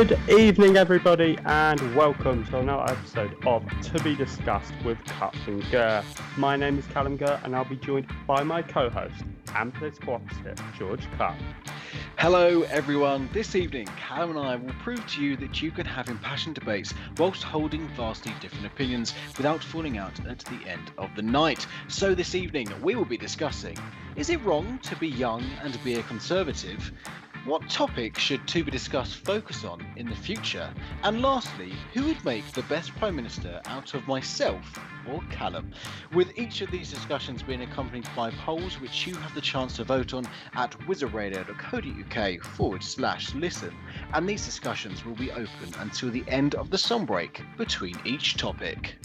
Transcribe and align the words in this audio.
Good 0.00 0.18
evening, 0.30 0.78
everybody, 0.78 1.36
and 1.44 1.94
welcome 1.94 2.42
to 2.46 2.58
another 2.58 2.90
episode 2.90 3.36
of 3.46 3.62
To 3.82 4.02
Be 4.02 4.16
Discussed 4.16 4.72
with 4.82 4.96
and 5.46 5.70
Gurr. 5.70 6.02
My 6.38 6.56
name 6.56 6.78
is 6.78 6.86
Callum 6.86 7.18
Gurr, 7.18 7.38
and 7.44 7.54
I'll 7.54 7.66
be 7.66 7.76
joined 7.76 8.06
by 8.26 8.42
my 8.42 8.62
co-host 8.62 9.22
and 9.54 9.74
political 9.74 10.14
opposite, 10.14 10.58
George 10.78 11.06
Cup. 11.18 11.36
Hello, 12.16 12.62
everyone. 12.70 13.28
This 13.34 13.54
evening, 13.54 13.88
Callum 13.98 14.38
and 14.38 14.38
I 14.38 14.56
will 14.56 14.72
prove 14.82 15.06
to 15.06 15.22
you 15.22 15.36
that 15.36 15.60
you 15.60 15.70
can 15.70 15.84
have 15.84 16.08
impassioned 16.08 16.54
debates 16.54 16.94
whilst 17.18 17.42
holding 17.42 17.86
vastly 17.88 18.32
different 18.40 18.64
opinions 18.64 19.12
without 19.36 19.62
falling 19.62 19.98
out 19.98 20.18
at 20.26 20.38
the 20.38 20.66
end 20.66 20.92
of 20.96 21.14
the 21.14 21.22
night. 21.22 21.66
So, 21.88 22.14
this 22.14 22.34
evening, 22.34 22.68
we 22.82 22.94
will 22.94 23.04
be 23.04 23.18
discussing 23.18 23.76
is 24.16 24.30
it 24.30 24.42
wrong 24.44 24.78
to 24.78 24.96
be 24.96 25.08
young 25.08 25.44
and 25.62 25.78
be 25.84 25.96
a 25.96 26.02
conservative? 26.04 26.90
What 27.46 27.70
topic 27.70 28.18
should 28.18 28.46
To 28.48 28.62
Be 28.62 28.70
Discussed 28.70 29.16
focus 29.16 29.64
on 29.64 29.82
in 29.96 30.06
the 30.06 30.14
future? 30.14 30.70
And 31.02 31.22
lastly, 31.22 31.72
who 31.94 32.04
would 32.04 32.22
make 32.22 32.46
the 32.52 32.62
best 32.64 32.94
Prime 32.96 33.16
Minister 33.16 33.62
out 33.64 33.94
of 33.94 34.06
myself 34.06 34.78
or 35.08 35.22
Callum? 35.30 35.72
With 36.12 36.38
each 36.38 36.60
of 36.60 36.70
these 36.70 36.90
discussions 36.90 37.42
being 37.42 37.62
accompanied 37.62 38.06
by 38.14 38.30
polls 38.30 38.78
which 38.78 39.06
you 39.06 39.14
have 39.14 39.34
the 39.34 39.40
chance 39.40 39.76
to 39.76 39.84
vote 39.84 40.12
on 40.12 40.28
at 40.52 40.72
wizardradio.co.uk 40.80 42.44
forward 42.44 42.84
slash 42.84 43.34
listen. 43.34 43.74
And 44.12 44.28
these 44.28 44.44
discussions 44.44 45.06
will 45.06 45.16
be 45.16 45.32
open 45.32 45.72
until 45.78 46.10
the 46.10 46.24
end 46.28 46.56
of 46.56 46.68
the 46.68 46.78
song 46.78 47.06
break 47.06 47.42
between 47.56 47.98
each 48.04 48.36
topic. 48.36 48.96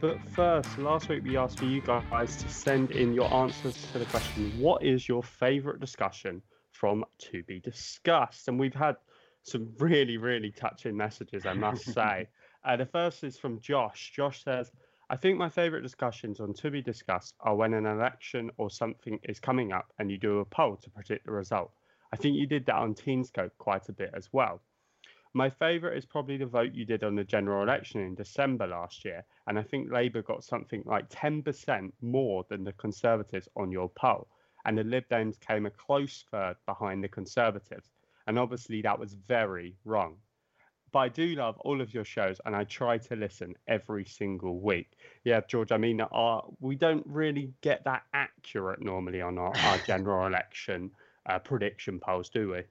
But 0.00 0.20
first, 0.30 0.78
last 0.78 1.08
week 1.08 1.24
we 1.24 1.36
asked 1.36 1.58
for 1.58 1.64
you 1.64 1.80
guys 1.80 2.36
to 2.36 2.48
send 2.48 2.92
in 2.92 3.14
your 3.14 3.34
answers 3.34 3.76
to 3.92 3.98
the 3.98 4.04
question 4.06 4.52
What 4.60 4.84
is 4.84 5.08
your 5.08 5.24
favourite 5.24 5.80
discussion 5.80 6.40
from 6.80 7.04
To 7.18 7.42
Be 7.42 7.60
Discussed. 7.60 8.48
And 8.48 8.58
we've 8.58 8.74
had 8.74 8.96
some 9.42 9.68
really, 9.78 10.16
really 10.16 10.50
touching 10.50 10.96
messages, 10.96 11.44
I 11.44 11.52
must 11.52 11.84
say. 11.94 12.26
Uh, 12.64 12.76
the 12.76 12.86
first 12.86 13.22
is 13.22 13.38
from 13.38 13.60
Josh. 13.60 14.12
Josh 14.16 14.42
says, 14.42 14.72
I 15.10 15.16
think 15.16 15.36
my 15.36 15.50
favorite 15.50 15.82
discussions 15.82 16.40
on 16.40 16.54
To 16.54 16.70
Be 16.70 16.80
Discussed 16.80 17.34
are 17.40 17.54
when 17.54 17.74
an 17.74 17.84
election 17.84 18.50
or 18.56 18.70
something 18.70 19.20
is 19.24 19.38
coming 19.38 19.72
up 19.72 19.92
and 19.98 20.10
you 20.10 20.16
do 20.16 20.38
a 20.38 20.44
poll 20.46 20.76
to 20.76 20.90
predict 20.90 21.26
the 21.26 21.32
result. 21.32 21.70
I 22.14 22.16
think 22.16 22.36
you 22.36 22.46
did 22.46 22.64
that 22.66 22.76
on 22.76 22.94
Teenscope 22.94 23.50
quite 23.58 23.90
a 23.90 23.92
bit 23.92 24.12
as 24.14 24.30
well. 24.32 24.62
My 25.34 25.50
favourite 25.50 25.98
is 25.98 26.06
probably 26.06 26.38
the 26.38 26.46
vote 26.46 26.72
you 26.72 26.86
did 26.86 27.04
on 27.04 27.14
the 27.14 27.24
general 27.24 27.62
election 27.62 28.00
in 28.00 28.14
December 28.14 28.66
last 28.66 29.04
year, 29.04 29.24
and 29.46 29.58
I 29.58 29.62
think 29.62 29.92
Labour 29.92 30.22
got 30.22 30.42
something 30.42 30.82
like 30.86 31.08
10% 31.10 31.92
more 32.00 32.44
than 32.48 32.64
the 32.64 32.72
Conservatives 32.72 33.48
on 33.54 33.70
your 33.70 33.90
poll 33.90 34.26
and 34.64 34.76
the 34.76 34.84
Lib 34.84 35.04
Dems 35.10 35.38
came 35.40 35.66
a 35.66 35.70
close 35.70 36.24
third 36.30 36.56
behind 36.66 37.02
the 37.02 37.08
Conservatives. 37.08 37.90
And 38.26 38.38
obviously, 38.38 38.82
that 38.82 38.98
was 38.98 39.14
very 39.14 39.76
wrong. 39.84 40.16
But 40.92 40.98
I 40.98 41.08
do 41.08 41.34
love 41.36 41.56
all 41.60 41.80
of 41.80 41.94
your 41.94 42.04
shows, 42.04 42.40
and 42.44 42.54
I 42.54 42.64
try 42.64 42.98
to 42.98 43.16
listen 43.16 43.54
every 43.68 44.04
single 44.04 44.60
week. 44.60 44.96
Yeah, 45.24 45.40
George, 45.46 45.72
I 45.72 45.76
mean, 45.76 46.00
our, 46.00 46.44
we 46.58 46.74
don't 46.74 47.06
really 47.06 47.52
get 47.60 47.84
that 47.84 48.02
accurate 48.12 48.82
normally 48.82 49.20
on 49.20 49.38
our, 49.38 49.56
our 49.56 49.78
general 49.86 50.26
election 50.26 50.90
uh, 51.26 51.38
prediction 51.38 52.00
polls, 52.00 52.28
do 52.28 52.50
we? 52.50 52.62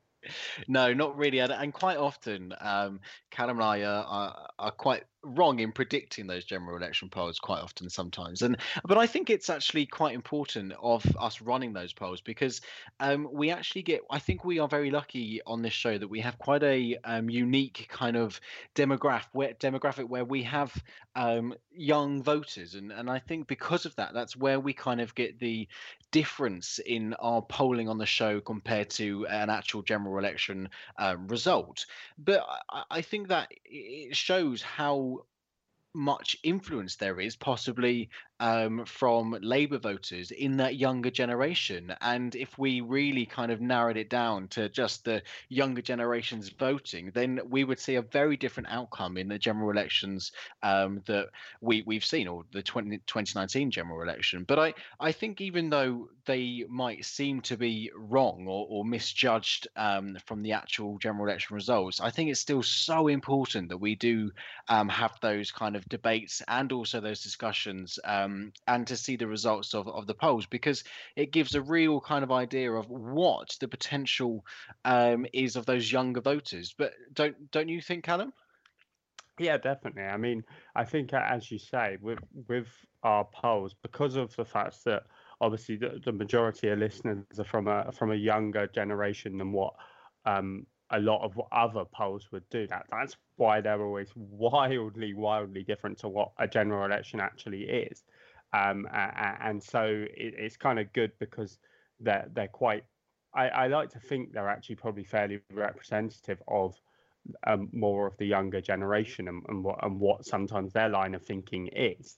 No, 0.67 0.93
not 0.93 1.17
really. 1.17 1.39
And, 1.39 1.51
and 1.51 1.73
quite 1.73 1.97
often, 1.97 2.53
um, 2.59 2.99
Callum 3.31 3.57
and 3.57 3.65
I 3.65 3.81
are, 3.83 4.03
are, 4.03 4.49
are 4.59 4.71
quite 4.71 5.03
wrong 5.23 5.59
in 5.59 5.71
predicting 5.71 6.27
those 6.27 6.45
general 6.45 6.77
election 6.77 7.09
polls 7.09 7.39
quite 7.39 7.61
often 7.61 7.89
sometimes 7.89 8.41
and 8.41 8.57
but 8.85 8.97
i 8.97 9.05
think 9.05 9.29
it's 9.29 9.49
actually 9.49 9.85
quite 9.85 10.15
important 10.15 10.73
of 10.81 11.05
us 11.19 11.41
running 11.41 11.73
those 11.73 11.91
polls 11.91 12.21
because 12.21 12.61
um, 13.01 13.27
we 13.31 13.51
actually 13.51 13.81
get 13.81 14.01
i 14.09 14.17
think 14.17 14.45
we 14.45 14.59
are 14.59 14.67
very 14.67 14.89
lucky 14.89 15.41
on 15.45 15.61
this 15.61 15.73
show 15.73 15.97
that 15.97 16.07
we 16.07 16.21
have 16.21 16.37
quite 16.37 16.63
a 16.63 16.97
um, 17.03 17.29
unique 17.29 17.87
kind 17.91 18.15
of 18.15 18.39
demographic 18.75 19.27
where 19.33 19.53
demographic 19.55 20.07
where 20.07 20.25
we 20.25 20.41
have 20.43 20.73
um, 21.15 21.53
young 21.71 22.23
voters 22.23 22.75
and 22.75 22.91
and 22.91 23.09
i 23.09 23.19
think 23.19 23.47
because 23.47 23.85
of 23.85 23.95
that 23.97 24.13
that's 24.13 24.37
where 24.37 24.59
we 24.59 24.71
kind 24.73 25.01
of 25.01 25.13
get 25.15 25.37
the 25.39 25.67
difference 26.11 26.79
in 26.85 27.13
our 27.15 27.41
polling 27.41 27.87
on 27.87 27.97
the 27.97 28.05
show 28.05 28.39
compared 28.39 28.89
to 28.89 29.27
an 29.27 29.49
actual 29.49 29.81
general 29.81 30.17
election 30.17 30.69
uh, 30.97 31.15
result. 31.27 31.85
But 32.17 32.45
I, 32.69 32.83
I 32.89 33.01
think 33.01 33.27
that 33.27 33.49
it 33.65 34.15
shows 34.15 34.61
how 34.61 35.08
much 35.93 36.37
influence 36.43 36.95
there 36.95 37.19
is 37.19 37.35
possibly 37.35 38.09
um, 38.39 38.85
from 38.85 39.37
Labour 39.41 39.79
voters 39.79 40.31
in 40.31 40.57
that 40.57 40.75
younger 40.75 41.09
generation. 41.09 41.93
And 42.01 42.35
if 42.35 42.57
we 42.57 42.81
really 42.81 43.25
kind 43.25 43.51
of 43.51 43.59
narrowed 43.59 43.97
it 43.97 44.09
down 44.09 44.47
to 44.49 44.69
just 44.69 45.03
the 45.03 45.21
younger 45.49 45.81
generations 45.81 46.49
voting, 46.49 47.11
then 47.13 47.41
we 47.49 47.63
would 47.63 47.79
see 47.79 47.95
a 47.95 48.01
very 48.01 48.37
different 48.37 48.69
outcome 48.69 49.17
in 49.17 49.27
the 49.27 49.37
general 49.37 49.71
elections 49.71 50.31
um, 50.63 51.01
that 51.05 51.27
we, 51.61 51.83
we've 51.85 52.05
seen, 52.05 52.27
or 52.27 52.43
the 52.51 52.61
20, 52.61 52.97
2019 52.99 53.71
general 53.71 54.01
election. 54.01 54.45
But 54.47 54.59
I, 54.59 54.73
I 54.99 55.11
think 55.11 55.41
even 55.41 55.69
though 55.69 56.09
they 56.25 56.65
might 56.69 57.03
seem 57.03 57.41
to 57.41 57.57
be 57.57 57.91
wrong 57.95 58.45
or, 58.47 58.67
or 58.69 58.85
misjudged 58.85 59.67
um, 59.75 60.17
from 60.25 60.43
the 60.43 60.53
actual 60.53 60.97
general 60.99 61.25
election 61.25 61.55
results, 61.55 61.99
I 61.99 62.09
think 62.09 62.29
it's 62.29 62.39
still 62.39 62.63
so 62.63 63.07
important 63.07 63.69
that 63.69 63.77
we 63.77 63.95
do 63.95 64.31
um, 64.69 64.87
have 64.87 65.13
those 65.21 65.51
kind 65.51 65.75
of 65.75 65.78
debates 65.87 66.41
and 66.47 66.71
also 66.71 66.99
those 66.99 67.21
discussions. 67.21 67.99
Um, 68.03 68.51
and 68.67 68.85
to 68.87 68.97
see 68.97 69.15
the 69.15 69.27
results 69.27 69.73
of, 69.73 69.87
of 69.87 70.07
the 70.07 70.13
polls 70.13 70.45
because 70.45 70.83
it 71.15 71.31
gives 71.31 71.55
a 71.55 71.61
real 71.61 72.01
kind 72.01 72.23
of 72.23 72.31
idea 72.31 72.71
of 72.71 72.89
what 72.89 73.55
the 73.59 73.67
potential 73.67 74.45
um, 74.85 75.25
is 75.33 75.55
of 75.55 75.65
those 75.65 75.91
younger 75.91 76.21
voters. 76.21 76.73
But 76.77 76.93
don't 77.13 77.51
don't 77.51 77.69
you 77.69 77.81
think, 77.81 78.03
Callum? 78.03 78.33
Yeah, 79.39 79.57
definitely. 79.57 80.03
I 80.03 80.17
mean, 80.17 80.43
I 80.75 80.83
think 80.83 81.13
as 81.13 81.49
you 81.49 81.59
say, 81.59 81.97
with 82.01 82.19
with 82.47 82.67
our 83.03 83.25
polls, 83.25 83.73
because 83.81 84.15
of 84.15 84.35
the 84.35 84.45
fact 84.45 84.83
that 84.83 85.03
obviously 85.41 85.77
the, 85.77 86.01
the 86.03 86.11
majority 86.11 86.67
of 86.67 86.79
listeners 86.79 87.23
are 87.37 87.45
from 87.45 87.67
a 87.67 87.91
from 87.91 88.11
a 88.11 88.15
younger 88.15 88.67
generation 88.67 89.37
than 89.37 89.53
what 89.53 89.73
um, 90.25 90.65
a 90.91 90.99
lot 90.99 91.23
of 91.23 91.39
other 91.51 91.85
polls 91.85 92.27
would 92.31 92.47
do 92.49 92.67
that. 92.67 92.85
That's 92.91 93.15
why 93.39 93.61
they're 93.61 93.81
always 93.81 94.09
wildly, 94.15 95.13
wildly 95.13 95.63
different 95.63 95.97
to 95.99 96.09
what 96.09 96.31
a 96.37 96.47
general 96.47 96.85
election 96.85 97.19
actually 97.21 97.63
is. 97.63 98.03
Um, 98.53 98.87
and 98.91 99.63
so 99.63 99.83
it, 99.83 100.33
it's 100.37 100.57
kind 100.57 100.79
of 100.79 100.91
good 100.93 101.11
because 101.19 101.57
they're 101.99 102.27
they're 102.33 102.47
quite. 102.47 102.83
I, 103.33 103.47
I, 103.49 103.67
like 103.67 103.89
to 103.91 103.99
think 103.99 104.33
they're 104.33 104.49
actually 104.49 104.77
probably 104.77 105.03
fairly 105.03 105.39
representative 105.53 106.41
of 106.47 106.75
um, 107.45 107.69
more 107.71 108.07
of 108.07 108.17
the 108.17 108.25
younger 108.25 108.59
generation 108.59 109.27
and, 109.27 109.43
and, 109.47 109.63
what 109.63 109.85
and 109.85 109.99
what 109.99 110.25
sometimes 110.25 110.73
their 110.73 110.89
line 110.89 111.13
of 111.13 111.23
thinking 111.23 111.67
is. 111.67 112.17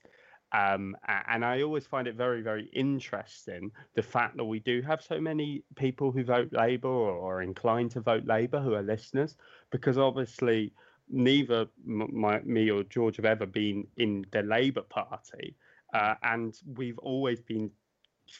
Um, 0.52 0.96
and 1.28 1.44
I 1.44 1.62
always 1.62 1.86
find 1.86 2.06
it 2.06 2.14
very, 2.14 2.42
very 2.42 2.70
interesting 2.74 3.72
the 3.94 4.02
fact 4.02 4.36
that 4.36 4.44
we 4.44 4.60
do 4.60 4.82
have 4.82 5.02
so 5.02 5.18
many 5.18 5.64
people 5.76 6.12
who 6.12 6.24
vote 6.24 6.48
Labour 6.52 6.88
or 6.88 7.36
are 7.36 7.42
inclined 7.42 7.90
to 7.92 8.00
vote 8.00 8.26
Labour 8.26 8.60
who 8.60 8.74
are 8.74 8.82
listeners, 8.82 9.36
because 9.70 9.96
obviously 9.96 10.72
neither 11.08 11.66
my, 11.84 12.40
me 12.40 12.70
or 12.70 12.84
George 12.84 13.16
have 13.16 13.24
ever 13.24 13.46
been 13.46 13.86
in 13.96 14.24
the 14.32 14.42
Labour 14.42 14.82
Party. 14.82 15.56
Uh, 15.92 16.14
and 16.22 16.58
we've 16.66 16.98
always 16.98 17.40
been 17.40 17.70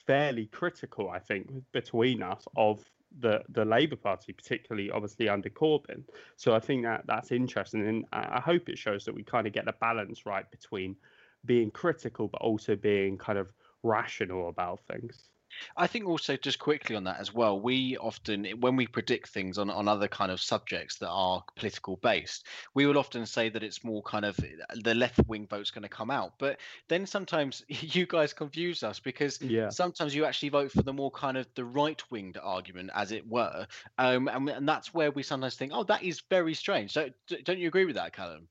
fairly 0.07 0.47
critical, 0.47 1.11
I 1.11 1.19
think, 1.19 1.51
between 1.73 2.23
us 2.23 2.45
of 2.57 2.83
the 3.21 3.43
the 3.51 3.65
Labour 3.65 3.97
Party, 3.97 4.33
particularly 4.33 4.91
obviously 4.91 5.29
under 5.29 5.51
Corbyn. 5.51 6.03
So 6.37 6.55
I 6.55 6.61
think 6.61 6.85
that 6.85 7.05
that's 7.07 7.31
interesting, 7.31 7.87
and 7.87 8.05
I 8.13 8.41
hope 8.41 8.69
it 8.69 8.79
shows 8.79 9.05
that 9.05 9.15
we 9.15 9.23
kind 9.23 9.47
of 9.47 9.53
get 9.53 9.67
the 9.67 9.75
balance 9.81 10.25
right 10.25 10.51
between 10.51 10.97
being 11.45 11.71
critical 11.71 12.29
but 12.29 12.41
also 12.41 12.77
being 12.77 13.19
kind 13.19 13.39
of 13.39 13.53
rational 13.83 14.49
about 14.49 14.81
things. 14.87 15.29
I 15.77 15.87
think 15.87 16.07
also 16.07 16.37
just 16.37 16.59
quickly 16.59 16.97
on 16.97 17.05
that 17.05 17.21
as 17.21 17.33
well, 17.33 17.61
we 17.61 17.97
often 17.97 18.47
when 18.61 18.77
we 18.77 18.87
predict 18.87 19.29
things 19.29 19.59
on, 19.59 19.71
on 19.71 19.89
other 19.89 20.09
kind 20.09 20.31
of 20.31 20.41
subjects 20.41 20.99
that 20.99 21.09
are 21.09 21.45
political 21.57 21.97
based, 21.97 22.47
we 22.75 22.87
will 22.87 22.99
often 22.99 23.27
say 23.27 23.49
that 23.49 23.63
it's 23.63 23.85
more 23.85 24.03
kind 24.03 24.25
of 24.25 24.39
the 24.83 24.95
left 24.95 25.21
wing 25.27 25.47
vote's 25.47 25.71
going 25.71 25.83
to 25.83 25.89
come 25.89 26.11
out. 26.11 26.35
But 26.39 26.59
then 26.89 27.07
sometimes 27.07 27.65
you 27.69 28.07
guys 28.07 28.33
confuse 28.33 28.83
us 28.83 29.01
because 29.01 29.41
yeah. 29.41 29.69
sometimes 29.69 30.15
you 30.15 30.25
actually 30.25 30.51
vote 30.51 30.73
for 30.73 30.83
the 30.83 30.93
more 30.93 31.11
kind 31.11 31.37
of 31.37 31.47
the 31.55 31.65
right 31.65 32.03
winged 32.11 32.39
argument, 32.43 32.91
as 32.95 33.13
it 33.13 33.27
were. 33.27 33.67
Um, 33.99 34.29
and, 34.29 34.49
and 34.49 34.69
that's 34.69 34.93
where 34.95 35.11
we 35.11 35.23
sometimes 35.23 35.57
think, 35.57 35.73
oh, 35.75 35.85
that 35.85 36.03
is 36.03 36.23
very 36.31 36.55
strange. 36.55 36.93
So 36.93 37.11
don't 37.45 37.59
you 37.59 37.69
agree 37.69 37.85
with 37.85 37.97
that, 37.97 38.13
Callum? 38.13 38.49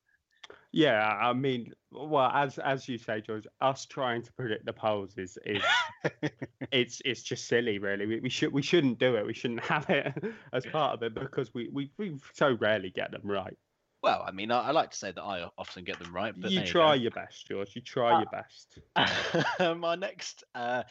Yeah, 0.72 1.06
I 1.06 1.34
mean, 1.34 1.74
well, 1.92 2.32
as 2.34 2.58
as 2.58 2.88
you 2.88 2.98
say, 2.98 3.20
George, 3.20 3.46
us 3.60 3.86
trying 3.86 4.22
to 4.24 4.32
predict 4.34 4.66
the 4.66 4.74
polls 4.74 5.18
is 5.18 5.38
is 5.46 5.62
it's 6.72 7.02
it's 7.06 7.24
just 7.24 7.48
silly, 7.48 7.80
really. 7.80 8.06
We, 8.06 8.20
we 8.20 8.30
should 8.30 8.52
we 8.52 8.62
shouldn't 8.62 9.00
do 9.00 9.16
it. 9.16 9.26
We 9.26 9.34
shouldn't 9.34 9.62
have 9.62 9.90
it 9.90 10.14
as 10.54 10.66
part 10.66 10.94
of 10.94 11.04
it 11.04 11.14
because 11.16 11.54
we 11.54 11.70
we, 11.72 11.92
we 11.98 12.18
so 12.34 12.58
rarely 12.60 12.90
get 12.90 13.12
them 13.12 13.22
right. 13.24 13.58
Well, 14.04 14.24
I 14.28 14.32
mean, 14.32 14.50
I, 14.50 14.62
I, 14.62 14.72
like 14.72 14.90
to 14.92 14.98
say 14.98 15.12
that 15.12 15.22
I 15.22 15.48
often 15.60 15.84
get 15.84 16.00
them 16.00 16.14
right, 16.14 16.34
but 16.36 16.50
you 16.50 16.66
try 16.66 16.96
you 16.96 17.04
your 17.04 17.12
best, 17.12 17.48
George. 17.48 17.76
You 17.76 17.82
try 17.82 18.16
uh, 18.16 18.20
your 18.20 18.30
best. 18.32 18.80
my 19.78 19.94
next 19.94 20.44
uh, 20.56 20.84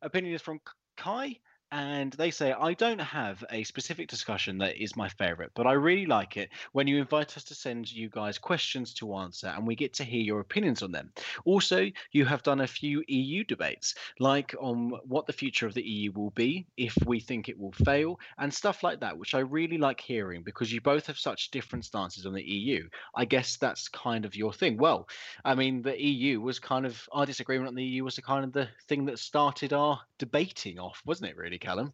opinion 0.00 0.34
is 0.34 0.42
from 0.42 0.60
Kai 0.96 1.38
and 1.72 2.12
they 2.12 2.30
say 2.30 2.52
I 2.52 2.74
don't 2.74 3.00
have 3.00 3.42
a 3.50 3.64
specific 3.64 4.06
discussion 4.06 4.58
that 4.58 4.76
is 4.76 4.94
my 4.94 5.08
favorite, 5.08 5.52
but 5.54 5.66
I 5.66 5.72
really 5.72 6.04
like 6.04 6.36
it 6.36 6.50
when 6.72 6.86
you 6.86 6.98
invite 6.98 7.36
us 7.38 7.44
to 7.44 7.54
send 7.54 7.90
you 7.90 8.10
guys 8.10 8.36
questions 8.38 8.92
to 8.94 9.16
answer 9.16 9.46
and 9.46 9.66
we 9.66 9.74
get 9.74 9.94
to 9.94 10.04
hear 10.04 10.20
your 10.20 10.40
opinions 10.40 10.82
on 10.82 10.92
them. 10.92 11.10
Also, 11.46 11.90
you 12.12 12.26
have 12.26 12.42
done 12.42 12.60
a 12.60 12.66
few 12.66 13.02
EU 13.08 13.42
debates, 13.42 13.94
like 14.20 14.54
on 14.60 14.92
what 15.06 15.26
the 15.26 15.32
future 15.32 15.66
of 15.66 15.72
the 15.72 15.82
EU 15.82 16.12
will 16.12 16.30
be, 16.30 16.66
if 16.76 16.94
we 17.06 17.20
think 17.20 17.48
it 17.48 17.58
will 17.58 17.72
fail, 17.72 18.20
and 18.38 18.52
stuff 18.52 18.82
like 18.82 19.00
that, 19.00 19.16
which 19.16 19.34
I 19.34 19.38
really 19.38 19.78
like 19.78 20.00
hearing 20.00 20.42
because 20.42 20.70
you 20.70 20.82
both 20.82 21.06
have 21.06 21.18
such 21.18 21.50
different 21.50 21.86
stances 21.86 22.26
on 22.26 22.34
the 22.34 22.42
EU. 22.42 22.86
I 23.16 23.24
guess 23.24 23.56
that's 23.56 23.88
kind 23.88 24.26
of 24.26 24.36
your 24.36 24.52
thing. 24.52 24.76
Well, 24.76 25.08
I 25.42 25.54
mean, 25.54 25.80
the 25.80 25.98
EU 25.98 26.42
was 26.42 26.58
kind 26.58 26.84
of 26.84 27.02
our 27.12 27.24
disagreement 27.24 27.68
on 27.68 27.74
the 27.74 27.82
EU 27.82 28.04
was 28.04 28.16
the 28.16 28.22
kind 28.22 28.44
of 28.44 28.52
the 28.52 28.68
thing 28.88 29.06
that 29.06 29.18
started 29.18 29.72
our 29.72 29.98
debating 30.18 30.78
off, 30.78 31.00
wasn't 31.06 31.30
it? 31.30 31.36
Really, 31.36 31.61
Callum. 31.62 31.92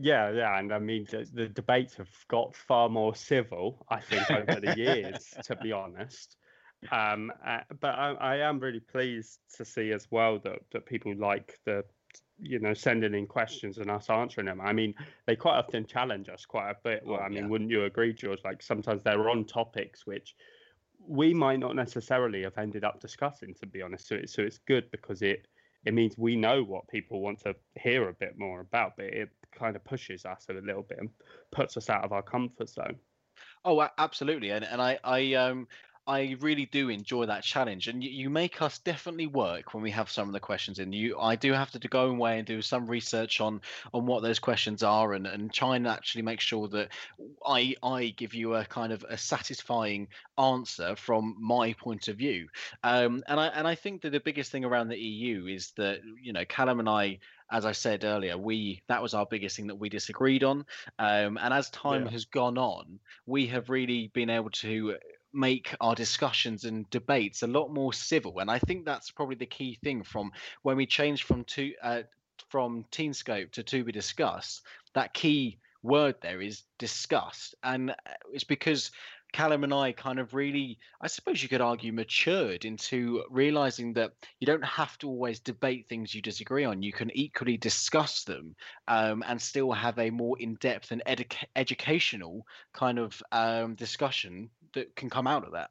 Yeah, 0.00 0.30
yeah, 0.30 0.56
and 0.56 0.72
I 0.72 0.78
mean 0.78 1.06
the, 1.10 1.28
the 1.32 1.48
debates 1.48 1.96
have 1.96 2.08
got 2.28 2.54
far 2.54 2.88
more 2.88 3.16
civil, 3.16 3.84
I 3.88 4.00
think, 4.00 4.30
over 4.30 4.60
the 4.60 4.74
years, 4.76 5.34
to 5.44 5.56
be 5.56 5.72
honest. 5.72 6.36
Um, 6.92 7.32
uh, 7.44 7.60
but 7.80 7.88
I, 7.88 8.12
I, 8.12 8.36
am 8.36 8.60
really 8.60 8.78
pleased 8.78 9.40
to 9.56 9.64
see 9.64 9.90
as 9.90 10.06
well 10.12 10.38
that 10.44 10.60
that 10.70 10.86
people 10.86 11.12
like 11.16 11.58
the, 11.64 11.84
you 12.40 12.60
know, 12.60 12.72
sending 12.72 13.14
in 13.14 13.26
questions 13.26 13.78
and 13.78 13.90
us 13.90 14.08
answering 14.08 14.46
them. 14.46 14.60
I 14.60 14.72
mean, 14.72 14.94
they 15.26 15.34
quite 15.34 15.58
often 15.58 15.84
challenge 15.84 16.28
us 16.28 16.46
quite 16.46 16.70
a 16.70 16.76
bit. 16.84 17.02
Well, 17.04 17.18
oh, 17.20 17.24
I 17.24 17.28
mean, 17.28 17.38
yeah. 17.38 17.46
wouldn't 17.48 17.70
you 17.70 17.82
agree, 17.82 18.12
George? 18.12 18.38
Like 18.44 18.62
sometimes 18.62 19.02
they're 19.02 19.28
on 19.28 19.44
topics 19.44 20.06
which 20.06 20.36
we 21.04 21.34
might 21.34 21.58
not 21.58 21.74
necessarily 21.74 22.42
have 22.42 22.56
ended 22.58 22.84
up 22.84 23.00
discussing, 23.00 23.54
to 23.54 23.66
be 23.66 23.82
honest. 23.82 24.06
So, 24.06 24.14
it, 24.14 24.30
so 24.30 24.42
it's 24.42 24.58
good 24.58 24.88
because 24.92 25.22
it 25.22 25.48
it 25.84 25.94
means 25.94 26.18
we 26.18 26.36
know 26.36 26.62
what 26.62 26.88
people 26.88 27.20
want 27.20 27.40
to 27.40 27.54
hear 27.80 28.08
a 28.08 28.14
bit 28.14 28.36
more 28.36 28.60
about, 28.60 28.96
but 28.96 29.06
it 29.06 29.30
kind 29.54 29.76
of 29.76 29.84
pushes 29.84 30.24
us 30.24 30.46
a 30.48 30.54
little 30.54 30.82
bit 30.82 30.98
and 30.98 31.10
puts 31.50 31.76
us 31.76 31.88
out 31.88 32.04
of 32.04 32.12
our 32.12 32.22
comfort 32.22 32.68
zone. 32.68 32.98
Oh, 33.64 33.88
absolutely, 33.98 34.50
and 34.50 34.64
and 34.64 34.80
I 34.80 34.98
I 35.04 35.34
um 35.34 35.68
I 36.08 36.36
really 36.40 36.64
do 36.64 36.88
enjoy 36.88 37.26
that 37.26 37.44
challenge, 37.44 37.86
and 37.86 38.02
you, 38.02 38.08
you, 38.08 38.30
make 38.30 38.62
us 38.62 38.78
definitely 38.78 39.26
work 39.26 39.74
when 39.74 39.82
we 39.82 39.90
have 39.90 40.10
some 40.10 40.26
of 40.26 40.32
the 40.32 40.40
questions 40.40 40.78
in. 40.78 40.90
You, 40.90 41.18
I 41.20 41.36
do 41.36 41.52
have 41.52 41.70
to, 41.72 41.78
go 41.88 42.06
away 42.06 42.38
and 42.38 42.46
do 42.46 42.62
some 42.62 42.86
research 42.86 43.42
on 43.42 43.60
on 43.92 44.06
what 44.06 44.22
those 44.22 44.38
questions 44.38 44.82
are, 44.82 45.12
and 45.12 45.26
and 45.26 45.52
try 45.52 45.76
and 45.76 45.86
actually 45.86 46.22
make 46.22 46.40
sure 46.40 46.66
that 46.68 46.88
I 47.46 47.74
I 47.82 48.14
give 48.16 48.34
you 48.34 48.54
a 48.54 48.64
kind 48.64 48.90
of 48.90 49.04
a 49.06 49.18
satisfying 49.18 50.08
answer 50.38 50.96
from 50.96 51.36
my 51.38 51.74
point 51.74 52.08
of 52.08 52.16
view. 52.16 52.48
Um, 52.82 53.22
and 53.28 53.38
I 53.38 53.48
and 53.48 53.68
I 53.68 53.74
think 53.74 54.00
that 54.02 54.10
the 54.10 54.20
biggest 54.20 54.50
thing 54.50 54.64
around 54.64 54.88
the 54.88 54.98
EU 54.98 55.46
is 55.46 55.72
that 55.76 56.00
you 56.22 56.32
know 56.32 56.46
Callum 56.46 56.80
and 56.80 56.88
I 56.88 57.18
as 57.50 57.64
I 57.64 57.72
said 57.72 58.04
earlier, 58.04 58.36
we 58.36 58.82
that 58.88 59.02
was 59.02 59.12
our 59.12 59.26
biggest 59.26 59.56
thing 59.56 59.66
that 59.66 59.76
we 59.76 59.88
disagreed 59.88 60.44
on. 60.44 60.64
Um, 60.98 61.38
and 61.40 61.52
as 61.52 61.70
time 61.70 62.06
yeah. 62.06 62.12
has 62.12 62.24
gone 62.24 62.58
on, 62.58 62.98
we 63.26 63.46
have 63.48 63.70
really 63.70 64.10
been 64.14 64.30
able 64.30 64.50
to 64.50 64.96
make 65.32 65.74
our 65.80 65.94
discussions 65.94 66.64
and 66.64 66.88
debates 66.90 67.42
a 67.42 67.46
lot 67.46 67.72
more 67.72 67.92
civil 67.92 68.38
and 68.38 68.50
i 68.50 68.58
think 68.58 68.84
that's 68.84 69.10
probably 69.10 69.36
the 69.36 69.46
key 69.46 69.78
thing 69.82 70.02
from 70.02 70.30
when 70.62 70.76
we 70.76 70.86
changed 70.86 71.24
from 71.24 71.44
to 71.44 71.72
uh, 71.82 72.02
from 72.48 72.84
teenscope 72.90 73.50
to 73.52 73.62
to 73.62 73.84
be 73.84 73.92
discussed 73.92 74.62
that 74.94 75.12
key 75.14 75.58
word 75.82 76.14
there 76.22 76.40
is 76.40 76.62
discussed 76.78 77.54
and 77.62 77.90
uh, 77.90 77.94
it's 78.32 78.44
because 78.44 78.90
Callum 79.32 79.64
and 79.64 79.74
I 79.74 79.92
kind 79.92 80.18
of 80.18 80.34
really, 80.34 80.78
I 81.00 81.06
suppose 81.06 81.42
you 81.42 81.48
could 81.48 81.60
argue, 81.60 81.92
matured 81.92 82.64
into 82.64 83.24
realizing 83.30 83.92
that 83.94 84.12
you 84.40 84.46
don't 84.46 84.64
have 84.64 84.96
to 84.98 85.08
always 85.08 85.38
debate 85.38 85.86
things 85.88 86.14
you 86.14 86.22
disagree 86.22 86.64
on. 86.64 86.82
You 86.82 86.92
can 86.92 87.10
equally 87.14 87.56
discuss 87.56 88.24
them 88.24 88.56
um, 88.88 89.22
and 89.26 89.40
still 89.40 89.70
have 89.72 89.98
a 89.98 90.10
more 90.10 90.38
in 90.38 90.54
depth 90.56 90.90
and 90.92 91.02
edu- 91.06 91.44
educational 91.56 92.46
kind 92.72 92.98
of 92.98 93.22
um, 93.32 93.74
discussion 93.74 94.50
that 94.72 94.94
can 94.96 95.10
come 95.10 95.26
out 95.26 95.44
of 95.44 95.52
that. 95.52 95.70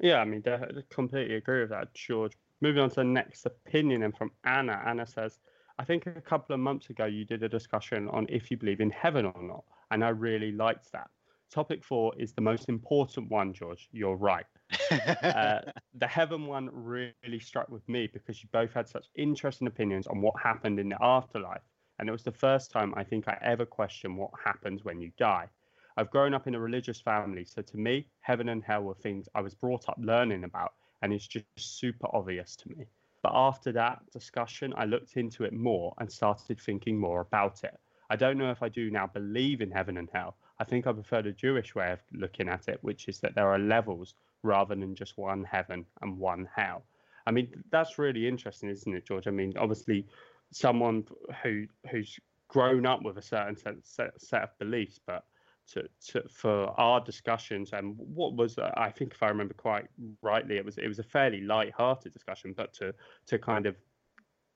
Yeah, 0.00 0.18
I 0.20 0.24
mean, 0.24 0.42
I 0.46 0.66
completely 0.88 1.36
agree 1.36 1.60
with 1.60 1.70
that, 1.70 1.92
George. 1.94 2.32
Moving 2.60 2.82
on 2.82 2.90
to 2.90 2.96
the 2.96 3.04
next 3.04 3.46
opinion, 3.46 4.02
and 4.02 4.16
from 4.16 4.30
Anna. 4.44 4.82
Anna 4.86 5.06
says, 5.06 5.38
I 5.78 5.84
think 5.84 6.06
a 6.06 6.20
couple 6.20 6.54
of 6.54 6.60
months 6.60 6.90
ago 6.90 7.06
you 7.06 7.24
did 7.24 7.42
a 7.42 7.48
discussion 7.48 8.08
on 8.08 8.26
if 8.28 8.50
you 8.50 8.56
believe 8.56 8.80
in 8.80 8.90
heaven 8.90 9.24
or 9.24 9.42
not, 9.42 9.64
and 9.90 10.04
I 10.04 10.10
really 10.10 10.52
liked 10.52 10.92
that. 10.92 11.08
Topic 11.50 11.82
four 11.82 12.12
is 12.16 12.32
the 12.32 12.40
most 12.40 12.68
important 12.68 13.28
one, 13.28 13.52
George. 13.52 13.88
You're 13.90 14.14
right. 14.14 14.46
uh, 14.90 15.60
the 15.94 16.06
heaven 16.06 16.46
one 16.46 16.70
really 16.72 17.40
struck 17.40 17.68
with 17.68 17.88
me 17.88 18.08
because 18.12 18.40
you 18.42 18.48
both 18.52 18.72
had 18.72 18.88
such 18.88 19.06
interesting 19.16 19.66
opinions 19.66 20.06
on 20.06 20.20
what 20.20 20.34
happened 20.40 20.78
in 20.78 20.88
the 20.88 21.02
afterlife. 21.02 21.62
And 21.98 22.08
it 22.08 22.12
was 22.12 22.22
the 22.22 22.30
first 22.30 22.70
time 22.70 22.94
I 22.96 23.02
think 23.02 23.26
I 23.26 23.36
ever 23.42 23.66
questioned 23.66 24.16
what 24.16 24.30
happens 24.44 24.84
when 24.84 25.00
you 25.00 25.10
die. 25.18 25.48
I've 25.96 26.10
grown 26.10 26.34
up 26.34 26.46
in 26.46 26.54
a 26.54 26.60
religious 26.60 27.00
family, 27.00 27.44
so 27.44 27.62
to 27.62 27.76
me, 27.76 28.06
heaven 28.20 28.48
and 28.48 28.62
hell 28.62 28.82
were 28.82 28.94
things 28.94 29.28
I 29.34 29.40
was 29.40 29.54
brought 29.54 29.88
up 29.88 29.98
learning 29.98 30.44
about, 30.44 30.74
and 31.02 31.12
it's 31.12 31.26
just 31.26 31.44
super 31.56 32.06
obvious 32.12 32.54
to 32.56 32.68
me. 32.68 32.86
But 33.22 33.32
after 33.34 33.72
that 33.72 33.98
discussion, 34.12 34.72
I 34.76 34.84
looked 34.84 35.16
into 35.16 35.44
it 35.44 35.52
more 35.52 35.94
and 35.98 36.10
started 36.10 36.60
thinking 36.60 36.98
more 36.98 37.20
about 37.20 37.64
it. 37.64 37.78
I 38.08 38.16
don't 38.16 38.38
know 38.38 38.50
if 38.50 38.62
I 38.62 38.68
do 38.68 38.90
now 38.90 39.08
believe 39.08 39.60
in 39.60 39.70
heaven 39.70 39.96
and 39.96 40.08
hell. 40.12 40.36
I 40.60 40.64
think 40.64 40.86
I 40.86 40.92
prefer 40.92 41.22
the 41.22 41.32
Jewish 41.32 41.74
way 41.74 41.90
of 41.90 42.00
looking 42.12 42.48
at 42.48 42.68
it, 42.68 42.78
which 42.82 43.08
is 43.08 43.18
that 43.20 43.34
there 43.34 43.48
are 43.48 43.58
levels 43.58 44.14
rather 44.42 44.74
than 44.74 44.94
just 44.94 45.16
one 45.16 45.42
heaven 45.42 45.86
and 46.02 46.18
one 46.18 46.46
hell. 46.54 46.84
I 47.26 47.30
mean, 47.30 47.64
that's 47.70 47.98
really 47.98 48.28
interesting, 48.28 48.68
isn't 48.68 48.94
it, 48.94 49.06
George? 49.06 49.26
I 49.26 49.30
mean, 49.30 49.54
obviously, 49.58 50.06
someone 50.52 51.06
who 51.42 51.66
who's 51.90 52.18
grown 52.48 52.84
up 52.84 53.02
with 53.02 53.16
a 53.16 53.22
certain 53.22 53.56
set, 53.56 54.20
set 54.20 54.42
of 54.42 54.58
beliefs, 54.58 55.00
but 55.06 55.24
to, 55.68 55.88
to, 56.08 56.28
for 56.28 56.78
our 56.78 57.00
discussions 57.00 57.70
and 57.72 57.94
what 57.96 58.34
was 58.34 58.58
I 58.58 58.90
think 58.90 59.14
if 59.14 59.22
I 59.22 59.28
remember 59.28 59.54
quite 59.54 59.86
rightly 60.20 60.56
it 60.56 60.64
was 60.64 60.78
it 60.78 60.88
was 60.88 60.98
a 60.98 61.04
fairly 61.04 61.42
light-hearted 61.42 62.12
discussion 62.12 62.54
but 62.56 62.72
to 62.74 62.92
to 63.26 63.38
kind 63.38 63.66
of 63.66 63.76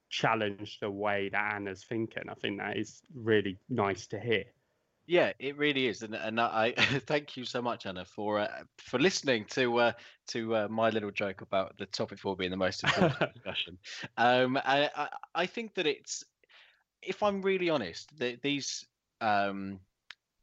challenge 0.08 0.80
the 0.80 0.90
way 0.90 1.28
that 1.28 1.54
Anna's 1.54 1.84
thinking 1.84 2.25
I 2.28 2.34
think 2.34 2.58
that 2.58 2.76
is 2.76 3.00
really 3.14 3.58
nice 3.68 4.08
to 4.08 4.18
hear 4.18 4.44
yeah 5.06 5.32
it 5.38 5.56
really 5.58 5.87
is 5.87 6.02
and, 6.02 6.14
and 6.14 6.40
I 6.40 6.73
thank 7.06 7.37
you 7.37 7.44
so 7.44 7.61
much 7.61 7.87
Anna 7.87 8.04
for 8.04 8.40
uh, 8.40 8.64
for 8.78 8.99
listening 8.99 9.44
to 9.50 9.78
uh, 9.78 9.92
to 10.28 10.56
uh, 10.56 10.68
my 10.70 10.90
little 10.90 11.11
joke 11.11 11.42
about 11.42 11.76
the 11.78 11.87
topic 11.87 12.18
four 12.18 12.37
being 12.37 12.50
the 12.50 12.56
most 12.56 12.84
important 12.84 13.18
discussion. 13.34 13.78
Um 14.16 14.56
I, 14.56 14.90
I, 14.94 15.08
I 15.34 15.46
think 15.46 15.75
that 15.75 15.87
it's 15.87 16.25
if 17.02 17.23
I'm 17.23 17.42
really 17.42 17.70
honest 17.70 18.16
the, 18.18 18.38
these 18.42 18.87
um 19.20 19.80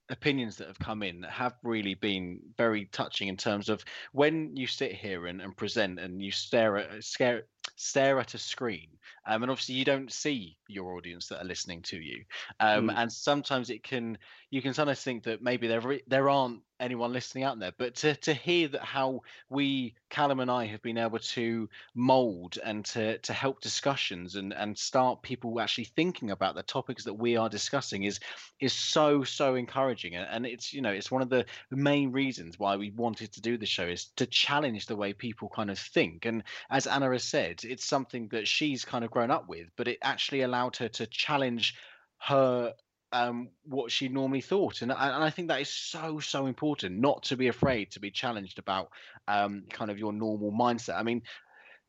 opinions 0.09 0.57
that 0.57 0.67
have 0.67 0.79
come 0.79 1.03
in 1.03 1.21
that 1.21 1.31
have 1.31 1.53
really 1.63 1.95
been 1.95 2.39
very 2.57 2.85
touching 2.85 3.29
in 3.29 3.37
terms 3.37 3.69
of 3.69 3.83
when 4.11 4.55
you 4.57 4.67
sit 4.67 4.91
here 4.91 5.25
and, 5.27 5.41
and 5.41 5.55
present 5.55 5.99
and 5.99 6.21
you 6.21 6.31
stare 6.31 6.77
at 6.77 7.03
stare, 7.03 7.43
stare 7.77 8.19
at 8.19 8.33
a 8.33 8.37
screen 8.37 8.89
um, 9.25 9.43
and 9.43 9.51
obviously 9.51 9.75
you 9.75 9.85
don't 9.85 10.11
see 10.11 10.57
your 10.67 10.95
audience 10.95 11.27
that 11.27 11.41
are 11.41 11.47
listening 11.47 11.81
to 11.83 11.97
you. 11.97 12.23
Um, 12.59 12.89
mm. 12.89 12.93
and 12.95 13.11
sometimes 13.11 13.69
it 13.69 13.83
can 13.83 14.17
you 14.49 14.61
can 14.61 14.73
sometimes 14.73 15.01
think 15.01 15.23
that 15.23 15.41
maybe 15.41 15.67
there 15.67 15.99
there 16.07 16.29
aren't 16.29 16.61
anyone 16.79 17.13
listening 17.13 17.43
out 17.43 17.59
there 17.59 17.71
but 17.77 17.93
to, 17.93 18.15
to 18.15 18.33
hear 18.33 18.67
that 18.67 18.81
how 18.81 19.21
we 19.49 19.93
callum 20.09 20.39
and 20.39 20.49
i 20.49 20.65
have 20.65 20.81
been 20.81 20.97
able 20.97 21.19
to 21.19 21.69
mold 21.93 22.57
and 22.65 22.83
to, 22.83 23.19
to 23.19 23.33
help 23.33 23.61
discussions 23.61 24.35
and, 24.35 24.51
and 24.51 24.75
start 24.75 25.21
people 25.21 25.59
actually 25.61 25.83
thinking 25.83 26.31
about 26.31 26.55
the 26.55 26.63
topics 26.63 27.03
that 27.03 27.13
we 27.13 27.37
are 27.37 27.49
discussing 27.49 28.03
is 28.03 28.19
is 28.59 28.73
so 28.73 29.23
so 29.23 29.55
encouraging. 29.55 30.15
And, 30.15 30.27
and 30.31 30.45
it's 30.45 30.73
you 30.73 30.81
know 30.81 30.91
it's 30.91 31.11
one 31.11 31.21
of 31.21 31.29
the 31.29 31.45
main 31.71 32.11
reasons 32.11 32.59
why 32.59 32.75
we 32.77 32.91
wanted 32.91 33.31
to 33.33 33.41
do 33.41 33.57
the 33.57 33.65
show 33.65 33.85
is 33.85 34.05
to 34.17 34.25
challenge 34.25 34.85
the 34.85 34.95
way 34.95 35.13
people 35.13 35.49
kind 35.49 35.69
of 35.69 35.79
think. 35.79 36.25
And 36.25 36.43
as 36.69 36.87
anna 36.87 37.11
has 37.11 37.23
said 37.23 37.61
it's 37.63 37.85
something 37.85 38.27
that 38.29 38.47
she's 38.47 38.85
kind 38.85 39.03
of 39.03 39.10
grown 39.11 39.29
up 39.31 39.47
with 39.47 39.67
but 39.77 39.87
it 39.87 39.99
actually 40.01 40.41
allowed 40.41 40.75
her 40.77 40.87
to 40.89 41.05
challenge 41.05 41.75
her 42.17 42.73
um, 43.13 43.49
what 43.65 43.91
she 43.91 44.07
normally 44.07 44.41
thought. 44.41 44.81
And, 44.81 44.91
and 44.91 45.23
I 45.23 45.29
think 45.29 45.49
that 45.49 45.61
is 45.61 45.69
so, 45.69 46.19
so 46.19 46.45
important 46.45 46.99
not 46.99 47.23
to 47.23 47.35
be 47.35 47.49
afraid 47.49 47.91
to 47.91 47.99
be 47.99 48.11
challenged 48.11 48.57
about 48.57 48.89
um, 49.27 49.63
kind 49.69 49.91
of 49.91 49.99
your 49.99 50.13
normal 50.13 50.51
mindset. 50.51 50.97
I 50.97 51.03
mean, 51.03 51.23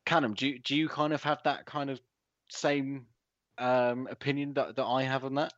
Callum, 0.05 0.33
do 0.33 0.59
do 0.59 0.75
you 0.75 0.89
kind 0.89 1.13
of 1.13 1.23
have 1.23 1.39
that 1.45 1.65
kind 1.65 1.89
of 1.89 1.99
same 2.49 3.05
um, 3.57 4.07
opinion 4.11 4.53
that, 4.55 4.75
that 4.75 4.85
I 4.85 5.03
have 5.03 5.23
on 5.23 5.35
that? 5.35 5.53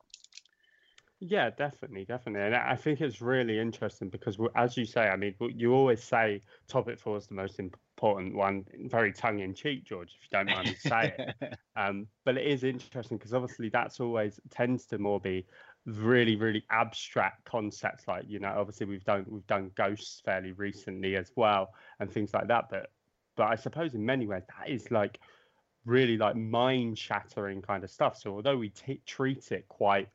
Yeah, 1.28 1.50
definitely, 1.50 2.04
definitely, 2.04 2.46
and 2.46 2.54
I 2.54 2.76
think 2.76 3.00
it's 3.00 3.20
really 3.20 3.58
interesting 3.58 4.10
because, 4.10 4.38
as 4.54 4.76
you 4.76 4.84
say, 4.84 5.08
I 5.08 5.16
mean, 5.16 5.34
you 5.40 5.72
always 5.72 6.00
say 6.00 6.40
topic 6.68 7.00
four 7.00 7.16
is 7.16 7.26
the 7.26 7.34
most 7.34 7.58
important 7.58 8.36
one, 8.36 8.64
very 8.84 9.12
tongue 9.12 9.40
in 9.40 9.52
cheek, 9.52 9.84
George, 9.84 10.14
if 10.16 10.22
you 10.22 10.28
don't 10.30 10.46
mind 10.46 10.68
me 10.68 10.76
saying. 10.76 11.14
um, 11.76 12.06
but 12.24 12.36
it 12.36 12.46
is 12.46 12.62
interesting 12.62 13.18
because 13.18 13.34
obviously 13.34 13.68
that's 13.70 13.98
always 13.98 14.38
tends 14.50 14.86
to 14.86 14.98
more 14.98 15.18
be 15.18 15.44
really, 15.84 16.36
really 16.36 16.64
abstract 16.70 17.44
concepts, 17.44 18.06
like 18.06 18.24
you 18.28 18.38
know, 18.38 18.54
obviously 18.56 18.86
we've 18.86 19.04
done 19.04 19.24
we've 19.28 19.46
done 19.48 19.72
ghosts 19.74 20.20
fairly 20.24 20.52
recently 20.52 21.16
as 21.16 21.32
well, 21.34 21.70
and 21.98 22.08
things 22.12 22.32
like 22.34 22.46
that. 22.46 22.66
But 22.70 22.90
but 23.34 23.48
I 23.48 23.56
suppose 23.56 23.94
in 23.94 24.06
many 24.06 24.28
ways 24.28 24.44
that 24.56 24.70
is 24.70 24.92
like 24.92 25.18
really 25.84 26.18
like 26.18 26.36
mind 26.36 26.98
shattering 26.98 27.62
kind 27.62 27.82
of 27.82 27.90
stuff. 27.90 28.16
So 28.16 28.34
although 28.34 28.58
we 28.58 28.68
t- 28.68 29.02
treat 29.06 29.50
it 29.50 29.66
quite 29.66 30.08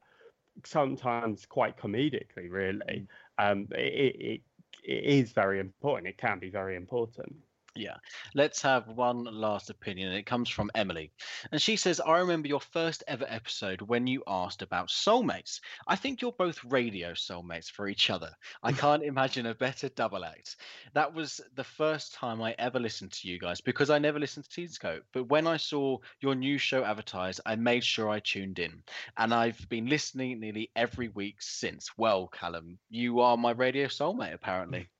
sometimes 0.65 1.45
quite 1.45 1.77
comedically, 1.77 2.49
really. 2.49 3.07
Mm. 3.39 3.51
Um, 3.51 3.67
it, 3.71 4.15
it, 4.19 4.41
it 4.83 5.03
is 5.03 5.31
very 5.31 5.59
important. 5.59 6.07
It 6.07 6.17
can 6.17 6.39
be 6.39 6.49
very 6.49 6.75
important. 6.75 7.35
Yeah. 7.75 7.95
Let's 8.35 8.61
have 8.63 8.89
one 8.89 9.23
last 9.23 9.69
opinion. 9.69 10.11
It 10.11 10.25
comes 10.25 10.49
from 10.49 10.69
Emily. 10.75 11.13
And 11.53 11.61
she 11.61 11.77
says, 11.77 12.01
I 12.01 12.19
remember 12.19 12.49
your 12.49 12.59
first 12.59 13.01
ever 13.07 13.25
episode 13.29 13.81
when 13.81 14.07
you 14.07 14.23
asked 14.27 14.61
about 14.61 14.89
soulmates. 14.89 15.61
I 15.87 15.95
think 15.95 16.21
you're 16.21 16.33
both 16.33 16.61
radio 16.65 17.13
soulmates 17.13 17.71
for 17.71 17.87
each 17.87 18.09
other. 18.09 18.29
I 18.61 18.71
can't 18.73 19.03
imagine 19.03 19.45
a 19.45 19.55
better 19.55 19.87
double 19.87 20.25
act. 20.25 20.57
That 20.93 21.13
was 21.13 21.39
the 21.55 21.63
first 21.63 22.13
time 22.13 22.41
I 22.41 22.55
ever 22.59 22.77
listened 22.77 23.13
to 23.13 23.29
you 23.29 23.39
guys 23.39 23.61
because 23.61 23.89
I 23.89 23.99
never 23.99 24.19
listened 24.19 24.49
to 24.49 24.61
Teenscope. 24.61 25.03
But 25.13 25.29
when 25.29 25.47
I 25.47 25.55
saw 25.55 25.97
your 26.19 26.35
new 26.35 26.57
show 26.57 26.83
advertised, 26.83 27.39
I 27.45 27.55
made 27.55 27.85
sure 27.85 28.09
I 28.09 28.19
tuned 28.19 28.59
in. 28.59 28.83
And 29.15 29.33
I've 29.33 29.67
been 29.69 29.85
listening 29.85 30.41
nearly 30.41 30.71
every 30.75 31.07
week 31.07 31.41
since. 31.41 31.89
Well, 31.97 32.27
Callum, 32.27 32.79
you 32.89 33.21
are 33.21 33.37
my 33.37 33.51
radio 33.51 33.87
soulmate, 33.87 34.33
apparently. 34.33 34.89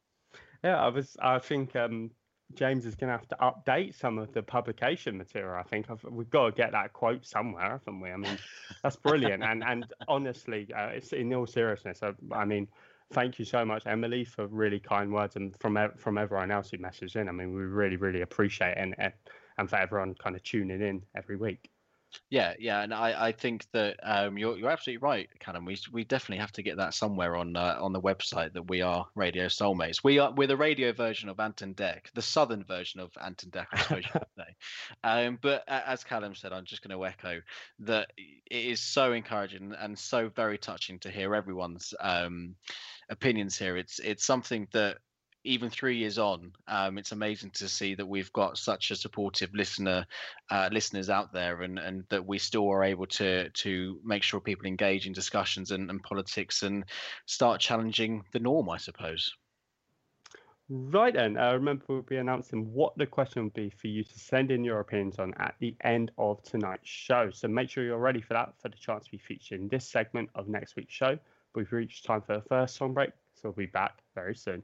Yeah, 0.63 0.79
I 0.79 0.89
was. 0.89 1.17
I 1.19 1.39
think 1.39 1.75
um, 1.75 2.11
James 2.55 2.85
is 2.85 2.95
going 2.95 3.11
to 3.11 3.17
have 3.17 3.27
to 3.29 3.35
update 3.41 3.97
some 3.97 4.17
of 4.17 4.31
the 4.33 4.43
publication 4.43 5.17
material. 5.17 5.55
I 5.59 5.63
think 5.63 5.89
I've, 5.89 6.03
we've 6.03 6.29
got 6.29 6.45
to 6.47 6.51
get 6.51 6.71
that 6.71 6.93
quote 6.93 7.25
somewhere, 7.25 7.71
haven't 7.71 7.99
we? 7.99 8.11
I 8.11 8.17
mean, 8.17 8.37
that's 8.83 8.95
brilliant. 8.95 9.43
and 9.43 9.63
and 9.63 9.85
honestly, 10.07 10.67
uh, 10.75 10.87
it's 10.87 11.13
in 11.13 11.33
all 11.33 11.47
seriousness. 11.47 12.01
I, 12.03 12.13
I, 12.31 12.45
mean, 12.45 12.67
thank 13.13 13.39
you 13.39 13.45
so 13.45 13.65
much, 13.65 13.83
Emily, 13.87 14.23
for 14.25 14.47
really 14.47 14.79
kind 14.79 15.11
words, 15.11 15.35
and 15.35 15.55
from 15.59 15.77
from 15.97 16.17
everyone 16.17 16.51
else 16.51 16.71
who 16.71 16.77
messaged 16.77 17.15
in. 17.15 17.27
I 17.27 17.31
mean, 17.31 17.53
we 17.53 17.63
really 17.63 17.97
really 17.97 18.21
appreciate 18.21 18.77
it, 18.77 18.95
and 18.97 19.13
and 19.57 19.69
for 19.69 19.77
everyone 19.77 20.15
kind 20.15 20.35
of 20.35 20.43
tuning 20.43 20.81
in 20.81 21.03
every 21.15 21.37
week. 21.37 21.70
Yeah, 22.29 22.53
yeah, 22.59 22.81
and 22.81 22.93
I, 22.93 23.27
I 23.27 23.31
think 23.31 23.65
that 23.73 23.97
um, 24.03 24.37
you're 24.37 24.57
you're 24.57 24.69
absolutely 24.69 25.05
right, 25.05 25.29
Callum. 25.39 25.65
We 25.65 25.77
we 25.91 26.03
definitely 26.03 26.41
have 26.41 26.51
to 26.53 26.63
get 26.63 26.77
that 26.77 26.93
somewhere 26.93 27.35
on 27.35 27.55
uh, 27.55 27.77
on 27.79 27.93
the 27.93 28.01
website 28.01 28.53
that 28.53 28.69
we 28.69 28.81
are 28.81 29.05
Radio 29.15 29.45
Soulmates. 29.45 30.03
We 30.03 30.19
are 30.19 30.31
we're 30.31 30.47
the 30.47 30.57
radio 30.57 30.93
version 30.93 31.29
of 31.29 31.39
Ant 31.39 31.61
and 31.61 31.75
Dec, 31.75 32.11
the 32.13 32.21
southern 32.21 32.63
version 32.63 32.99
of 32.99 33.11
Ant 33.21 33.43
and 33.43 33.51
Dec, 33.51 33.67
I 33.71 33.81
suppose 33.81 34.03
you 34.05 34.11
could 34.11 34.23
say. 34.37 34.43
Um, 35.03 35.39
but 35.41 35.63
as 35.67 36.03
Callum 36.03 36.35
said, 36.35 36.53
I'm 36.53 36.65
just 36.65 36.83
going 36.83 36.97
to 36.97 37.05
echo 37.05 37.41
that 37.79 38.11
it 38.17 38.35
is 38.65 38.79
so 38.81 39.13
encouraging 39.13 39.73
and 39.79 39.97
so 39.97 40.29
very 40.29 40.57
touching 40.57 40.99
to 40.99 41.09
hear 41.09 41.33
everyone's 41.33 41.93
um, 41.99 42.55
opinions 43.09 43.57
here. 43.57 43.77
It's 43.77 43.99
it's 43.99 44.25
something 44.25 44.67
that 44.73 44.97
even 45.43 45.69
three 45.69 45.97
years 45.97 46.17
on, 46.17 46.53
um, 46.67 46.97
it's 46.97 47.11
amazing 47.11 47.51
to 47.51 47.67
see 47.67 47.95
that 47.95 48.07
we've 48.07 48.31
got 48.33 48.57
such 48.57 48.91
a 48.91 48.95
supportive 48.95 49.53
listener, 49.53 50.05
uh, 50.49 50.69
listeners 50.71 51.09
out 51.09 51.33
there, 51.33 51.61
and 51.61 51.79
and 51.79 52.03
that 52.09 52.25
we 52.25 52.37
still 52.37 52.69
are 52.69 52.83
able 52.83 53.07
to 53.07 53.49
to 53.49 53.99
make 54.03 54.23
sure 54.23 54.39
people 54.39 54.65
engage 54.65 55.07
in 55.07 55.13
discussions 55.13 55.71
and, 55.71 55.89
and 55.89 56.03
politics 56.03 56.63
and 56.63 56.85
start 57.25 57.59
challenging 57.59 58.23
the 58.31 58.39
norm, 58.39 58.69
I 58.69 58.77
suppose. 58.77 59.33
Right 60.73 61.13
then, 61.13 61.35
uh, 61.35 61.51
remember 61.51 61.83
we'll 61.89 62.01
be 62.01 62.15
announcing 62.15 62.71
what 62.71 62.97
the 62.97 63.05
question 63.05 63.43
will 63.43 63.49
be 63.49 63.69
for 63.69 63.87
you 63.87 64.05
to 64.05 64.19
send 64.19 64.51
in 64.51 64.63
your 64.63 64.79
opinions 64.79 65.19
on 65.19 65.33
at 65.33 65.55
the 65.59 65.75
end 65.83 66.11
of 66.17 66.41
tonight's 66.43 66.87
show. 66.87 67.29
So 67.31 67.49
make 67.49 67.69
sure 67.69 67.83
you're 67.83 67.97
ready 67.97 68.21
for 68.21 68.35
that 68.35 68.53
for 68.61 68.69
the 68.69 68.77
chance 68.77 69.03
to 69.03 69.11
be 69.11 69.17
featured 69.17 69.59
in 69.59 69.67
this 69.67 69.85
segment 69.85 70.29
of 70.33 70.47
next 70.47 70.77
week's 70.77 70.93
show. 70.93 71.19
We've 71.55 71.71
reached 71.73 72.05
time 72.05 72.21
for 72.21 72.37
the 72.37 72.43
first 72.43 72.77
song 72.77 72.93
break, 72.93 73.09
so 73.33 73.49
we'll 73.49 73.53
be 73.53 73.65
back 73.65 74.01
very 74.15 74.33
soon. 74.33 74.63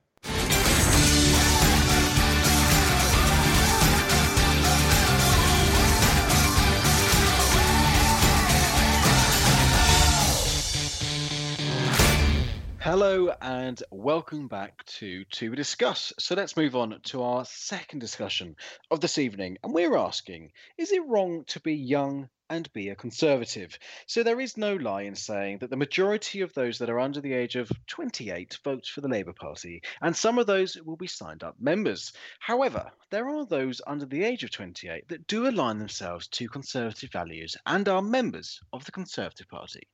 Hello 13.00 13.32
and 13.44 13.84
welcome 13.92 14.48
back 14.48 14.84
to 14.86 15.24
To 15.26 15.54
Discuss. 15.54 16.12
So 16.18 16.34
let's 16.34 16.58
move 16.58 16.76
on 16.76 17.00
to 17.04 17.22
our 17.22 17.46
second 17.46 18.00
discussion 18.00 18.56
of 18.90 19.02
this 19.02 19.20
evening. 19.20 19.60
And 19.64 19.72
we're 19.72 19.96
asking 19.96 20.50
Is 20.80 20.92
it 20.92 21.06
wrong 21.06 21.44
to 21.50 21.60
be 21.60 21.76
young 21.76 22.28
and 22.50 22.72
be 22.74 22.90
a 22.90 22.96
conservative. 22.96 23.78
So 24.06 24.24
there 24.24 24.40
is 24.40 24.58
no 24.58 24.76
lie 24.76 25.04
in 25.04 25.16
saying 25.16 25.60
that 25.60 25.70
the 25.70 25.78
majority 25.78 26.42
of 26.42 26.54
those 26.54 26.78
that 26.80 26.90
are 26.90 27.00
under 27.00 27.22
the 27.22 27.34
age 27.34 27.56
of 27.56 27.72
28 27.88 28.60
vote 28.64 28.86
for 28.86 29.02
the 29.02 29.08
Labour 29.08 29.34
Party, 29.34 29.82
and 30.02 30.16
some 30.16 30.38
of 30.38 30.48
those 30.48 30.78
will 30.78 30.96
be 30.96 31.08
signed 31.08 31.44
up 31.44 31.56
members. 31.60 32.14
However, 32.40 32.92
there 33.10 33.30
are 33.30 33.46
those 33.46 33.82
under 33.88 34.06
the 34.06 34.24
age 34.24 34.44
of 34.44 34.52
28 34.52 35.08
that 35.08 35.28
do 35.28 35.48
align 35.48 35.80
themselves 35.80 36.28
to 36.28 36.50
conservative 36.50 37.12
values 37.12 37.56
and 37.66 37.88
are 37.88 38.02
members 38.02 38.60
of 38.74 38.86
the 38.86 38.92
Conservative 38.92 39.48
Party. 39.48 39.88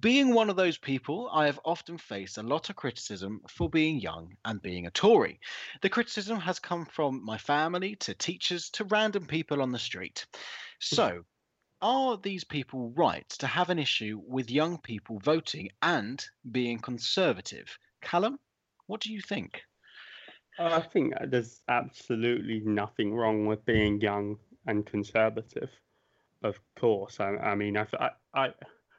Being 0.00 0.34
one 0.34 0.50
of 0.50 0.56
those 0.56 0.78
people, 0.78 1.28
I 1.32 1.46
have 1.46 1.60
often 1.64 1.98
faced 1.98 2.38
a 2.38 2.42
lot 2.42 2.70
of 2.70 2.76
criticism 2.76 3.40
for 3.48 3.68
being 3.68 4.00
young 4.00 4.36
and 4.44 4.62
being 4.62 4.86
a 4.86 4.90
Tory. 4.90 5.40
The 5.82 5.88
criticism 5.88 6.40
has 6.40 6.58
come 6.58 6.86
from 6.86 7.24
my 7.24 7.38
family 7.38 7.96
to 7.96 8.14
teachers 8.14 8.70
to 8.70 8.84
random 8.84 9.26
people 9.26 9.62
on 9.62 9.72
the 9.72 9.78
street. 9.78 10.26
So, 10.78 11.24
are 11.82 12.16
these 12.16 12.44
people 12.44 12.92
right 12.96 13.28
to 13.28 13.46
have 13.46 13.70
an 13.70 13.78
issue 13.78 14.20
with 14.26 14.50
young 14.50 14.78
people 14.78 15.18
voting 15.18 15.70
and 15.82 16.24
being 16.50 16.78
conservative? 16.78 17.78
Callum, 18.00 18.38
what 18.86 19.00
do 19.00 19.12
you 19.12 19.20
think? 19.20 19.62
I 20.58 20.80
think 20.80 21.12
there's 21.26 21.60
absolutely 21.68 22.60
nothing 22.60 23.14
wrong 23.14 23.46
with 23.46 23.64
being 23.66 24.00
young 24.00 24.38
and 24.66 24.86
conservative. 24.86 25.70
Of 26.42 26.58
course, 26.76 27.20
I, 27.20 27.36
I 27.36 27.54
mean, 27.54 27.76
I, 27.76 27.86
I, 28.34 28.54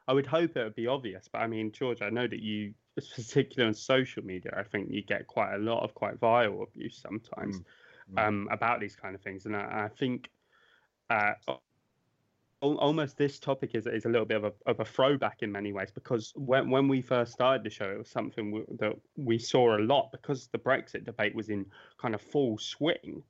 I 0.07 0.13
would 0.13 0.27
hope 0.27 0.55
it 0.55 0.63
would 0.63 0.75
be 0.75 0.87
obvious, 0.87 1.27
but 1.31 1.39
I 1.39 1.47
mean, 1.47 1.71
George, 1.71 2.01
I 2.01 2.09
know 2.09 2.27
that 2.27 2.41
you, 2.41 2.73
particularly 2.95 3.69
on 3.69 3.73
social 3.73 4.23
media, 4.23 4.53
I 4.55 4.63
think 4.63 4.89
you 4.91 5.01
get 5.01 5.27
quite 5.27 5.55
a 5.55 5.59
lot 5.59 5.83
of 5.83 5.93
quite 5.95 6.19
vile 6.19 6.61
abuse 6.63 6.97
sometimes 7.01 7.61
mm. 8.13 8.27
um, 8.27 8.47
about 8.51 8.79
these 8.79 8.95
kind 8.95 9.15
of 9.15 9.21
things, 9.21 9.45
and 9.45 9.55
I, 9.55 9.85
I 9.85 9.89
think 9.97 10.29
uh, 11.09 11.33
almost 12.61 13.17
this 13.17 13.39
topic 13.39 13.75
is, 13.75 13.85
is 13.85 14.05
a 14.05 14.09
little 14.09 14.25
bit 14.25 14.37
of 14.37 14.45
a, 14.45 14.53
of 14.65 14.79
a 14.79 14.85
throwback 14.85 15.43
in 15.43 15.51
many 15.51 15.71
ways 15.71 15.91
because 15.91 16.33
when, 16.35 16.69
when 16.69 16.87
we 16.87 17.01
first 17.01 17.33
started 17.33 17.63
the 17.63 17.69
show 17.69 17.89
it 17.89 17.97
was 17.97 18.09
something 18.09 18.51
we, 18.51 18.63
that 18.79 18.93
we 19.15 19.37
saw 19.37 19.77
a 19.77 19.79
lot 19.79 20.11
because 20.11 20.47
the 20.47 20.57
brexit 20.57 21.05
debate 21.05 21.35
was 21.35 21.49
in 21.49 21.65
kind 22.01 22.15
of 22.15 22.21
full 22.21 22.57
swing 22.57 23.21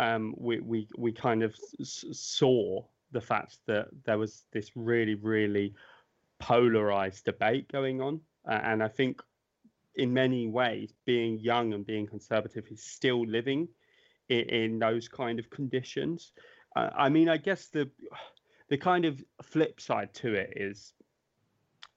um, 0.00 0.34
we, 0.36 0.60
we, 0.60 0.86
we 0.96 1.12
kind 1.12 1.42
of 1.42 1.56
s- 1.80 2.04
saw 2.12 2.82
the 3.10 3.20
fact 3.20 3.58
that 3.66 3.88
there 4.04 4.18
was 4.18 4.44
this 4.52 4.70
really 4.74 5.14
really 5.14 5.74
polarized 6.38 7.24
debate 7.24 7.72
going 7.72 8.02
on 8.02 8.20
uh, 8.46 8.60
and 8.62 8.82
i 8.82 8.88
think 8.88 9.22
in 9.98 10.12
many 10.12 10.46
ways, 10.46 10.94
being 11.04 11.38
young 11.40 11.74
and 11.74 11.84
being 11.84 12.06
conservative 12.06 12.64
is 12.70 12.82
still 12.82 13.26
living 13.26 13.68
in, 14.28 14.40
in 14.48 14.78
those 14.78 15.08
kind 15.08 15.38
of 15.38 15.50
conditions. 15.50 16.32
Uh, 16.76 16.88
I 16.96 17.08
mean, 17.08 17.28
I 17.28 17.36
guess 17.36 17.66
the 17.66 17.90
the 18.68 18.76
kind 18.76 19.04
of 19.04 19.22
flip 19.42 19.80
side 19.80 20.12
to 20.14 20.34
it 20.34 20.52
is 20.56 20.92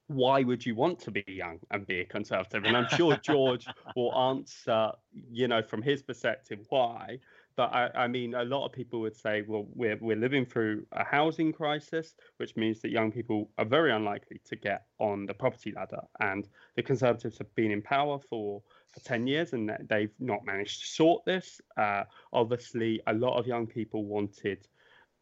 why 0.07 0.43
would 0.43 0.65
you 0.65 0.75
want 0.75 0.99
to 0.99 1.11
be 1.11 1.23
young 1.27 1.59
and 1.71 1.87
be 1.87 2.01
a 2.01 2.05
conservative? 2.05 2.65
And 2.65 2.75
I'm 2.75 2.87
sure 2.89 3.15
George 3.23 3.65
will 3.95 4.13
answer, 4.13 4.91
you 5.31 5.47
know, 5.47 5.61
from 5.61 5.81
his 5.81 6.01
perspective, 6.01 6.59
why. 6.69 7.19
But 7.55 7.73
I, 7.73 7.89
I, 7.95 8.07
mean, 8.07 8.33
a 8.33 8.43
lot 8.43 8.65
of 8.65 8.71
people 8.71 9.01
would 9.01 9.15
say, 9.15 9.43
well, 9.45 9.67
we're, 9.73 9.97
we're 9.99 10.15
living 10.15 10.45
through 10.45 10.85
a 10.93 11.03
housing 11.03 11.51
crisis, 11.51 12.15
which 12.37 12.55
means 12.55 12.81
that 12.81 12.91
young 12.91 13.11
people 13.11 13.49
are 13.57 13.65
very 13.65 13.91
unlikely 13.91 14.41
to 14.45 14.55
get 14.55 14.85
on 14.99 15.25
the 15.25 15.33
property 15.33 15.73
ladder. 15.75 16.01
And 16.19 16.47
the 16.75 16.83
Conservatives 16.83 17.37
have 17.37 17.53
been 17.55 17.71
in 17.71 17.81
power 17.81 18.19
for, 18.29 18.61
for 18.87 18.99
10 19.01 19.27
years 19.27 19.53
and 19.53 19.71
they've 19.89 20.13
not 20.19 20.45
managed 20.45 20.81
to 20.81 20.87
sort 20.87 21.25
this. 21.25 21.59
Uh, 21.77 22.03
obviously, 22.31 23.01
a 23.07 23.13
lot 23.13 23.37
of 23.37 23.47
young 23.47 23.67
people 23.67 24.05
wanted 24.05 24.65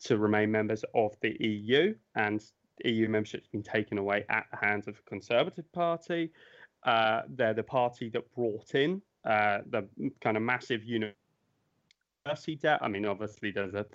to 0.06 0.18
remain 0.18 0.51
members 0.51 0.84
of 0.94 1.15
the 1.22 1.36
EU, 1.39 1.94
and 2.15 2.44
EU 2.86 3.08
membership's 3.10 3.48
been 3.48 3.63
taken 3.63 3.98
away 3.98 4.25
at 4.29 4.46
the 4.51 4.58
hands 4.58 4.88
of 4.88 4.96
the 4.96 5.01
Conservative 5.03 5.72
Party. 5.74 6.32
Uh, 6.84 7.22
they're 7.29 7.53
the 7.53 7.63
party 7.63 8.10
that 8.10 8.34
brought 8.34 8.74
in 8.75 9.01
uh, 9.25 9.60
the 9.70 9.88
kind 10.22 10.38
of 10.38 10.44
massive 10.44 10.84
university 10.84 12.56
debt. 12.56 12.79
I 12.82 12.88
mean, 12.88 13.06
obviously, 13.06 13.51
there's 13.51 13.74
a 13.74 13.86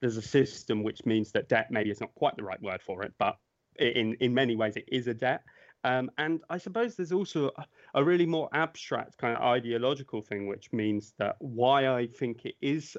there's 0.00 0.16
a 0.16 0.22
system 0.22 0.82
which 0.82 1.06
means 1.06 1.32
that 1.32 1.48
debt 1.48 1.70
maybe 1.70 1.90
is 1.90 2.00
not 2.00 2.14
quite 2.14 2.36
the 2.36 2.44
right 2.44 2.60
word 2.60 2.82
for 2.82 3.02
it, 3.02 3.14
but 3.18 3.38
in 3.78 4.14
in 4.20 4.34
many 4.34 4.56
ways 4.56 4.76
it 4.76 4.88
is 4.88 5.06
a 5.06 5.14
debt. 5.14 5.42
Um, 5.84 6.10
and 6.16 6.40
I 6.48 6.56
suppose 6.58 6.96
there's 6.96 7.12
also 7.12 7.50
a, 7.56 7.66
a 7.94 8.04
really 8.04 8.24
more 8.24 8.48
abstract 8.52 9.18
kind 9.18 9.36
of 9.36 9.42
ideological 9.42 10.22
thing, 10.22 10.46
which 10.46 10.72
means 10.72 11.12
that 11.18 11.36
why 11.40 11.88
I 11.88 12.06
think 12.06 12.46
it 12.46 12.54
is 12.62 12.96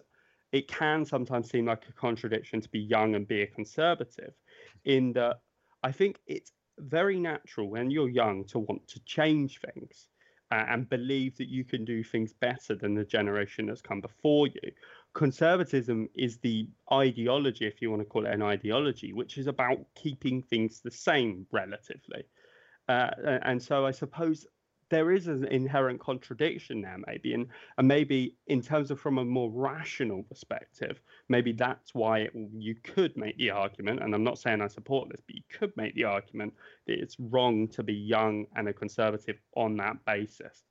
it 0.56 0.70
can 0.70 1.04
sometimes 1.04 1.50
seem 1.50 1.66
like 1.66 1.84
a 1.90 1.94
contradiction 1.94 2.62
to 2.62 2.70
be 2.70 2.80
young 2.80 3.16
and 3.16 3.28
be 3.28 3.42
a 3.42 3.48
conservative, 3.48 4.34
in 4.86 5.12
that 5.14 5.42
I 5.84 5.92
think 5.92 6.20
it's 6.28 6.54
very 6.78 7.20
natural 7.20 7.70
when 7.70 7.92
you're 7.92 8.10
young 8.24 8.46
to 8.46 8.60
want 8.60 8.88
to 8.88 9.00
change 9.04 9.60
things 9.60 10.08
uh, 10.52 10.66
and 10.70 10.90
believe 10.90 11.36
that 11.38 11.50
you 11.50 11.66
can 11.66 11.84
do 11.84 12.04
things 12.04 12.32
better 12.32 12.74
than 12.74 12.96
the 12.96 13.04
generation 13.04 13.66
that's 13.66 13.82
come 13.82 14.00
before 14.00 14.48
you. 14.48 14.72
Conservatism 15.14 16.08
is 16.16 16.38
the 16.38 16.70
ideology, 16.92 17.66
if 17.68 17.82
you 17.82 17.90
want 17.90 18.02
to 18.02 18.06
call 18.06 18.26
it 18.26 18.34
an 18.34 18.42
ideology, 18.42 19.12
which 19.12 19.38
is 19.38 19.48
about 19.48 19.80
keeping 19.94 20.42
things 20.42 20.80
the 20.80 20.92
same 20.92 21.46
relatively. 21.52 22.24
Uh, 22.88 23.10
and 23.44 23.62
so 23.62 23.86
I 23.86 23.92
suppose 23.92 24.46
there 24.90 25.12
is 25.12 25.28
an 25.28 25.46
inherent 25.46 26.00
contradiction 26.00 26.82
there 26.82 26.98
maybe 27.08 27.34
and 27.34 27.48
and 27.78 27.88
maybe 27.88 28.36
in 28.48 28.62
terms 28.62 28.92
of 28.92 29.00
from 29.00 29.18
a 29.18 29.26
more 29.26 29.50
rational 29.52 30.24
perspective 30.24 31.02
maybe 31.30 31.52
that's 31.52 31.94
why 31.94 32.20
it, 32.20 32.32
you 32.58 32.76
could 32.84 33.16
make 33.18 33.38
the 33.38 33.50
argument 33.50 34.02
and 34.02 34.14
i'm 34.14 34.24
not 34.24 34.38
saying 34.38 34.62
i 34.62 34.68
support 34.68 35.10
this 35.10 35.22
but 35.26 35.36
you 35.36 35.44
could 35.52 35.76
make 35.76 35.96
the 35.96 36.04
argument 36.04 36.54
that 36.88 37.00
it's 37.00 37.16
wrong 37.20 37.68
to 37.68 37.84
be 37.84 37.94
young 37.94 38.46
and 38.56 38.68
a 38.68 38.74
conservative 38.74 39.38
on 39.56 39.76
that 39.78 40.04
basis. 40.06 40.64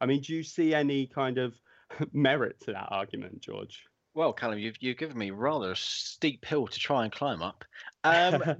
I 0.00 0.06
mean 0.06 0.20
do 0.20 0.34
you 0.34 0.42
see 0.42 0.74
any 0.74 1.06
kind 1.06 1.38
of 1.38 1.54
merit 2.12 2.60
to 2.62 2.72
that 2.72 2.88
argument 2.90 3.40
george 3.40 3.84
well, 4.14 4.32
Callum, 4.32 4.58
you've 4.58 4.76
you've 4.80 4.98
given 4.98 5.18
me 5.18 5.30
rather 5.30 5.72
a 5.72 5.76
steep 5.76 6.44
hill 6.44 6.66
to 6.66 6.78
try 6.78 7.04
and 7.04 7.12
climb 7.12 7.42
up. 7.42 7.64
Um, 8.04 8.42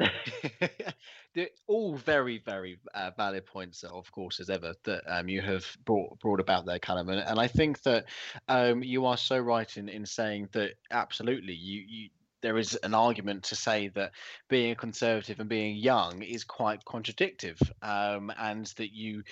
they're 1.34 1.48
all 1.66 1.96
very, 1.96 2.38
very 2.38 2.78
uh, 2.94 3.10
valid 3.16 3.46
points, 3.46 3.84
of 3.84 4.10
course, 4.10 4.40
as 4.40 4.50
ever, 4.50 4.74
that 4.84 5.02
um, 5.06 5.28
you 5.28 5.40
have 5.42 5.66
brought 5.84 6.18
brought 6.20 6.40
about 6.40 6.66
there, 6.66 6.78
Callum. 6.78 7.08
And, 7.08 7.20
and 7.20 7.38
I 7.38 7.46
think 7.46 7.82
that 7.82 8.06
um, 8.48 8.82
you 8.82 9.06
are 9.06 9.16
so 9.16 9.38
right 9.38 9.76
in, 9.76 9.88
in 9.88 10.06
saying 10.06 10.48
that 10.52 10.72
absolutely 10.90 11.54
you, 11.54 11.84
you 11.86 12.08
there 12.44 12.58
is 12.58 12.74
an 12.82 12.92
argument 12.92 13.42
to 13.42 13.56
say 13.56 13.88
that 13.88 14.12
being 14.50 14.70
a 14.70 14.76
conservative 14.76 15.40
and 15.40 15.48
being 15.48 15.76
young 15.76 16.20
is 16.20 16.44
quite 16.44 16.84
contradictive 16.84 17.58
um, 17.80 18.30
and 18.38 18.66
that 18.76 18.92
you 18.92 19.22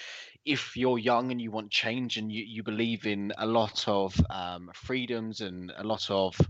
if 0.47 0.79
you're 0.79 0.99
young 0.99 1.31
and 1.31 1.39
you 1.39 1.51
want 1.51 1.71
change 1.71 2.17
and 2.17 2.33
you, 2.33 2.43
you 2.43 2.63
believe 2.63 3.07
in 3.07 3.31
a 3.37 3.45
lot 3.45 3.87
of 3.87 4.19
um, 4.31 4.71
freedoms 4.73 5.43
and 5.43 5.71
a 5.77 5.85
lot 5.85 6.11
of 6.11 6.41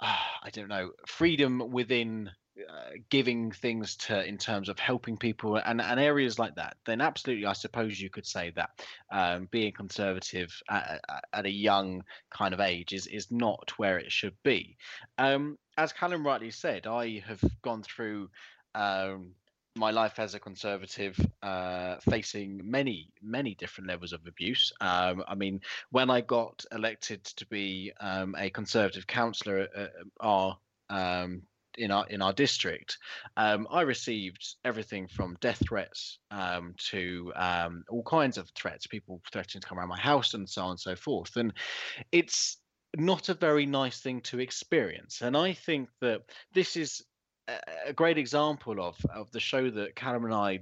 uh, 0.00 0.18
i 0.42 0.50
don't 0.50 0.68
know 0.68 0.90
freedom 1.06 1.70
within 1.70 2.30
uh, 2.58 2.90
giving 3.10 3.50
things 3.50 3.96
to 3.96 4.26
in 4.26 4.38
terms 4.38 4.68
of 4.68 4.78
helping 4.78 5.16
people 5.16 5.56
and, 5.56 5.80
and 5.80 6.00
areas 6.00 6.38
like 6.38 6.54
that, 6.54 6.76
then 6.86 7.00
absolutely, 7.00 7.46
I 7.46 7.52
suppose 7.52 8.00
you 8.00 8.10
could 8.10 8.26
say 8.26 8.52
that 8.56 8.70
um, 9.10 9.48
being 9.50 9.72
conservative 9.72 10.50
at, 10.70 11.00
at, 11.32 11.44
a 11.44 11.50
young 11.50 12.02
kind 12.30 12.54
of 12.54 12.60
age 12.60 12.92
is 12.92 13.06
is 13.06 13.30
not 13.30 13.72
where 13.76 13.98
it 13.98 14.10
should 14.10 14.34
be. 14.42 14.76
Um, 15.18 15.58
as 15.76 15.92
Callum 15.92 16.26
rightly 16.26 16.50
said, 16.50 16.86
I 16.86 17.22
have 17.26 17.42
gone 17.62 17.82
through 17.82 18.30
um, 18.74 19.32
my 19.76 19.90
life 19.90 20.18
as 20.18 20.34
a 20.34 20.40
conservative, 20.40 21.18
uh, 21.42 21.96
facing 22.08 22.62
many, 22.64 23.10
many 23.22 23.54
different 23.54 23.88
levels 23.88 24.12
of 24.12 24.26
abuse. 24.26 24.72
Um, 24.80 25.22
I 25.28 25.34
mean, 25.34 25.60
when 25.90 26.10
I 26.10 26.22
got 26.22 26.64
elected 26.72 27.24
to 27.24 27.46
be 27.46 27.92
um, 28.00 28.34
a 28.38 28.50
conservative 28.50 29.06
councillor 29.06 29.68
at 29.76 29.92
our 30.20 30.56
um, 30.88 31.42
in 31.76 31.90
our 31.90 32.06
in 32.08 32.22
our 32.22 32.32
district, 32.32 32.98
um, 33.36 33.66
I 33.70 33.82
received 33.82 34.56
everything 34.64 35.08
from 35.08 35.36
death 35.40 35.62
threats 35.68 36.18
um, 36.30 36.74
to 36.90 37.32
um, 37.36 37.84
all 37.88 38.02
kinds 38.02 38.38
of 38.38 38.50
threats, 38.50 38.86
people 38.86 39.20
threatening 39.32 39.60
to 39.60 39.68
come 39.68 39.78
around 39.78 39.88
my 39.88 40.00
house 40.00 40.34
and 40.34 40.48
so 40.48 40.62
on 40.62 40.70
and 40.70 40.80
so 40.80 40.96
forth. 40.96 41.36
And 41.36 41.52
it's 42.12 42.58
not 42.96 43.28
a 43.28 43.34
very 43.34 43.66
nice 43.66 44.00
thing 44.00 44.20
to 44.22 44.40
experience. 44.40 45.20
And 45.20 45.36
I 45.36 45.52
think 45.52 45.88
that 46.00 46.22
this 46.54 46.76
is 46.76 47.02
a 47.86 47.92
great 47.92 48.18
example 48.18 48.80
of 48.80 48.96
of 49.14 49.30
the 49.32 49.40
show 49.40 49.70
that 49.70 49.94
Callum 49.94 50.24
and 50.24 50.34
I 50.34 50.60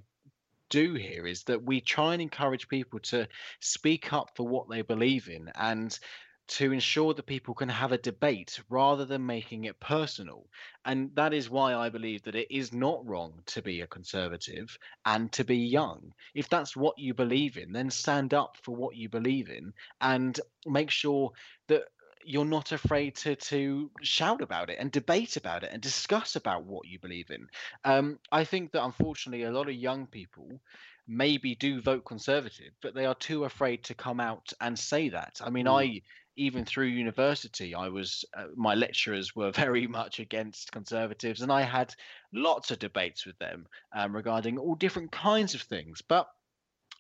do 0.71 0.95
here 0.95 1.27
is 1.27 1.45
that 1.45 1.63
we 1.63 1.81
try 1.81 2.15
and 2.15 2.23
encourage 2.23 2.69
people 2.69 2.99
to 2.99 3.29
speak 3.61 4.13
up 4.13 4.31
for 4.35 4.47
what 4.47 4.69
they 4.69 4.83
believe 4.83 5.29
in 5.29 5.51
and 5.55 5.99
to 6.47 6.73
ensure 6.73 7.15
that 7.15 7.27
people 7.27 7.55
can 7.55 7.69
have 7.69 7.93
a 7.93 7.99
debate 7.99 8.61
rather 8.69 9.05
than 9.05 9.25
making 9.25 9.65
it 9.65 9.81
personal. 9.81 10.47
And 10.85 11.11
that 11.15 11.33
is 11.33 11.49
why 11.49 11.75
I 11.75 11.89
believe 11.89 12.23
that 12.25 12.35
it 12.35 12.49
is 12.51 12.73
not 12.73 13.07
wrong 13.07 13.41
to 13.47 13.63
be 13.63 13.81
a 13.81 13.87
conservative 13.87 14.77
and 15.07 15.33
to 15.33 15.45
be 15.45 15.57
young. 15.57 16.13
If 16.35 16.49
that's 16.49 16.77
what 16.77 16.99
you 16.99 17.15
believe 17.15 17.57
in, 17.57 17.73
then 17.73 17.91
stand 17.91 18.35
up 18.35 18.57
for 18.63 18.77
what 18.77 18.97
you 18.97 19.09
believe 19.09 19.49
in 19.49 19.73
and 20.01 20.39
make 20.67 20.91
sure 20.91 21.33
that 21.69 21.85
you're 22.27 22.45
not 22.45 22.73
afraid 22.73 23.15
to 23.15 23.37
to 23.37 23.91
shout 24.03 24.41
about 24.41 24.71
it 24.71 24.79
and 24.81 24.91
debate 24.91 25.37
about 25.37 25.63
it 25.63 25.71
and 25.73 25.83
discuss 25.83 26.37
about 26.37 26.65
what 26.65 26.87
you 26.87 26.99
believe 26.99 27.31
in. 27.31 27.47
Um, 27.85 28.19
I 28.33 28.45
think 28.45 28.73
that 28.73 28.85
unfortunately 28.85 29.45
a 29.45 29.53
lot 29.53 29.69
of 29.69 29.75
young 29.75 30.07
people 30.07 30.61
maybe 31.07 31.55
do 31.55 31.81
vote 31.81 32.05
conservative, 32.05 32.73
but 32.81 32.95
they 32.95 33.07
are 33.07 33.15
too 33.15 33.45
afraid 33.45 33.85
to 33.85 33.95
come 33.95 34.21
out 34.21 34.53
and 34.61 34.79
say 34.79 35.11
that. 35.11 35.39
I 35.45 35.51
mean, 35.51 35.67
mm. 35.67 35.81
I 35.81 36.03
even 36.37 36.65
through 36.65 36.87
university, 36.87 37.75
I 37.75 37.89
was 37.89 38.25
uh, 38.37 38.47
my 38.55 38.75
lecturers 38.75 39.35
were 39.35 39.51
very 39.65 39.87
much 39.87 40.21
against 40.21 40.73
conservatives, 40.73 41.43
and 41.43 41.53
I 41.53 41.63
had 41.63 41.95
lots 42.33 42.71
of 42.71 42.79
debates 42.79 43.27
with 43.27 43.39
them 43.39 43.67
um, 43.95 44.15
regarding 44.15 44.59
all 44.59 44.75
different 44.75 45.13
kinds 45.13 45.55
of 45.55 45.63
things. 45.63 46.03
But 46.03 46.29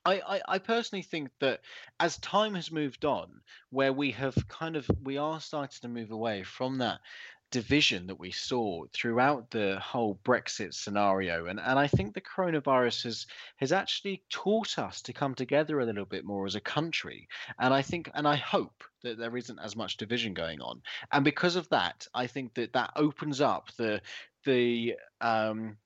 I, 0.07 0.20
I, 0.20 0.40
I, 0.49 0.59
personally 0.59 1.03
think 1.03 1.31
that 1.40 1.61
as 1.99 2.18
time 2.18 2.55
has 2.55 2.70
moved 2.70 3.05
on, 3.07 3.40
where 3.70 3.92
we 3.92 4.11
have 4.12 4.37
kind 4.49 4.77
of 4.77 4.88
we 5.03 5.16
are 5.16 5.40
starting 5.40 5.79
to 5.81 5.88
move 5.88 6.11
away 6.11 6.42
from 6.42 6.79
that 6.79 7.01
division 7.55 8.09
that 8.09 8.19
we 8.19 8.33
saw 8.33 8.85
throughout 8.93 9.49
the 9.53 9.79
whole 9.79 10.19
Brexit 10.25 10.75
scenario. 10.75 11.47
And, 11.47 11.61
and 11.61 11.79
I 11.79 11.87
think 11.87 12.12
the 12.12 12.21
coronavirus 12.21 13.05
has, 13.05 13.27
has 13.59 13.71
actually 13.71 14.25
taught 14.29 14.77
us 14.77 15.01
to 15.03 15.12
come 15.12 15.37
together 15.37 15.79
a 15.79 15.87
little 15.87 16.05
bit 16.05 16.25
more 16.25 16.47
as 16.47 16.57
a 16.57 16.61
country. 16.61 17.29
And 17.61 17.73
I 17.73 17.81
think, 17.81 18.11
and 18.14 18.27
I 18.27 18.35
hope 18.35 18.83
that 19.05 19.19
there 19.19 19.37
isn't 19.37 19.61
as 19.61 19.77
much 19.77 19.99
division 19.99 20.35
going 20.35 20.61
on. 20.61 20.83
And 21.12 21.25
because 21.25 21.55
of 21.55 21.69
that, 21.69 22.09
I 22.12 22.27
think 22.27 22.55
that 22.55 22.73
that 22.73 22.90
opens 22.97 23.40
up 23.40 23.69
the, 23.77 24.01
the, 24.45 24.97
um, 25.21 25.77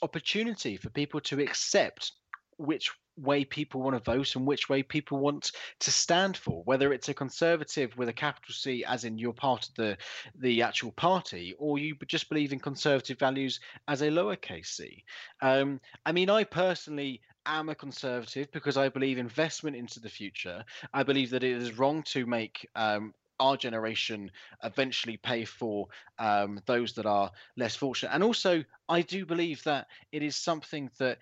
opportunity 0.00 0.76
for 0.76 0.90
people 0.90 1.20
to 1.22 1.42
accept 1.42 2.12
which 2.58 2.92
way 3.18 3.44
people 3.44 3.82
want 3.82 3.96
to 3.96 4.10
vote 4.10 4.36
and 4.36 4.46
which 4.46 4.68
way 4.68 4.82
people 4.82 5.18
want 5.18 5.52
to 5.80 5.90
stand 5.90 6.36
for 6.36 6.62
whether 6.64 6.92
it's 6.92 7.08
a 7.08 7.14
conservative 7.14 7.96
with 7.96 8.08
a 8.08 8.12
capital 8.12 8.54
C 8.54 8.84
as 8.84 9.04
in 9.04 9.18
you're 9.18 9.32
part 9.32 9.68
of 9.68 9.74
the 9.74 9.96
the 10.36 10.62
actual 10.62 10.92
party 10.92 11.54
or 11.58 11.78
you 11.78 11.96
just 12.06 12.28
believe 12.28 12.52
in 12.52 12.60
conservative 12.60 13.18
values 13.18 13.60
as 13.88 14.02
a 14.02 14.08
lowercase 14.08 14.66
c 14.66 15.04
um, 15.42 15.80
I 16.06 16.12
mean 16.12 16.30
I 16.30 16.44
personally 16.44 17.20
am 17.46 17.68
a 17.68 17.74
conservative 17.74 18.50
because 18.52 18.76
I 18.76 18.88
believe 18.88 19.18
investment 19.18 19.76
into 19.76 20.00
the 20.00 20.08
future 20.08 20.64
I 20.92 21.02
believe 21.02 21.30
that 21.30 21.44
it 21.44 21.62
is 21.62 21.78
wrong 21.78 22.02
to 22.04 22.26
make 22.26 22.68
um, 22.74 23.14
our 23.40 23.56
generation 23.56 24.30
eventually 24.64 25.16
pay 25.16 25.44
for 25.44 25.86
um, 26.18 26.60
those 26.66 26.92
that 26.94 27.06
are 27.06 27.30
less 27.56 27.76
fortunate. 27.76 28.12
And 28.12 28.22
also, 28.22 28.64
I 28.88 29.02
do 29.02 29.24
believe 29.24 29.62
that 29.64 29.86
it 30.12 30.22
is 30.22 30.36
something 30.36 30.90
that 30.98 31.18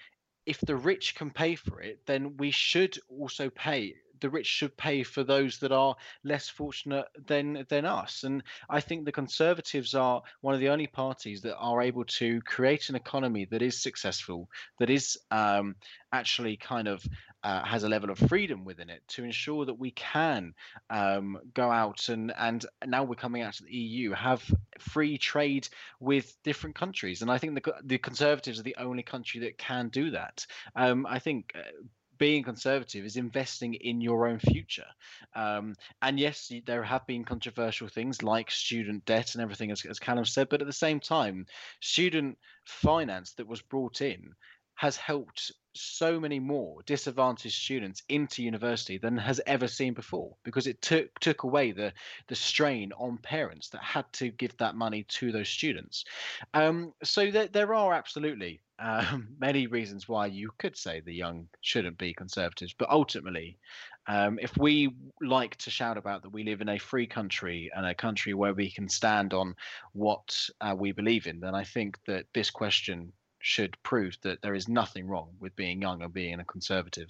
if 0.47 0.61
the 0.61 0.77
rich 0.77 1.15
can 1.15 1.31
pay 1.31 1.57
for 1.57 1.81
it, 1.81 2.01
then 2.07 2.37
we 2.37 2.51
should 2.51 2.99
also 3.09 3.51
pay 3.51 3.95
the 4.21 4.31
rich 4.31 4.47
should 4.47 4.77
pay 4.77 5.03
for 5.03 5.25
those 5.25 5.59
that 5.59 5.73
are 5.73 5.97
less 6.25 6.49
fortunate 6.49 7.07
than 7.27 7.67
than 7.69 7.85
us. 7.85 8.25
And 8.25 8.43
I 8.69 8.81
think 8.81 9.05
the 9.05 9.13
Conservatives 9.13 9.95
are 9.95 10.23
one 10.41 10.55
of 10.55 10.61
the 10.61 10.69
only 10.69 10.87
parties 10.87 11.43
that 11.43 11.57
are 11.57 11.83
able 11.83 12.05
to 12.05 12.41
create 12.43 12.89
an 12.89 12.97
economy 12.97 13.47
that 13.47 13.63
is 13.63 13.83
successful, 13.83 14.49
that 14.79 14.91
is 14.91 15.19
um, 15.31 15.77
actually 16.13 16.57
kind 16.57 16.89
of 16.89 17.05
uh, 17.47 17.65
has 17.65 17.85
a 17.85 17.89
level 17.89 18.11
of 18.11 18.19
freedom 18.19 18.65
within 18.65 18.91
it 18.91 19.03
to 19.07 19.23
ensure 19.23 19.65
that 19.65 19.79
we 19.79 19.93
can 19.93 20.53
um, 20.91 21.39
go 21.55 21.71
out 21.71 22.09
and 22.09 22.33
and 22.37 22.67
now 22.85 23.05
we're 23.05 23.15
coming 23.15 23.43
out 23.43 23.55
to 23.55 23.63
the 23.63 23.73
EU 23.73 24.11
have 24.13 24.43
free 24.81 25.17
trade 25.17 25.69
with 26.01 26.37
different 26.43 26.75
countries 26.75 27.23
and 27.23 27.31
I 27.31 27.39
think 27.39 27.55
the 27.55 27.75
the 27.85 27.99
Conservatives 27.99 28.59
are 28.59 28.65
the 28.65 28.77
only 28.79 29.05
country 29.05 29.41
that 29.41 29.59
can 29.59 29.91
do 29.91 30.11
that. 30.11 30.45
Um, 30.75 31.07
I 31.09 31.21
think 31.21 31.53
uh, 31.55 31.61
being 32.19 32.43
conservative 32.43 33.05
is 33.05 33.17
investing 33.17 33.75
in 33.75 34.01
your 34.01 34.27
own 34.27 34.39
future. 34.39 34.87
Um, 35.35 35.75
and 36.03 36.19
yes, 36.19 36.53
there 36.67 36.83
have 36.83 37.07
been 37.07 37.25
controversial 37.25 37.89
things 37.89 38.23
like 38.23 38.51
student 38.51 39.05
debt 39.05 39.35
and 39.35 39.43
everything, 39.43 39.71
as, 39.71 39.85
as 39.85 39.99
Callum 39.99 40.25
said, 40.25 40.49
but 40.49 40.61
at 40.61 40.67
the 40.67 40.73
same 40.73 41.01
time, 41.01 41.47
student 41.81 42.39
finance 42.65 43.33
that 43.35 43.47
was 43.47 43.63
brought 43.63 44.01
in 44.01 44.35
has 44.77 44.97
helped 44.97 45.53
so 45.75 46.19
many 46.19 46.39
more 46.39 46.83
disadvantaged 46.87 47.55
students 47.55 48.03
into 48.09 48.43
university 48.43 48.99
than 48.99 49.17
has 49.17 49.41
ever 49.47 49.69
seen 49.69 49.93
before 49.93 50.35
because 50.43 50.67
it 50.67 50.81
took 50.81 51.19
took 51.21 51.43
away 51.43 51.71
the 51.71 51.93
the 52.29 52.35
strain 52.35 52.93
on 52.99 53.19
parents 53.19 53.69
that 53.69 53.83
had 53.83 54.11
to 54.13 54.31
give 54.31 54.57
that 54.57 54.75
money 54.75 55.05
to 55.09 55.33
those 55.33 55.49
students 55.49 56.05
um, 56.55 56.93
so 57.03 57.31
there, 57.31 57.49
there 57.49 57.75
are 57.75 57.93
absolutely 57.93 58.61
um, 58.79 59.29
many 59.39 59.67
reasons 59.67 60.09
why 60.09 60.27
you 60.27 60.51
could 60.59 60.77
say 60.77 61.01
the 61.01 61.15
young 61.15 61.49
shouldn't 61.61 61.99
be 61.99 62.15
conservatives 62.15 62.75
but 62.77 62.91
ultimately 62.91 63.59
um, 64.09 64.39
if 64.41 64.57
we 64.57 64.95
like 65.21 65.57
to 65.57 65.71
shout 65.71 65.97
about 65.97 66.23
that 66.23 66.33
we 66.33 66.45
live 66.45 66.61
in 66.61 66.69
a 66.69 66.79
free 66.79 67.07
country 67.07 67.71
and 67.75 67.87
a 67.87 67.95
country 67.95 68.35
where 68.35 68.55
we 68.55 68.71
can 68.71 68.89
stand 68.89 69.35
on 69.35 69.55
what 69.93 70.49
uh, 70.61 70.75
we 70.77 70.93
believe 70.93 71.27
in 71.27 71.41
then 71.41 71.55
i 71.55 71.65
think 71.65 71.99
that 72.07 72.27
this 72.35 72.51
question 72.51 73.13
should 73.47 73.81
prove 73.85 74.19
that 74.23 74.43
there 74.43 74.57
is 74.57 74.69
nothing 74.69 75.07
wrong 75.07 75.29
with 75.39 75.55
being 75.55 75.81
young 75.81 76.03
and 76.03 76.13
being 76.13 76.41
a 76.41 76.45
conservative. 76.45 77.09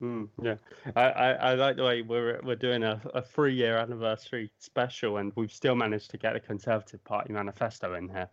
Mm, 0.00 0.30
yeah, 0.42 0.54
I, 0.96 1.02
I, 1.02 1.32
I, 1.32 1.54
like 1.54 1.76
the 1.76 1.84
way 1.84 2.00
we're 2.00 2.40
we're 2.42 2.56
doing 2.56 2.82
a, 2.82 2.98
a 3.12 3.20
three 3.20 3.54
year 3.54 3.76
anniversary 3.76 4.50
special, 4.58 5.18
and 5.18 5.30
we've 5.36 5.52
still 5.52 5.74
managed 5.74 6.10
to 6.12 6.16
get 6.16 6.34
a 6.34 6.40
Conservative 6.40 7.04
Party 7.04 7.34
manifesto 7.34 7.92
in 7.92 8.08
here 8.08 8.30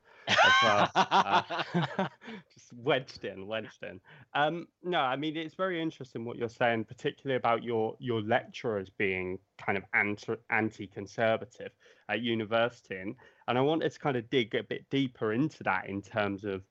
well. 0.63 0.89
uh, 0.95 1.41
just 2.53 2.73
wedged 2.73 3.25
in, 3.25 3.47
wedged 3.47 3.83
in. 3.83 3.99
Um, 4.33 4.67
no, 4.83 4.99
I 4.99 5.15
mean 5.15 5.37
it's 5.37 5.55
very 5.55 5.81
interesting 5.81 6.25
what 6.25 6.37
you're 6.37 6.49
saying, 6.49 6.85
particularly 6.85 7.37
about 7.37 7.63
your 7.63 7.95
your 7.99 8.21
lecturers 8.21 8.89
being 8.89 9.39
kind 9.57 9.77
of 9.77 9.83
anti 9.93 10.35
anti 10.49 10.87
conservative 10.87 11.71
at 12.09 12.21
university, 12.21 12.95
and, 12.95 13.15
and 13.47 13.57
I 13.57 13.61
wanted 13.61 13.91
to 13.91 13.99
kind 13.99 14.17
of 14.17 14.29
dig 14.29 14.55
a 14.55 14.63
bit 14.63 14.89
deeper 14.89 15.33
into 15.33 15.63
that 15.63 15.87
in 15.87 16.01
terms 16.01 16.43
of 16.43 16.63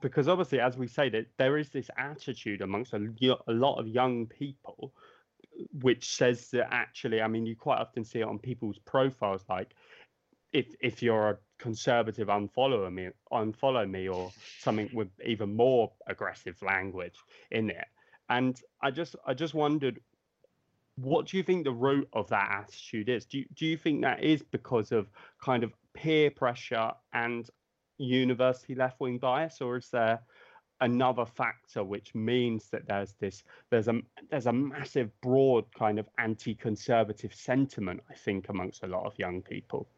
because 0.00 0.28
obviously, 0.28 0.60
as 0.60 0.76
we 0.76 0.88
say, 0.88 1.08
that 1.10 1.26
there 1.38 1.56
is 1.56 1.70
this 1.70 1.88
attitude 1.96 2.60
amongst 2.62 2.92
a, 2.94 3.08
a 3.46 3.52
lot 3.52 3.78
of 3.78 3.86
young 3.86 4.26
people, 4.26 4.92
which 5.80 6.16
says 6.16 6.48
that 6.50 6.72
actually, 6.72 7.22
I 7.22 7.28
mean, 7.28 7.46
you 7.46 7.54
quite 7.54 7.78
often 7.78 8.04
see 8.04 8.20
it 8.20 8.24
on 8.24 8.38
people's 8.38 8.78
profiles, 8.78 9.44
like 9.48 9.74
if 10.52 10.66
if 10.80 11.02
you're 11.02 11.30
a 11.30 11.38
conservative, 11.58 12.28
unfollow 12.28 12.92
me, 12.92 13.08
unfollow 13.32 13.88
me, 13.88 14.08
or 14.08 14.30
something 14.60 14.90
with 14.92 15.08
even 15.24 15.54
more 15.54 15.90
aggressive 16.06 16.60
language 16.62 17.16
in 17.50 17.70
it. 17.70 17.86
And 18.28 18.60
I 18.80 18.90
just 18.90 19.16
I 19.26 19.34
just 19.34 19.54
wondered, 19.54 20.00
what 20.96 21.26
do 21.26 21.36
you 21.36 21.42
think 21.42 21.64
the 21.64 21.72
root 21.72 22.08
of 22.12 22.28
that 22.28 22.48
attitude 22.50 23.08
is? 23.08 23.26
Do 23.26 23.38
you, 23.38 23.44
do 23.54 23.66
you 23.66 23.76
think 23.76 24.02
that 24.02 24.22
is 24.22 24.42
because 24.42 24.92
of 24.92 25.08
kind 25.42 25.64
of 25.64 25.72
peer 25.94 26.30
pressure 26.30 26.92
and 27.12 27.48
university 27.98 28.74
left 28.74 29.00
wing 29.00 29.18
bias, 29.18 29.60
or 29.60 29.76
is 29.76 29.88
there 29.90 30.20
another 30.80 31.24
factor 31.24 31.84
which 31.84 32.14
means 32.14 32.68
that 32.70 32.86
there's 32.88 33.14
this 33.20 33.44
there's 33.70 33.88
a 33.88 33.94
there's 34.30 34.46
a 34.46 34.52
massive 34.52 35.08
broad 35.20 35.64
kind 35.72 35.98
of 35.98 36.08
anti-conservative 36.18 37.32
sentiment 37.32 38.02
I 38.10 38.14
think 38.14 38.48
amongst 38.48 38.82
a 38.82 38.88
lot 38.88 39.06
of 39.06 39.18
young 39.18 39.40
people. 39.40 39.88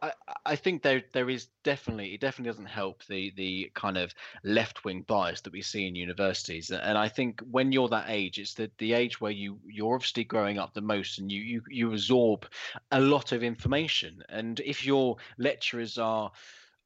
I, 0.00 0.12
I 0.44 0.56
think 0.56 0.82
there 0.82 1.02
there 1.12 1.30
is 1.30 1.48
definitely 1.62 2.14
it 2.14 2.20
definitely 2.20 2.50
doesn't 2.50 2.66
help 2.66 3.04
the 3.06 3.32
the 3.36 3.70
kind 3.74 3.96
of 3.96 4.14
left 4.44 4.84
wing 4.84 5.02
bias 5.02 5.40
that 5.42 5.52
we 5.52 5.62
see 5.62 5.86
in 5.86 5.94
universities 5.94 6.70
and 6.70 6.98
I 6.98 7.08
think 7.08 7.40
when 7.50 7.72
you're 7.72 7.88
that 7.88 8.06
age 8.08 8.38
it's 8.38 8.54
the 8.54 8.70
the 8.78 8.92
age 8.92 9.20
where 9.20 9.32
you 9.32 9.58
you're 9.66 9.94
obviously 9.94 10.24
growing 10.24 10.58
up 10.58 10.74
the 10.74 10.80
most 10.80 11.18
and 11.18 11.30
you 11.30 11.40
you 11.40 11.62
you 11.68 11.92
absorb 11.92 12.46
a 12.90 13.00
lot 13.00 13.32
of 13.32 13.42
information 13.42 14.22
and 14.28 14.60
if 14.60 14.84
your 14.84 15.16
lecturers 15.38 15.98
are 15.98 16.32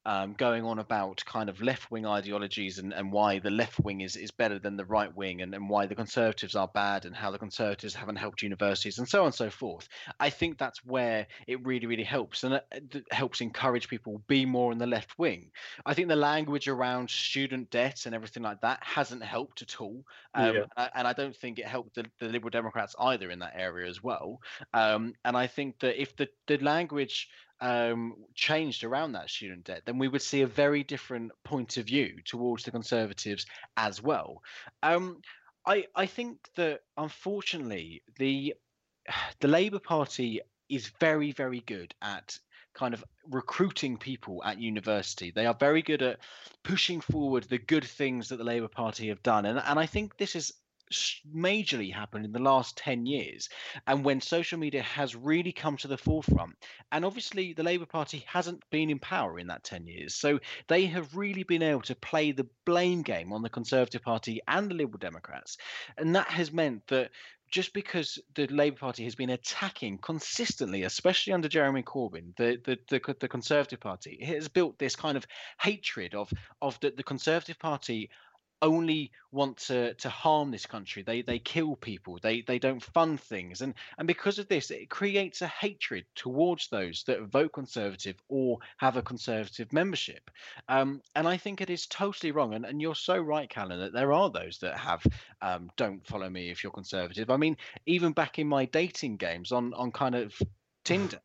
um, 0.07 0.33
going 0.37 0.63
on 0.63 0.79
about 0.79 1.21
kind 1.25 1.49
of 1.49 1.61
left 1.61 1.91
wing 1.91 2.05
ideologies 2.05 2.79
and, 2.79 2.93
and 2.93 3.11
why 3.11 3.39
the 3.39 3.51
left 3.51 3.77
wing 3.81 3.99
is, 3.99 4.15
is 4.15 4.31
better 4.31 4.57
than 4.57 4.77
the 4.77 4.85
right 4.85 5.13
wing 5.13 5.41
and, 5.41 5.53
and 5.53 5.69
why 5.69 5.85
the 5.85 5.93
conservatives 5.93 6.55
are 6.55 6.69
bad 6.69 7.03
and 7.05 7.13
how 7.13 7.29
the 7.29 7.37
conservatives 7.37 7.93
haven't 7.93 8.15
helped 8.15 8.41
universities 8.41 8.99
and 8.99 9.07
so 9.07 9.19
on 9.19 9.25
and 9.25 9.35
so 9.35 9.49
forth. 9.49 9.89
I 10.21 10.29
think 10.29 10.57
that's 10.57 10.83
where 10.85 11.27
it 11.45 11.63
really, 11.65 11.87
really 11.87 12.05
helps 12.05 12.45
and 12.45 12.53
it 12.53 13.03
helps 13.11 13.41
encourage 13.41 13.89
people 13.89 14.21
be 14.27 14.45
more 14.45 14.71
in 14.71 14.77
the 14.77 14.87
left 14.87 15.19
wing. 15.19 15.51
I 15.85 15.93
think 15.93 16.07
the 16.07 16.15
language 16.15 16.69
around 16.69 17.09
student 17.09 17.69
debt 17.69 18.05
and 18.05 18.15
everything 18.15 18.43
like 18.43 18.61
that 18.61 18.79
hasn't 18.81 19.23
helped 19.23 19.61
at 19.61 19.81
all. 19.81 20.05
Um, 20.33 20.55
yeah. 20.55 20.87
And 20.95 21.05
I 21.05 21.11
don't 21.11 21.35
think 21.35 21.59
it 21.59 21.67
helped 21.67 21.95
the, 21.95 22.05
the 22.19 22.29
Liberal 22.29 22.51
Democrats 22.51 22.95
either 22.97 23.29
in 23.29 23.39
that 23.39 23.55
area 23.57 23.89
as 23.89 24.01
well. 24.01 24.39
Um, 24.73 25.15
and 25.25 25.35
I 25.35 25.47
think 25.47 25.79
that 25.79 26.01
if 26.01 26.15
the, 26.15 26.29
the 26.47 26.59
language 26.59 27.27
um, 27.59 28.15
changed 28.35 28.83
around 28.83 29.13
that 29.13 29.29
student 29.29 29.65
debt, 29.65 29.83
then 29.85 29.97
we 29.97 30.07
would 30.07 30.21
see 30.21 30.41
a 30.41 30.47
very 30.47 30.83
different 30.83 31.31
point 31.43 31.77
of 31.77 31.85
view 31.85 32.17
towards 32.25 32.63
the 32.63 32.71
Conservatives 32.71 33.45
as 33.75 34.01
well. 34.01 34.41
Um, 34.83 35.21
I 35.65 35.87
I 35.95 36.05
think 36.05 36.37
that 36.55 36.81
unfortunately 36.97 38.03
the 38.17 38.55
the 39.39 39.47
Labour 39.47 39.79
Party 39.79 40.41
is 40.69 40.91
very 40.99 41.31
very 41.31 41.61
good 41.61 41.93
at 42.01 42.37
kind 42.73 42.93
of 42.93 43.03
recruiting 43.29 43.97
people 43.97 44.43
at 44.43 44.59
university. 44.59 45.31
They 45.31 45.47
are 45.47 45.55
very 45.59 45.81
good 45.81 46.03
at 46.03 46.19
pushing 46.63 47.01
forward 47.01 47.43
the 47.45 47.57
good 47.57 47.83
things 47.83 48.29
that 48.29 48.37
the 48.37 48.43
Labour 48.43 48.67
Party 48.67 49.07
have 49.07 49.23
done, 49.23 49.45
and 49.45 49.59
and 49.59 49.79
I 49.79 49.85
think 49.85 50.17
this 50.17 50.35
is 50.35 50.53
majorly 51.35 51.93
happened 51.93 52.25
in 52.25 52.31
the 52.31 52.39
last 52.39 52.77
10 52.77 53.05
years 53.05 53.49
and 53.87 54.05
when 54.05 54.21
social 54.21 54.57
media 54.57 54.81
has 54.81 55.15
really 55.15 55.51
come 55.51 55.75
to 55.75 55.87
the 55.87 55.97
forefront 55.97 56.55
and 56.91 57.03
obviously 57.03 57.53
the 57.53 57.63
labour 57.63 57.85
party 57.85 58.23
hasn't 58.25 58.63
been 58.69 58.89
in 58.89 58.99
power 58.99 59.37
in 59.37 59.47
that 59.47 59.63
10 59.63 59.85
years 59.85 60.15
so 60.15 60.39
they 60.67 60.85
have 60.85 61.15
really 61.15 61.43
been 61.43 61.63
able 61.63 61.81
to 61.81 61.95
play 61.95 62.31
the 62.31 62.47
blame 62.65 63.01
game 63.01 63.33
on 63.33 63.41
the 63.41 63.49
conservative 63.49 64.01
party 64.01 64.39
and 64.47 64.69
the 64.69 64.75
liberal 64.75 64.99
democrats 64.99 65.57
and 65.97 66.15
that 66.15 66.27
has 66.27 66.51
meant 66.51 66.85
that 66.87 67.11
just 67.49 67.73
because 67.73 68.19
the 68.35 68.45
Labour 68.47 68.77
Party 68.77 69.03
has 69.05 69.15
been 69.15 69.29
attacking 69.29 69.97
consistently, 69.99 70.83
especially 70.83 71.33
under 71.33 71.47
Jeremy 71.47 71.81
Corbyn, 71.81 72.35
the 72.35 72.59
the 72.65 72.77
the, 72.89 73.15
the 73.19 73.27
Conservative 73.27 73.79
Party, 73.79 74.17
it 74.19 74.27
has 74.27 74.47
built 74.47 74.77
this 74.77 74.95
kind 74.95 75.15
of 75.15 75.25
hatred 75.59 76.13
of 76.13 76.31
of 76.61 76.79
the, 76.81 76.91
the 76.91 77.03
Conservative 77.03 77.57
Party 77.57 78.09
only 78.61 79.11
want 79.31 79.57
to 79.57 79.93
to 79.95 80.09
harm 80.09 80.51
this 80.51 80.65
country. 80.65 81.03
They 81.03 81.21
they 81.21 81.39
kill 81.39 81.75
people. 81.75 82.19
They 82.21 82.41
they 82.41 82.59
don't 82.59 82.83
fund 82.83 83.19
things, 83.19 83.61
and 83.61 83.73
and 83.97 84.07
because 84.07 84.39
of 84.39 84.47
this, 84.47 84.71
it 84.71 84.89
creates 84.89 85.41
a 85.41 85.47
hatred 85.47 86.05
towards 86.15 86.67
those 86.69 87.03
that 87.03 87.21
vote 87.21 87.53
conservative 87.53 88.15
or 88.29 88.59
have 88.77 88.97
a 88.97 89.01
conservative 89.01 89.71
membership. 89.73 90.29
Um, 90.69 91.01
and 91.15 91.27
I 91.27 91.37
think 91.37 91.61
it 91.61 91.69
is 91.69 91.87
totally 91.87 92.31
wrong. 92.31 92.53
And 92.53 92.65
and 92.65 92.81
you're 92.81 92.95
so 92.95 93.17
right, 93.17 93.49
Callum, 93.49 93.79
that 93.79 93.93
there 93.93 94.13
are 94.13 94.29
those 94.29 94.57
that 94.59 94.77
have 94.77 95.03
um, 95.41 95.69
don't 95.77 96.05
follow 96.05 96.29
me 96.29 96.49
if 96.49 96.63
you're 96.63 96.71
conservative. 96.71 97.29
I 97.29 97.37
mean, 97.37 97.57
even 97.85 98.11
back 98.13 98.39
in 98.39 98.47
my 98.47 98.65
dating 98.65 99.17
games 99.17 99.51
on 99.51 99.73
on 99.73 99.91
kind 99.91 100.15
of 100.15 100.37
Tinder 100.83 101.19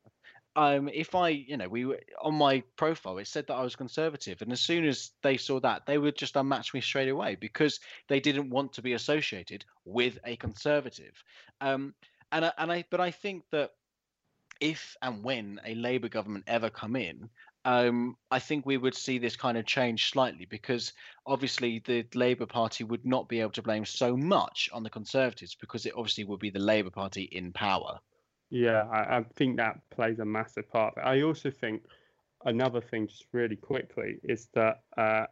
um, 0.55 0.89
if 0.93 1.15
I, 1.15 1.31
you 1.31 1.57
know, 1.57 1.69
we 1.69 1.87
were 1.87 2.01
on 2.21 2.35
my 2.35 2.63
profile, 2.77 3.19
it 3.19 3.27
said 3.27 3.47
that 3.47 3.55
I 3.55 3.63
was 3.63 3.77
conservative, 3.77 4.43
and 4.43 4.53
as 4.53 4.61
soon 4.61 4.85
as 4.85 5.13
they 5.23 5.37
saw 5.37 5.61
that, 5.61 5.87
they 5.87 5.99
would 5.99 6.17
just 6.17 6.35
unmatch 6.35 6.75
me 6.75 6.81
straight 6.81 7.09
away 7.09 7.37
because 7.37 7.81
they 8.09 8.21
didn't 8.21 8.51
want 8.51 8.75
to 8.75 8.83
be 8.83 8.93
associated 8.93 9.65
with 9.85 10.19
a 10.25 10.37
conservative. 10.37 11.23
Um, 11.61 11.95
and 12.33 12.45
I, 12.45 12.53
and 12.59 12.73
I, 12.73 12.85
but 12.91 13.01
I 13.01 13.11
think 13.11 13.45
that 13.53 13.71
if 14.61 14.97
and 15.01 15.25
when 15.25 15.61
a 15.65 15.75
Labour 15.75 16.09
government 16.09 16.45
ever 16.47 16.71
come 16.71 16.97
in, 16.97 17.31
um, 17.65 18.17
I 18.31 18.39
think 18.39 18.67
we 18.67 18.77
would 18.77 18.95
see 18.95 19.19
this 19.19 19.37
kind 19.37 19.57
of 19.57 19.65
change 19.65 20.11
slightly 20.11 20.47
because 20.47 20.93
obviously 21.27 21.81
the 21.85 22.07
Labour 22.15 22.47
Party 22.47 22.85
would 22.85 23.07
not 23.07 23.29
be 23.29 23.41
able 23.41 23.53
to 23.53 23.63
blame 23.63 23.85
so 23.85 24.17
much 24.17 24.69
on 24.73 24.83
the 24.83 24.91
Conservatives 24.91 25.55
because 25.55 25.87
it 25.87 25.95
obviously 25.97 26.25
would 26.25 26.41
be 26.41 26.51
the 26.51 26.59
Labour 26.59 26.91
Party 26.91 27.23
in 27.23 27.53
power. 27.53 28.01
Yeah, 28.53 28.83
I, 28.83 29.19
I 29.19 29.23
think 29.35 29.57
that 29.57 29.81
plays 29.91 30.19
a 30.19 30.27
massive 30.27 30.69
part. 30.69 30.95
I 30.99 31.23
also 31.23 31.51
think 31.51 31.85
another 32.45 32.83
thing, 32.83 33.09
just 33.09 33.25
really 33.33 33.57
quickly, 33.57 34.21
is 34.23 34.49
that 34.53 34.83
uh, 34.99 35.25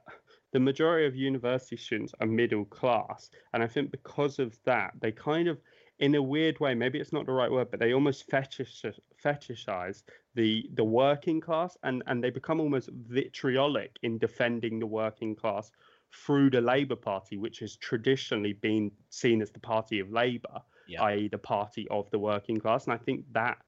the 0.52 0.60
majority 0.60 1.06
of 1.06 1.14
university 1.14 1.76
students 1.76 2.14
are 2.18 2.26
middle 2.26 2.64
class. 2.64 3.30
And 3.52 3.62
I 3.62 3.66
think 3.66 3.90
because 3.90 4.38
of 4.38 4.58
that, 4.64 4.94
they 5.02 5.12
kind 5.12 5.48
of, 5.48 5.60
in 5.98 6.14
a 6.14 6.22
weird 6.22 6.60
way, 6.60 6.74
maybe 6.74 6.98
it's 6.98 7.12
not 7.12 7.26
the 7.26 7.32
right 7.32 7.50
word, 7.50 7.70
but 7.70 7.78
they 7.78 7.92
almost 7.92 8.30
fetish, 8.30 8.86
fetishize 9.22 10.02
the 10.34 10.70
the 10.72 10.84
working 10.84 11.42
class 11.42 11.76
and, 11.82 12.02
and 12.06 12.24
they 12.24 12.30
become 12.30 12.58
almost 12.58 12.88
vitriolic 12.90 13.98
in 14.02 14.16
defending 14.16 14.78
the 14.78 14.86
working 14.86 15.36
class 15.36 15.70
through 16.14 16.48
the 16.48 16.62
Labour 16.62 16.96
Party, 16.96 17.36
which 17.36 17.58
has 17.58 17.76
traditionally 17.76 18.54
been 18.54 18.90
seen 19.10 19.42
as 19.42 19.50
the 19.50 19.60
party 19.60 20.00
of 20.00 20.10
Labour, 20.10 20.62
yeah. 20.90 21.02
i.e., 21.04 21.28
the 21.28 21.38
party 21.38 21.86
of 21.90 22.10
the 22.10 22.18
working 22.18 22.58
class. 22.58 22.84
And 22.84 22.92
I 22.92 22.98
think 22.98 23.24
that 23.32 23.58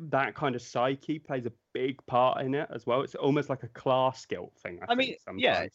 that 0.00 0.34
kind 0.34 0.54
of 0.54 0.62
psyche 0.62 1.18
plays 1.18 1.46
a 1.46 1.52
big 1.74 2.04
part 2.06 2.40
in 2.42 2.54
it 2.54 2.68
as 2.74 2.86
well. 2.86 3.02
It's 3.02 3.14
almost 3.14 3.50
like 3.50 3.62
a 3.62 3.68
class 3.68 4.24
guilt 4.26 4.52
thing. 4.62 4.78
I, 4.88 4.92
I 4.92 4.94
mean, 4.94 5.16
sometimes. 5.24 5.42
yeah, 5.42 5.66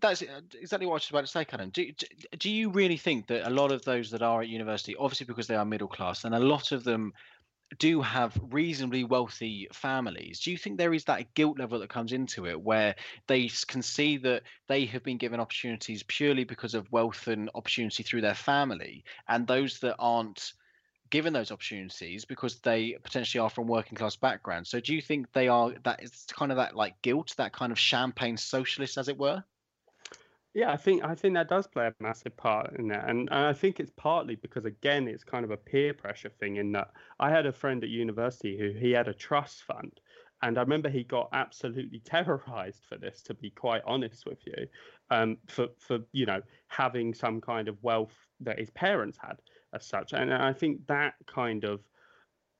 that's 0.00 0.22
uh, 0.22 0.40
exactly 0.60 0.86
what 0.86 0.94
I 0.94 0.96
was 0.96 1.10
about 1.10 1.20
to 1.22 1.26
say, 1.26 1.44
Callum. 1.44 1.70
Do, 1.70 1.90
do 2.38 2.50
you 2.50 2.70
really 2.70 2.96
think 2.96 3.26
that 3.28 3.46
a 3.46 3.50
lot 3.50 3.72
of 3.72 3.84
those 3.84 4.10
that 4.10 4.22
are 4.22 4.42
at 4.42 4.48
university, 4.48 4.96
obviously 4.96 5.26
because 5.26 5.46
they 5.46 5.54
are 5.54 5.64
middle 5.64 5.88
class, 5.88 6.24
and 6.24 6.34
a 6.34 6.40
lot 6.40 6.72
of 6.72 6.84
them 6.84 7.12
do 7.78 8.00
have 8.00 8.38
reasonably 8.50 9.04
wealthy 9.04 9.68
families, 9.72 10.40
do 10.40 10.50
you 10.50 10.56
think 10.56 10.78
there 10.78 10.94
is 10.94 11.04
that 11.04 11.34
guilt 11.34 11.58
level 11.58 11.78
that 11.78 11.90
comes 11.90 12.12
into 12.12 12.46
it 12.46 12.60
where 12.60 12.94
they 13.26 13.50
can 13.66 13.82
see 13.82 14.16
that 14.16 14.42
they 14.68 14.86
have 14.86 15.02
been 15.02 15.18
given 15.18 15.40
opportunities 15.40 16.02
purely 16.04 16.44
because 16.44 16.74
of 16.74 16.90
wealth 16.90 17.26
and 17.28 17.50
opportunity 17.54 18.02
through 18.02 18.22
their 18.22 18.34
family, 18.34 19.04
and 19.28 19.46
those 19.46 19.78
that 19.80 19.96
aren't 19.98 20.52
given 21.10 21.32
those 21.32 21.50
opportunities 21.50 22.24
because 22.24 22.60
they 22.60 22.96
potentially 23.02 23.40
are 23.40 23.50
from 23.50 23.66
working 23.66 23.96
class 23.96 24.16
backgrounds? 24.16 24.70
So 24.70 24.80
do 24.80 24.94
you 24.94 25.02
think 25.02 25.32
they 25.32 25.48
are 25.48 25.72
that 25.84 26.02
is 26.02 26.26
kind 26.32 26.52
of 26.52 26.56
that 26.56 26.76
like 26.76 27.00
guilt, 27.02 27.34
that 27.38 27.52
kind 27.52 27.72
of 27.72 27.78
champagne 27.78 28.36
socialist, 28.36 28.98
as 28.98 29.08
it 29.08 29.18
were? 29.18 29.42
Yeah, 30.54 30.72
I 30.72 30.76
think 30.76 31.04
I 31.04 31.14
think 31.14 31.34
that 31.34 31.48
does 31.48 31.66
play 31.68 31.86
a 31.86 31.94
massive 32.00 32.36
part 32.36 32.74
in 32.78 32.88
that, 32.88 33.08
and, 33.08 33.28
and 33.30 33.46
I 33.46 33.52
think 33.52 33.78
it's 33.78 33.90
partly 33.90 34.34
because 34.34 34.64
again, 34.64 35.06
it's 35.06 35.22
kind 35.22 35.44
of 35.44 35.50
a 35.50 35.56
peer 35.56 35.94
pressure 35.94 36.30
thing. 36.30 36.56
In 36.56 36.72
that, 36.72 36.92
I 37.20 37.30
had 37.30 37.46
a 37.46 37.52
friend 37.52 37.82
at 37.84 37.90
university 37.90 38.58
who 38.58 38.70
he 38.72 38.90
had 38.92 39.08
a 39.08 39.14
trust 39.14 39.62
fund, 39.62 40.00
and 40.42 40.58
I 40.58 40.62
remember 40.62 40.88
he 40.88 41.04
got 41.04 41.28
absolutely 41.32 42.00
terrorized 42.04 42.84
for 42.84 42.96
this. 42.96 43.22
To 43.24 43.34
be 43.34 43.50
quite 43.50 43.82
honest 43.86 44.26
with 44.26 44.46
you, 44.46 44.68
um, 45.10 45.38
for 45.46 45.68
for 45.78 46.00
you 46.12 46.26
know 46.26 46.42
having 46.68 47.14
some 47.14 47.40
kind 47.40 47.68
of 47.68 47.82
wealth 47.82 48.16
that 48.40 48.58
his 48.58 48.70
parents 48.70 49.18
had 49.18 49.42
as 49.74 49.86
such, 49.86 50.12
and 50.14 50.32
I 50.32 50.54
think 50.54 50.86
that 50.88 51.14
kind 51.26 51.64
of 51.64 51.84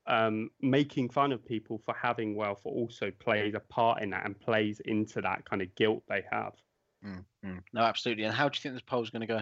um, 0.06 0.50
making 0.60 1.10
fun 1.10 1.32
of 1.32 1.44
people 1.44 1.78
for 1.78 1.94
having 1.94 2.36
wealth 2.36 2.62
also 2.66 3.10
plays 3.10 3.54
a 3.54 3.60
part 3.60 4.02
in 4.02 4.10
that 4.10 4.26
and 4.26 4.38
plays 4.38 4.80
into 4.80 5.20
that 5.22 5.44
kind 5.46 5.62
of 5.62 5.74
guilt 5.74 6.04
they 6.08 6.24
have. 6.30 6.54
Mm, 7.04 7.24
mm. 7.44 7.62
No, 7.72 7.80
absolutely. 7.82 8.24
And 8.24 8.34
how 8.34 8.48
do 8.48 8.56
you 8.56 8.60
think 8.60 8.74
this 8.74 8.82
poll 8.82 9.02
is 9.02 9.10
going 9.10 9.20
to 9.20 9.26
go? 9.26 9.40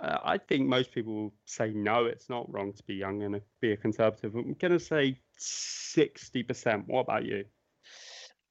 Uh, 0.00 0.18
I 0.24 0.38
think 0.38 0.66
most 0.66 0.92
people 0.92 1.14
will 1.14 1.34
say 1.44 1.72
no, 1.72 2.06
it's 2.06 2.28
not 2.28 2.52
wrong 2.52 2.72
to 2.72 2.82
be 2.82 2.94
young 2.94 3.22
and 3.22 3.40
be 3.60 3.72
a 3.72 3.76
conservative. 3.76 4.34
I'm 4.34 4.54
going 4.54 4.72
to 4.72 4.80
say 4.80 5.18
60%. 5.38 6.86
What 6.86 7.00
about 7.00 7.24
you? 7.24 7.44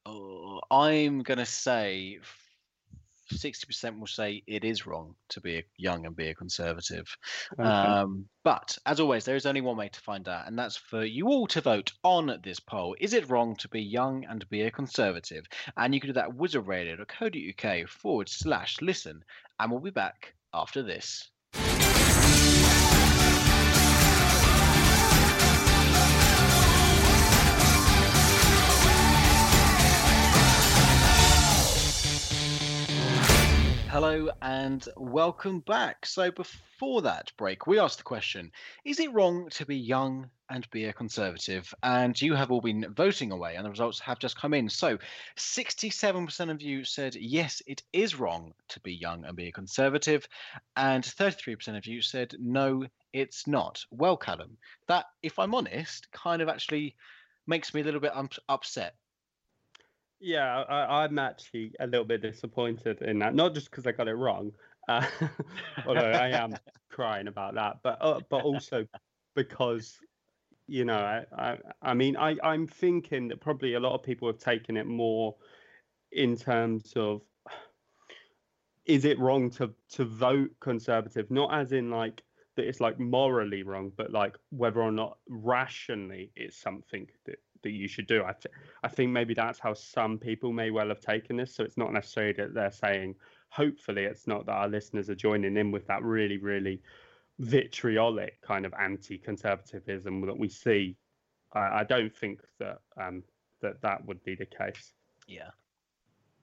Oh, 0.06 0.62
I'm 0.72 1.22
going 1.24 1.38
to 1.38 1.46
say 1.46 2.20
60% 3.32 4.00
will 4.00 4.08
say 4.08 4.44
it 4.48 4.64
is 4.64 4.86
wrong 4.86 5.16
to 5.30 5.42
be 5.42 5.58
a 5.58 5.66
young 5.78 6.06
and 6.06 6.16
be 6.16 6.30
a 6.30 6.36
conservative. 6.36 7.16
Okay. 7.60 7.64
Um, 7.64 8.26
but 8.44 8.78
as 8.86 9.00
always, 9.00 9.26
there 9.26 9.36
is 9.36 9.46
only 9.46 9.62
one 9.62 9.78
way 9.78 9.90
to 9.90 10.00
find 10.02 10.28
out, 10.28 10.48
and 10.48 10.58
that's 10.58 10.78
for 10.78 11.04
you 11.04 11.28
all 11.28 11.48
to 11.48 11.62
vote 11.62 11.92
on 12.04 12.40
this 12.44 12.60
poll. 12.60 12.96
Is 13.00 13.14
it 13.14 13.30
wrong 13.30 13.56
to 13.58 13.70
be 13.70 13.82
young 13.82 14.26
and 14.26 14.48
be 14.50 14.64
a 14.64 14.72
conservative? 14.72 15.46
And 15.78 15.94
you 15.94 16.00
can 16.00 16.10
do 16.10 16.14
that 16.14 16.30
at 16.30 16.36
wizardradio.co.uk 16.36 17.90
forward 17.90 18.30
slash 18.30 18.82
listen, 18.82 19.24
and 19.60 19.72
we'll 19.72 19.80
be 19.80 19.90
back 19.90 20.34
after 20.54 20.84
this. 20.84 21.30
Hello 33.93 34.27
and 34.41 34.89
welcome 34.97 35.60
back. 35.60 36.08
So, 36.08 36.32
before 36.32 37.03
that 37.03 37.32
break, 37.38 37.67
we 37.67 37.77
asked 37.77 37.99
the 37.99 38.03
question 38.03 38.51
Is 38.84 38.99
it 38.99 39.13
wrong 39.13 39.49
to 39.51 39.67
be 39.67 39.77
young 39.77 40.32
and 40.49 40.67
be 40.71 40.86
a 40.86 40.93
conservative? 40.93 41.71
And 41.84 42.19
you 42.19 42.34
have 42.34 42.49
all 42.49 42.60
been 42.60 42.91
voting 42.91 43.32
away, 43.32 43.53
and 43.53 43.63
the 43.63 43.69
results 43.69 43.99
have 43.99 44.17
just 44.17 44.36
come 44.36 44.56
in. 44.56 44.67
So, 44.67 44.97
67% 45.38 46.49
of 46.49 46.60
you 46.60 46.84
said 46.84 47.13
yes, 47.13 47.62
it 47.67 47.84
is 47.93 48.15
wrong 48.15 48.56
to 48.69 48.79
be 48.79 48.95
young 48.95 49.25
and 49.25 49.38
be 49.38 49.49
a 49.49 49.51
conservative, 49.51 50.27
and 50.75 51.03
33% 51.03 51.77
of 51.77 51.86
you 51.86 52.01
said 52.01 52.34
no, 52.39 52.88
it's 53.13 53.45
not. 53.45 53.86
Well, 53.91 54.17
Callum, 54.17 54.58
that, 54.88 55.06
if 55.21 55.38
I'm 55.38 55.53
honest, 55.53 56.12
kind 56.12 56.41
of 56.41 56.49
actually 56.49 56.95
makes 57.45 57.75
me 57.75 57.82
a 57.82 57.84
little 57.84 57.99
bit 57.99 58.15
um, 58.15 58.29
upset 58.49 58.95
yeah, 60.24 60.64
I, 60.64 61.04
am 61.04 61.20
actually 61.20 61.74
a 61.80 61.86
little 61.86 62.06
bit 62.06 62.22
disappointed 62.22 63.02
in 63.02 63.20
that. 63.20 63.36
Not 63.36 63.54
just 63.54 63.70
because 63.70 63.86
I 63.86 63.92
got 63.92 64.08
it 64.08 64.16
wrong, 64.16 64.54
uh, 64.88 65.06
although 65.86 66.00
I 66.00 66.30
am 66.30 66.56
crying 66.90 67.28
about 67.28 67.56
that, 67.56 67.78
but 67.84 67.98
uh, 68.02 68.22
but 68.30 68.44
also 68.44 68.88
because 69.36 70.00
you 70.68 70.86
know, 70.86 70.98
I, 70.98 71.26
I, 71.38 71.58
I 71.82 71.94
mean, 71.94 72.16
I, 72.16 72.38
I'm 72.42 72.68
thinking 72.68 73.28
that 73.28 73.42
probably 73.42 73.74
a 73.74 73.80
lot 73.82 73.94
of 73.94 74.04
people 74.04 74.30
have 74.30 74.40
taken 74.40 74.78
it 74.78 74.88
more 74.88 75.36
in 76.14 76.38
terms 76.38 76.94
of 76.96 77.22
is 78.86 79.04
it 79.04 79.20
wrong 79.20 79.50
to 79.52 79.74
to 79.92 80.06
vote 80.06 80.52
conservative, 80.62 81.30
not 81.32 81.54
as 81.54 81.74
in 81.74 81.90
like 81.90 82.24
that 82.56 82.68
it's 82.68 82.80
like 82.80 83.00
morally 83.00 83.63
wrong, 83.63 83.92
but 83.96 84.12
like 84.12 84.38
whether 84.50 84.82
or 84.82 84.92
not 84.92 85.18
rationally 85.28 86.32
it's 86.36 86.58
something 86.58 87.08
that 87.26 87.39
that 87.63 87.72
you 87.72 87.88
should 87.88 88.08
do. 88.08 88.24
I, 88.24 88.34
th- 88.34 88.54
I 88.84 88.89
think 88.89 89.12
maybe 89.12 89.34
that's 89.34 89.58
how 89.58 89.74
some 89.74 90.18
people 90.18 90.52
may 90.52 90.70
well 90.70 90.89
have 90.89 91.00
taken 91.00 91.38
this. 91.38 91.56
So 91.56 91.63
it's 91.63 91.78
not 91.78 91.94
necessarily 91.94 92.34
that 92.34 92.54
they're 92.54 92.72
saying, 92.72 93.16
hopefully, 93.50 94.04
it's 94.04 94.28
not 94.28 94.46
that 94.46 94.52
our 94.52 94.68
listeners 94.68 95.10
are 95.10 95.16
joining 95.16 95.58
in 95.58 95.72
with 95.72 95.88
that 95.88 96.04
really, 96.04 96.38
really 96.38 96.82
vitriolic 97.39 98.42
kind 98.42 98.66
of 98.66 98.74
anti-conservatism 98.80 100.26
that 100.26 100.38
we 100.38 100.50
see. 100.50 100.98
I, 101.54 101.80
I 101.80 101.84
don't 101.84 102.16
think 102.16 102.42
that 102.60 102.80
um, 102.98 103.24
that 103.62 103.82
that 103.82 104.06
would 104.06 104.24
be 104.24 104.36
the 104.36 104.46
case. 104.46 104.94
Yeah. 105.28 105.52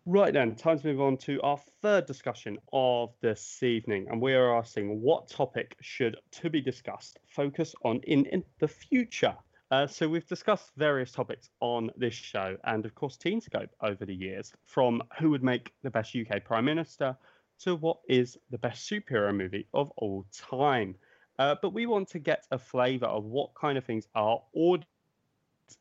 Right 0.07 0.33
then, 0.33 0.55
time 0.55 0.79
to 0.79 0.87
move 0.87 1.01
on 1.03 1.19
to 1.19 1.43
our 1.43 1.59
third 1.83 2.07
discussion 2.07 2.57
of 2.73 3.13
this 3.21 3.63
evening, 3.63 4.09
and 4.09 4.19
we 4.19 4.33
are 4.33 4.57
asking 4.57 5.03
what 5.03 5.29
topic 5.29 5.77
should 5.83 6.17
to 6.31 6.49
be 6.49 6.63
discussed 6.63 7.19
focus 7.27 7.75
on 7.85 8.01
in, 8.05 8.25
in 8.27 8.43
the 8.61 8.67
future. 8.67 9.37
Uh, 9.71 9.87
so 9.87 10.09
we've 10.09 10.27
discussed 10.27 10.71
various 10.79 11.13
topics 11.13 11.51
on 11.61 11.91
this 11.99 12.15
show, 12.15 12.57
and 12.65 12.87
of 12.87 12.95
course, 12.95 13.19
Teenscope 13.19 13.69
over 13.83 14.07
the 14.07 14.15
years, 14.15 14.55
from 14.65 15.03
who 15.19 15.29
would 15.29 15.45
make 15.45 15.75
the 15.83 15.91
best 15.91 16.17
UK 16.17 16.43
Prime 16.45 16.65
Minister 16.65 17.15
to 17.59 17.77
what 17.77 17.99
is 18.09 18.39
the 18.51 18.59
best 18.59 18.91
superhero 18.91 19.37
movie 19.37 19.67
of 19.75 19.93
all 19.99 20.25
time. 20.33 20.95
Uh, 21.39 21.57
but 21.61 21.75
we 21.75 21.85
want 21.85 22.09
to 22.09 22.19
get 22.19 22.47
a 22.51 22.59
flavour 22.59 23.07
of 23.07 23.27
what 23.27 23.55
kind 23.55 23.77
of 23.77 23.85
things 23.85 24.09
our 24.15 24.43
audience 24.55 24.87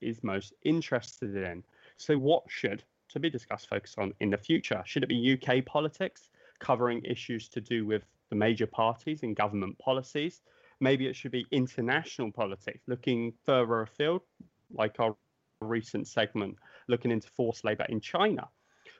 is 0.01 0.21
most 0.25 0.53
interested 0.63 1.37
in. 1.37 1.63
So, 1.95 2.17
what 2.17 2.43
should 2.49 2.83
to 3.09 3.19
be 3.19 3.29
discussed 3.29 3.69
focus 3.69 3.95
on 3.97 4.13
in 4.19 4.29
the 4.29 4.37
future? 4.37 4.81
Should 4.85 5.03
it 5.03 5.09
be 5.09 5.39
UK 5.39 5.65
politics, 5.65 6.29
covering 6.59 7.03
issues 7.03 7.49
to 7.49 7.61
do 7.61 7.85
with 7.85 8.03
the 8.29 8.35
major 8.35 8.67
parties 8.67 9.23
and 9.23 9.35
government 9.35 9.77
policies? 9.79 10.41
Maybe 10.79 11.07
it 11.07 11.15
should 11.15 11.31
be 11.31 11.45
international 11.51 12.31
politics, 12.31 12.83
looking 12.87 13.33
further 13.45 13.81
afield, 13.81 14.21
like 14.71 14.99
our 14.99 15.15
recent 15.61 16.07
segment 16.07 16.55
looking 16.87 17.11
into 17.11 17.27
forced 17.29 17.65
labor 17.65 17.85
in 17.89 17.99
China. 17.99 18.47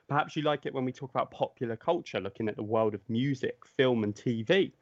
Perhaps 0.08 0.36
you 0.36 0.42
like 0.42 0.66
it 0.66 0.74
when 0.74 0.84
we 0.84 0.92
talk 0.92 1.10
about 1.10 1.30
popular 1.30 1.76
culture, 1.76 2.20
looking 2.20 2.48
at 2.48 2.56
the 2.56 2.62
world 2.62 2.94
of 2.94 3.00
music, 3.08 3.56
film, 3.76 4.04
and 4.04 4.14
TV. 4.14 4.72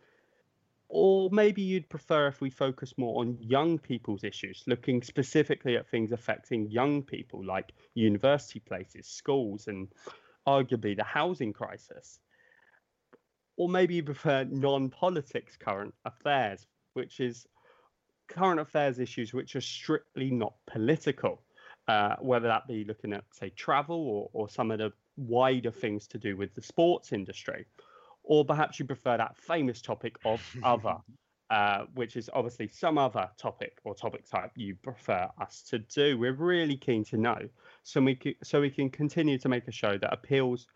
Or 0.89 1.29
maybe 1.31 1.61
you'd 1.61 1.89
prefer 1.91 2.29
if 2.29 2.41
we 2.41 2.49
focus 2.49 2.95
more 2.97 3.21
on 3.21 3.37
young 3.41 3.79
people's 3.79 4.25
issues, 4.25 4.65
looking 4.67 5.03
specifically 5.03 5.77
at 5.77 5.87
things 5.87 6.13
affecting 6.13 6.71
young 6.71 7.03
people, 7.03 7.45
like 7.45 7.73
university 7.95 8.61
places, 8.61 9.07
schools, 9.07 9.69
and 9.69 9.89
arguably 10.47 10.97
the 10.97 11.05
housing 11.05 11.53
crisis. 11.53 12.21
Or 13.59 13.69
maybe 13.69 13.97
you 13.97 14.03
prefer 14.03 14.45
non 14.45 14.89
politics 14.89 15.57
current 15.59 15.95
affairs, 16.07 16.67
which 16.95 17.21
is 17.21 17.47
current 18.29 18.61
affairs 18.61 18.99
issues 18.99 19.35
which 19.35 19.57
are 19.57 19.61
strictly 19.61 20.31
not 20.31 20.55
political, 20.67 21.43
uh, 21.87 22.17
whether 22.21 22.49
that 22.49 22.67
be 22.67 22.85
looking 22.85 23.13
at, 23.13 23.25
say, 23.33 23.51
travel 23.51 24.09
or, 24.09 24.31
or 24.33 24.49
some 24.49 24.71
of 24.71 24.79
the 24.79 24.93
wider 25.17 25.71
things 25.71 26.07
to 26.07 26.19
do 26.19 26.37
with 26.37 26.55
the 26.55 26.63
sports 26.63 27.13
industry. 27.13 27.67
Or 28.29 28.45
perhaps 28.45 28.79
you 28.79 28.85
prefer 28.85 29.17
that 29.17 29.37
famous 29.39 29.81
topic 29.81 30.17
of 30.25 30.43
other, 30.63 30.97
uh, 31.51 31.87
which 31.95 32.17
is 32.17 32.29
obviously 32.35 32.69
some 32.69 32.99
other 32.99 33.29
topic 33.39 33.79
or 33.85 33.95
topic 33.95 34.29
type 34.29 34.53
you 34.55 34.75
prefer 34.77 35.29
us 35.41 35.63
to 35.71 35.79
do. 35.79 36.19
We're 36.19 36.35
really 36.35 36.77
keen 36.77 37.05
to 37.07 37.17
know, 37.17 37.49
so 37.83 38.03
we 38.03 38.15
can, 38.15 38.35
so 38.45 38.61
we 38.61 38.71
can 38.71 38.91
continue 38.91 39.39
to 39.39 39.49
make 39.49 39.67
a 39.67 39.73
show 39.73 39.97
that 39.97 40.13
appeals 40.13 40.67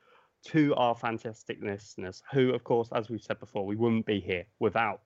to 0.44 0.74
our 0.76 0.94
fantastic 0.94 1.58
listeners, 1.62 2.22
who, 2.32 2.54
of 2.54 2.64
course, 2.64 2.88
as 2.92 3.08
we've 3.08 3.22
said 3.22 3.38
before, 3.38 3.66
we 3.66 3.76
wouldn't 3.76 4.06
be 4.06 4.18
here 4.18 4.44
without. 4.58 5.02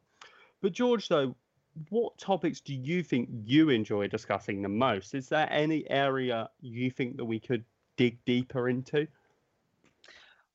But, 0.62 0.72
George, 0.72 1.09
though, 1.09 1.35
what 1.90 2.16
topics 2.16 2.61
do 2.61 2.74
you 2.74 3.02
think 3.02 3.28
you 3.44 3.70
enjoy 3.70 4.06
discussing 4.06 4.62
the 4.62 4.68
most? 4.68 5.14
Is 5.14 5.28
there 5.28 5.48
any 5.50 5.88
area 5.90 6.48
you 6.61 6.90
think 6.90 7.16
that 7.16 7.24
we 7.24 7.40
could 7.40 7.64
dig 7.96 8.24
deeper 8.24 8.68
into? 8.68 9.06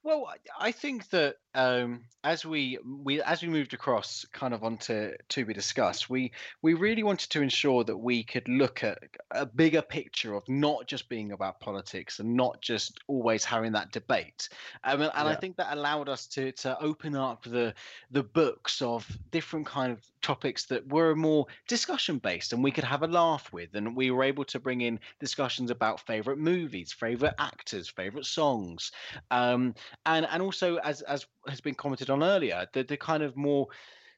Well, 0.04 0.34
I 0.60 0.72
think 0.72 1.10
that 1.10 1.36
um, 1.54 2.02
as 2.24 2.46
we 2.46 2.78
we 3.04 3.22
as 3.22 3.42
we 3.42 3.48
moved 3.48 3.74
across 3.74 4.26
kind 4.32 4.54
of 4.54 4.64
onto 4.64 5.12
to 5.30 5.46
be 5.46 5.54
discussed, 5.54 6.10
we 6.10 6.32
we 6.62 6.74
really 6.76 7.04
wanted 7.04 7.30
to 7.32 7.42
ensure 7.42 7.84
that 7.84 7.98
we 7.98 8.24
could 8.24 8.48
look 8.48 8.84
at 8.84 9.00
a 9.32 9.46
bigger 9.46 9.82
picture 9.82 10.34
of 10.34 10.48
not 10.48 10.88
just 10.88 11.10
being 11.10 11.32
about 11.32 11.60
politics 11.60 12.20
and 12.20 12.36
not 12.36 12.62
just 12.62 13.00
always 13.08 13.44
having 13.44 13.72
that 13.72 13.92
debate. 13.92 14.50
Um, 14.84 15.02
and, 15.02 15.12
and 15.16 15.28
yeah. 15.28 15.34
I 15.34 15.36
think 15.36 15.58
that 15.58 15.74
allowed 15.74 16.10
us 16.10 16.28
to 16.28 16.52
to 16.54 16.80
open 16.82 17.16
up 17.16 17.44
the 17.44 17.74
the 18.12 18.24
books 18.24 18.82
of 18.82 19.08
different 19.32 19.66
kind 19.66 19.92
of 19.92 20.00
topics 20.22 20.66
that 20.66 20.88
were 20.88 21.16
more 21.16 21.48
discussion 21.68 22.20
based 22.20 22.54
and 22.54 22.64
we 22.64 22.72
could 22.72 22.84
have 22.84 23.02
a 23.02 23.08
laugh 23.08 23.52
with 23.52 23.74
and 23.74 23.96
we 23.96 24.12
were 24.12 24.24
able 24.24 24.46
to 24.46 24.60
bring 24.60 24.82
in 24.82 25.00
discussions 25.20 25.72
about 25.72 26.00
favorite 26.00 26.38
movies 26.38 26.92
favorite 26.92 27.34
actors 27.40 27.90
favorite 27.90 28.26
songs 28.26 28.92
um, 29.32 29.74
and 30.06 30.28
and 30.30 30.42
also 30.42 30.76
as 30.78 31.02
as 31.02 31.26
has 31.48 31.62
been 31.62 31.76
commented 31.76 32.10
on 32.10 32.24
earlier, 32.24 32.68
the, 32.74 32.84
the 32.84 32.98
kind 32.98 33.24
of 33.24 33.36
more 33.36 33.68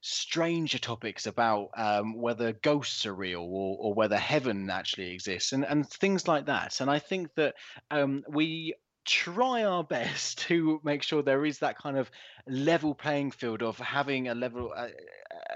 stranger 0.01 0.77
topics 0.77 1.27
about 1.27 1.69
um, 1.77 2.15
whether 2.15 2.51
ghosts 2.51 3.05
are 3.05 3.15
real 3.15 3.41
or, 3.41 3.77
or 3.79 3.93
whether 3.93 4.17
heaven 4.17 4.69
actually 4.69 5.11
exists 5.11 5.53
and, 5.53 5.65
and 5.65 5.89
things 5.89 6.27
like 6.27 6.45
that. 6.47 6.81
And 6.81 6.89
I 6.91 6.99
think 6.99 7.33
that 7.35 7.55
um, 7.89 8.23
we 8.27 8.75
try 9.05 9.63
our 9.63 9.83
best 9.97 10.39
to 10.39 10.79
make 10.83 11.03
sure 11.03 11.21
there 11.21 11.45
is 11.45 11.59
that 11.59 11.77
kind 11.77 11.97
of 11.97 12.09
level 12.47 12.93
playing 12.93 13.31
field 13.31 13.61
of 13.61 13.77
having 13.77 14.27
a 14.27 14.35
level 14.35 14.73
uh, 14.75 14.87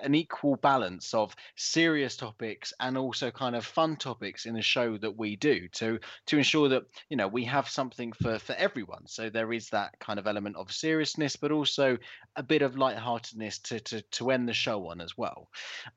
an 0.02 0.16
equal 0.16 0.56
balance 0.56 1.14
of 1.14 1.36
serious 1.56 2.16
topics 2.16 2.74
and 2.80 2.98
also 2.98 3.32
kind 3.32 3.56
of 3.56 3.66
fun 3.66 3.96
topics 3.96 4.46
in 4.46 4.54
the 4.54 4.62
show 4.62 4.98
that 4.98 5.18
we 5.18 5.36
do 5.36 5.68
to 5.70 6.00
to 6.26 6.38
ensure 6.38 6.70
that 6.70 6.84
you 7.10 7.18
know 7.18 7.28
we 7.28 7.44
have 7.44 7.68
something 7.68 8.14
for 8.14 8.40
for 8.40 8.54
everyone. 8.54 9.08
So 9.08 9.30
there 9.30 9.52
is 9.54 9.70
that 9.70 10.00
kind 10.00 10.20
of 10.20 10.28
element 10.28 10.56
of 10.56 10.72
seriousness 10.72 11.36
but 11.36 11.52
also 11.52 11.98
a 12.36 12.44
bit 12.44 12.62
of 12.62 12.78
lightheartedness 12.78 13.60
to 13.64 13.80
to 13.82 14.02
to 14.02 14.32
end 14.32 14.48
the 14.48 14.54
show 14.54 14.88
on 14.88 15.02
as 15.02 15.18
well. 15.18 15.50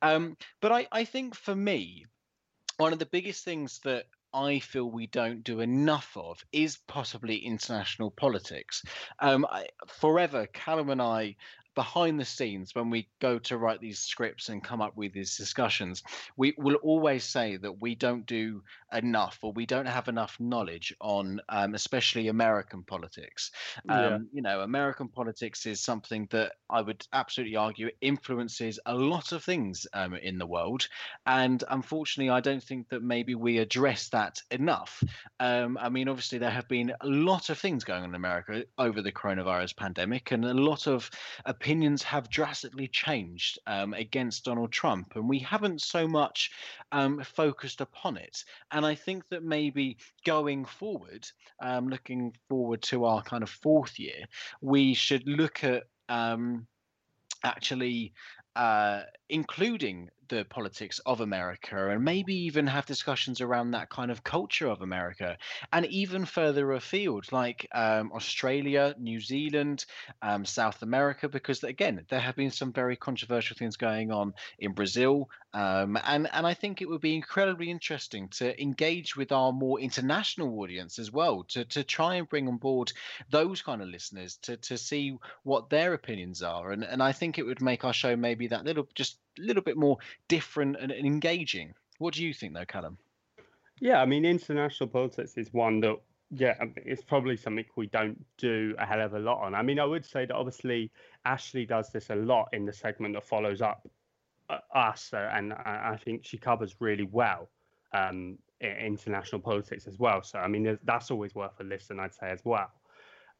Um 0.03 0.37
but 0.61 0.73
i 0.73 0.87
i 0.93 1.05
think 1.05 1.35
for 1.35 1.55
me 1.55 2.07
one 2.77 2.93
of 2.93 2.99
the 2.99 3.07
biggest 3.07 3.45
things 3.45 3.79
that 3.85 4.07
I 4.33 4.61
feel 4.61 4.91
we 4.91 5.07
don't 5.07 5.43
do 5.43 5.61
enough 5.61 6.17
of 6.17 6.45
is 6.53 6.79
possibly 6.87 7.37
international 7.37 8.11
politics. 8.11 8.83
Um, 9.19 9.45
I, 9.51 9.67
forever, 9.87 10.47
Callum 10.47 10.91
and 10.91 11.03
I 11.03 11.37
behind 11.75 12.19
the 12.19 12.25
scenes 12.25 12.75
when 12.75 12.91
we 12.91 13.09
go 13.21 13.39
to 13.39 13.57
write 13.57 13.81
these 13.81 14.01
scripts 14.01 14.49
and 14.49 14.63
come 14.63 14.81
up 14.81 14.97
with 14.97 15.13
these 15.13 15.37
discussions 15.37 16.03
we 16.37 16.55
will 16.59 16.77
always 16.77 17.25
say 17.25 17.57
that 17.57 17.81
we 17.81 17.95
don't 17.95 18.27
do 18.27 18.63
enough 18.93 19.39
or 19.43 19.53
we 19.53 19.67
don't 19.67 19.87
have 19.87 20.09
enough 20.09 20.37
knowledge 20.41 20.95
on 21.01 21.41
um, 21.49 21.75
especially 21.75 22.29
american 22.29 22.83
politics. 22.83 23.51
Um, 23.89 23.99
yeah. 23.99 24.19
you 24.33 24.43
know 24.43 24.61
american 24.61 25.09
politics 25.09 25.67
is 25.67 25.81
something 25.81 26.27
that 26.31 26.53
i 26.69 26.81
would 26.81 27.07
absolutely 27.13 27.57
argue 27.57 27.91
influences 28.01 28.81
a 28.87 28.95
lot 28.95 29.33
of 29.33 29.45
things 29.45 29.87
um, 29.93 30.15
in 30.15 30.39
the 30.39 30.47
world. 30.47 30.89
And 31.27 31.63
unfortunately 31.69 32.31
i 32.31 32.41
don't 32.41 32.63
think 32.63 32.89
that 32.89 33.03
maybe 33.03 33.35
we 33.35 33.59
address 33.59 34.09
that 34.09 34.41
enough. 34.51 35.03
Um, 35.39 35.79
i 35.81 35.89
mean 35.89 36.09
obviously 36.09 36.39
there 36.39 36.51
have 36.51 36.69
been 36.69 36.93
a 37.01 37.07
lot 37.07 37.51
of 37.51 37.59
things 37.59 37.85
going 37.85 38.03
on 38.03 38.11
in 38.11 38.15
america 38.15 38.65
over 38.79 39.03
the 39.03 39.13
coronavirus 39.13 39.77
pandemic 39.77 40.33
and 40.33 40.45
a 40.45 40.55
lot 40.55 40.87
of 40.87 41.11
opinions 41.61 42.03
have 42.03 42.31
drastically 42.31 42.89
changed 42.89 43.59
um, 43.67 43.93
against 43.93 44.45
Donald 44.45 44.73
Trump, 44.73 45.13
and 45.15 45.29
we 45.29 45.39
haven't 45.39 45.83
so 45.83 46.09
much 46.09 46.51
um, 46.91 47.23
focused 47.23 47.83
upon 47.83 48.17
it. 48.17 48.45
And 48.71 48.87
I 48.87 48.95
think 48.95 49.25
that 49.29 49.45
maybe 49.45 49.99
going 50.25 50.65
forward, 50.65 51.27
um, 51.63 51.89
looking 51.89 52.35
forward 52.49 52.81
to 52.85 53.05
our 53.05 53.23
kind 53.23 53.43
of 53.43 53.51
fourth 53.51 53.99
year, 53.99 54.25
we 54.63 54.95
should 54.95 55.29
look 55.29 55.63
at 55.63 55.85
um, 56.09 56.67
actually 57.45 58.15
uh, 58.57 59.03
including 59.31 60.11
the 60.31 60.45
politics 60.45 61.01
of 61.01 61.21
America 61.21 61.91
and 61.91 62.05
maybe 62.05 62.35
even 62.35 62.67
have 62.67 62.87
discussions 62.87 63.41
around 63.41 63.73
that 63.73 63.91
kind 63.91 64.11
of 64.11 64.23
culture 64.23 64.69
of 64.69 64.81
America 64.81 65.37
and 65.73 65.85
even 65.87 66.25
further 66.25 66.73
afield, 66.73 67.31
like 67.33 67.67
um, 67.75 68.13
Australia, 68.13 68.95
New 68.99 69.21
Zealand, 69.21 69.85
um, 70.23 70.45
South 70.45 70.83
America, 70.83 71.29
because 71.29 71.65
again, 71.65 72.07
there 72.09 72.21
have 72.21 72.37
been 72.37 72.53
some 72.53 72.73
very 72.73 72.97
controversial 72.97 73.57
things 73.57 73.77
going 73.77 74.13
on 74.13 74.33
in 74.59 74.73
Brazil. 74.73 75.29
Um, 75.53 75.99
and, 76.05 76.29
and 76.33 76.47
I 76.47 76.55
think 76.55 76.81
it 76.81 76.89
would 76.89 77.01
be 77.01 77.17
incredibly 77.17 77.69
interesting 77.69 78.29
to 78.29 78.61
engage 78.63 79.17
with 79.17 79.33
our 79.33 79.53
more 79.53 79.81
international 79.81 80.61
audience 80.61 81.01
as 81.01 81.11
well, 81.11 81.43
to, 81.49 81.65
to 81.65 81.83
try 81.83 82.15
and 82.15 82.29
bring 82.29 82.47
on 82.47 82.59
board 82.59 82.93
those 83.31 83.63
kind 83.63 83.83
of 83.83 83.89
listeners 83.89 84.37
to, 84.43 84.57
to 84.59 84.79
see 84.79 85.19
what 85.43 85.69
their 85.69 85.93
opinions 85.93 86.41
are. 86.41 86.71
And, 86.71 86.85
and 86.85 87.03
I 87.03 87.11
think 87.11 87.37
it 87.37 87.47
would 87.47 87.61
make 87.61 87.85
our 87.85 87.93
show 87.93 88.15
maybe 88.15 88.47
that 88.47 88.65
little 88.65 88.87
just 88.95 89.19
little 89.41 89.63
bit 89.63 89.77
more 89.77 89.99
different 90.29 90.77
and, 90.81 90.93
and 90.93 91.07
engaging. 91.07 91.75
What 91.99 92.15
do 92.15 92.25
you 92.25 92.33
think, 92.33 92.55
though, 92.55 92.65
Callum? 92.65 92.99
Yeah, 93.81 94.01
I 94.01 94.07
mean, 94.07 94.25
international 94.25 94.89
politics 94.89 95.35
is 95.37 95.53
one 95.53 95.81
that 95.81 95.97
yeah, 96.33 96.55
it's 96.77 97.03
probably 97.03 97.37
something 97.37 97.65
we 97.77 97.89
don't 97.89 98.25
do 98.39 98.75
a 98.79 98.87
hell 98.87 99.01
of 99.01 99.15
a 99.15 99.19
lot 99.19 99.43
on. 99.43 99.55
I 99.55 99.63
mean, 99.63 99.81
I 99.81 99.85
would 99.85 100.07
say 100.07 100.27
that 100.27 100.35
obviously 100.35 100.93
Ashley 101.25 101.67
does 101.67 101.91
this 101.91 102.11
a 102.11 102.15
lot 102.15 102.49
in 102.53 102.65
the 102.65 102.73
segment 102.73 103.15
that 103.15 103.27
follows 103.27 103.61
up 103.61 103.89
uh, 104.49 104.59
us, 104.73 105.11
uh, 105.13 105.29
and 105.33 105.53
I 105.53 105.99
think 106.05 106.25
she 106.25 106.39
covers 106.39 106.77
really 106.79 107.09
well 107.11 107.51
um, 107.93 108.39
international 108.61 109.41
politics 109.41 109.89
as 109.89 109.99
well. 109.99 110.23
So, 110.23 110.39
I 110.39 110.47
mean, 110.47 110.79
that's 110.85 111.11
always 111.11 111.35
worth 111.35 111.59
a 111.59 111.65
listen, 111.65 111.99
I'd 111.99 112.15
say 112.15 112.31
as 112.31 112.45
well. 112.45 112.71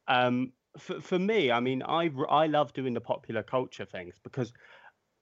Um, 0.09 0.51
for, 0.77 0.99
for 0.99 1.19
me, 1.19 1.51
I 1.51 1.61
mean, 1.61 1.83
I 1.83 2.11
I 2.29 2.47
love 2.47 2.73
doing 2.73 2.93
the 2.93 3.01
popular 3.01 3.43
culture 3.43 3.85
things 3.85 4.15
because 4.21 4.51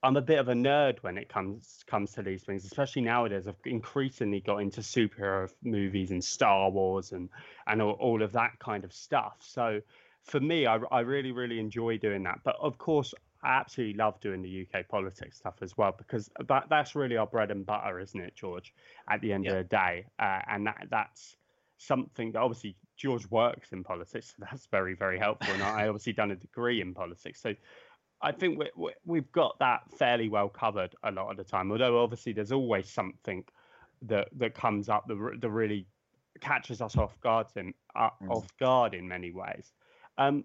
I'm 0.02 0.16
a 0.16 0.22
bit 0.22 0.40
of 0.40 0.48
a 0.48 0.54
nerd 0.54 1.00
when 1.02 1.18
it 1.18 1.28
comes 1.28 1.84
comes 1.88 2.14
to 2.14 2.22
these 2.22 2.44
things, 2.44 2.64
especially 2.64 3.02
nowadays. 3.02 3.48
I've 3.48 3.56
increasingly 3.66 4.40
got 4.40 4.58
into 4.58 4.82
superhero 4.82 5.52
movies 5.64 6.12
and 6.12 6.24
Star 6.24 6.70
Wars 6.70 7.12
and 7.12 7.30
and 7.68 7.82
all, 7.82 7.94
all 7.94 8.24
of 8.24 8.32
that 8.34 8.60
kind 8.60 8.84
of 8.84 8.94
stuff. 8.94 9.38
So 9.40 9.82
for 10.24 10.40
me, 10.40 10.66
I, 10.66 10.78
I 10.92 11.02
really 11.02 11.32
really 11.32 11.60
enjoy 11.60 11.98
doing 11.98 12.24
that. 12.24 12.40
But 12.44 12.56
of 12.62 12.78
course, 12.78 13.14
I 13.44 13.58
absolutely 13.60 13.96
love 13.96 14.20
doing 14.22 14.42
the 14.42 14.66
UK 14.66 14.88
politics 14.88 15.38
stuff 15.38 15.56
as 15.62 15.78
well 15.78 15.94
because 15.98 16.30
that 16.48 16.68
that's 16.70 16.96
really 16.96 17.18
our 17.18 17.28
bread 17.28 17.52
and 17.52 17.66
butter, 17.66 18.00
isn't 18.00 18.20
it, 18.20 18.36
George? 18.36 18.74
At 19.10 19.20
the 19.20 19.34
end 19.34 19.46
yeah. 19.46 19.52
of 19.52 19.58
the 19.58 19.64
day, 19.66 20.06
uh, 20.18 20.40
and 20.48 20.66
that 20.68 20.88
that's 20.90 21.36
something 21.78 22.34
that 22.34 22.40
obviously 22.40 22.76
George 22.98 23.26
works 23.30 23.72
in 23.72 23.84
politics, 23.84 24.34
so 24.38 24.46
that's 24.50 24.66
very 24.68 24.94
very 24.94 25.20
helpful. 25.20 25.54
And 25.54 25.64
I 25.64 25.88
obviously 25.88 26.14
done 26.14 26.32
a 26.32 26.36
degree 26.36 26.82
in 26.82 26.94
politics, 26.94 27.42
so 27.42 27.54
I 28.22 28.32
think 28.32 28.60
we, 28.76 28.92
we, 29.06 29.20
have 29.20 29.32
got 29.32 29.58
that 29.60 29.82
fairly 29.98 30.28
well 30.30 30.50
covered 30.50 30.96
a 31.04 31.12
lot 31.12 31.32
of 31.32 31.38
the 31.38 31.44
time. 31.44 31.72
Although 31.72 32.02
obviously 32.02 32.34
there's 32.34 32.52
always 32.52 32.90
something 32.90 33.44
that 34.04 34.30
that 34.38 34.54
comes 34.54 34.90
up 34.90 35.08
that, 35.08 35.38
that 35.40 35.50
really 35.50 35.86
catches 36.42 36.82
us 36.82 36.98
off 36.98 37.20
guard 37.22 37.48
in 37.56 37.74
uh, 37.96 38.10
mm. 38.22 38.30
off 38.30 38.48
guard 38.58 38.94
in 38.94 39.08
many 39.08 39.32
ways. 39.32 39.74
Um, 40.18 40.44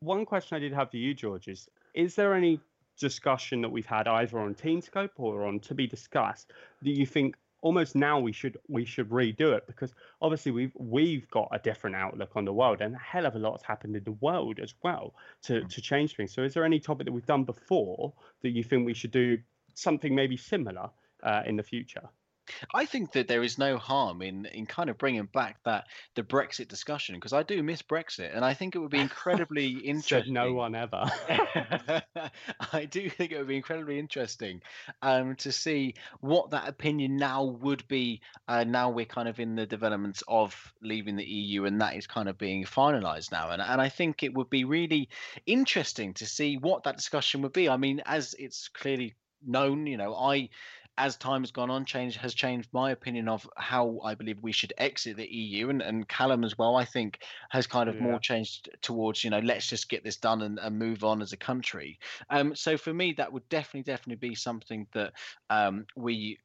one 0.00 0.24
question 0.24 0.56
I 0.56 0.60
did 0.60 0.72
have 0.72 0.90
for 0.90 0.96
you, 0.96 1.14
George, 1.14 1.48
is: 1.48 1.68
Is 1.94 2.14
there 2.14 2.34
any 2.34 2.60
discussion 2.98 3.62
that 3.62 3.70
we've 3.70 3.86
had 3.86 4.06
either 4.06 4.38
on 4.38 4.54
Teamscope 4.54 5.10
or 5.16 5.46
on 5.46 5.58
To 5.60 5.74
Be 5.74 5.86
Discussed 5.86 6.52
that 6.82 6.90
you 6.90 7.06
think 7.06 7.36
almost 7.62 7.94
now 7.94 8.18
we 8.18 8.32
should 8.32 8.58
we 8.68 8.84
should 8.84 9.08
redo 9.10 9.56
it 9.56 9.66
because 9.66 9.92
obviously 10.22 10.52
we've 10.52 10.72
we've 10.76 11.28
got 11.30 11.48
a 11.52 11.58
different 11.58 11.96
outlook 11.96 12.30
on 12.36 12.44
the 12.44 12.52
world 12.52 12.80
and 12.80 12.94
a 12.94 12.98
hell 12.98 13.26
of 13.26 13.34
a 13.34 13.38
lot's 13.38 13.62
happened 13.64 13.94
in 13.96 14.04
the 14.04 14.12
world 14.12 14.58
as 14.60 14.74
well 14.82 15.14
to 15.42 15.60
mm. 15.60 15.68
to 15.68 15.80
change 15.80 16.16
things. 16.16 16.32
So 16.32 16.42
is 16.42 16.54
there 16.54 16.64
any 16.64 16.80
topic 16.80 17.06
that 17.06 17.12
we've 17.12 17.26
done 17.26 17.44
before 17.44 18.12
that 18.42 18.50
you 18.50 18.64
think 18.64 18.86
we 18.86 18.94
should 18.94 19.10
do 19.10 19.38
something 19.74 20.14
maybe 20.14 20.36
similar 20.36 20.90
uh, 21.22 21.42
in 21.46 21.56
the 21.56 21.62
future? 21.62 22.08
I 22.74 22.86
think 22.86 23.12
that 23.12 23.28
there 23.28 23.42
is 23.42 23.58
no 23.58 23.78
harm 23.78 24.22
in 24.22 24.46
in 24.46 24.66
kind 24.66 24.90
of 24.90 24.98
bringing 24.98 25.26
back 25.26 25.62
that 25.64 25.86
the 26.14 26.22
Brexit 26.22 26.68
discussion 26.68 27.14
because 27.14 27.32
I 27.32 27.42
do 27.42 27.62
miss 27.62 27.82
Brexit 27.82 28.34
and 28.34 28.44
I 28.44 28.54
think 28.54 28.74
it 28.74 28.78
would 28.78 28.90
be 28.90 29.00
incredibly 29.00 29.68
interesting. 29.84 30.34
no 30.34 30.52
one 30.52 30.74
ever. 30.74 31.04
I 32.72 32.84
do 32.84 33.08
think 33.10 33.32
it 33.32 33.38
would 33.38 33.48
be 33.48 33.56
incredibly 33.56 33.98
interesting 33.98 34.62
um, 35.02 35.36
to 35.36 35.52
see 35.52 35.94
what 36.20 36.50
that 36.50 36.68
opinion 36.68 37.16
now 37.16 37.44
would 37.44 37.86
be. 37.88 38.20
Uh, 38.48 38.64
now 38.64 38.90
we're 38.90 39.06
kind 39.06 39.28
of 39.28 39.40
in 39.40 39.54
the 39.54 39.66
developments 39.66 40.22
of 40.28 40.72
leaving 40.82 41.16
the 41.16 41.24
EU 41.24 41.64
and 41.64 41.80
that 41.80 41.96
is 41.96 42.06
kind 42.06 42.28
of 42.28 42.38
being 42.38 42.64
finalised 42.64 43.32
now, 43.32 43.50
and 43.50 43.62
and 43.62 43.80
I 43.80 43.88
think 43.88 44.22
it 44.22 44.34
would 44.34 44.50
be 44.50 44.64
really 44.64 45.08
interesting 45.46 46.14
to 46.14 46.26
see 46.26 46.56
what 46.56 46.84
that 46.84 46.96
discussion 46.96 47.42
would 47.42 47.52
be. 47.52 47.68
I 47.68 47.76
mean, 47.76 48.02
as 48.06 48.34
it's 48.38 48.68
clearly 48.68 49.14
known, 49.46 49.86
you 49.86 49.96
know, 49.96 50.14
I 50.14 50.50
as 50.98 51.16
time 51.16 51.42
has 51.42 51.50
gone 51.50 51.70
on, 51.70 51.84
change 51.84 52.16
has 52.16 52.34
changed 52.34 52.68
my 52.72 52.90
opinion 52.90 53.28
of 53.28 53.48
how 53.56 54.00
I 54.04 54.14
believe 54.14 54.42
we 54.42 54.52
should 54.52 54.72
exit 54.78 55.16
the 55.16 55.26
EU, 55.26 55.70
and, 55.70 55.82
and 55.82 56.08
Callum 56.08 56.44
as 56.44 56.58
well. 56.58 56.76
I 56.76 56.84
think 56.84 57.20
has 57.50 57.66
kind 57.66 57.88
of 57.88 57.96
yeah. 57.96 58.02
more 58.02 58.18
changed 58.18 58.68
towards 58.82 59.24
you 59.24 59.30
know 59.30 59.38
let's 59.40 59.68
just 59.68 59.88
get 59.88 60.04
this 60.04 60.16
done 60.16 60.42
and, 60.42 60.58
and 60.58 60.78
move 60.78 61.04
on 61.04 61.22
as 61.22 61.32
a 61.32 61.36
country. 61.36 61.98
Um, 62.28 62.54
so 62.54 62.76
for 62.76 62.92
me, 62.92 63.14
that 63.14 63.32
would 63.32 63.48
definitely 63.48 63.90
definitely 63.90 64.28
be 64.28 64.34
something 64.34 64.86
that 64.92 65.12
um, 65.48 65.86
we 65.96 66.38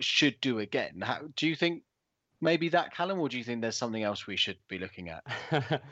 should 0.00 0.40
do 0.40 0.58
again. 0.58 1.00
How, 1.02 1.20
do 1.36 1.46
you 1.46 1.54
think 1.54 1.82
maybe 2.40 2.68
that, 2.70 2.94
Callum, 2.94 3.20
or 3.20 3.28
do 3.28 3.38
you 3.38 3.44
think 3.44 3.60
there's 3.60 3.76
something 3.76 4.02
else 4.02 4.26
we 4.26 4.36
should 4.36 4.58
be 4.68 4.78
looking 4.78 5.10
at? 5.10 5.24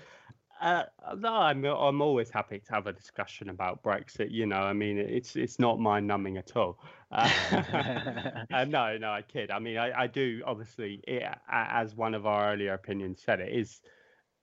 Uh, 0.61 0.85
no, 1.17 1.35
I'm 1.35 1.65
I'm 1.65 2.01
always 2.01 2.31
happy 2.31 2.59
to 2.59 2.73
have 2.73 2.87
a 2.87 2.93
discussion 2.93 3.49
about 3.49 3.83
Brexit. 3.83 4.31
You 4.31 4.47
know, 4.47 4.57
I 4.57 4.73
mean, 4.73 4.99
it's 4.99 5.37
it's 5.37 5.59
not 5.59 5.79
mind 5.79 6.07
numbing 6.07 6.37
at 6.37 6.57
all. 6.57 6.79
Uh, 7.13 7.31
uh, 8.53 8.65
no, 8.65 8.97
no, 8.99 9.11
I 9.11 9.23
kid. 9.23 9.51
I 9.51 9.59
mean, 9.59 9.79
I, 9.79 10.03
I 10.03 10.07
do 10.07 10.43
obviously, 10.45 11.01
it, 11.07 11.23
as 11.49 11.95
one 11.95 12.15
of 12.15 12.27
our 12.27 12.53
earlier 12.53 12.75
opinions 12.75 13.23
said, 13.25 13.41
it 13.41 13.53
is 13.53 13.81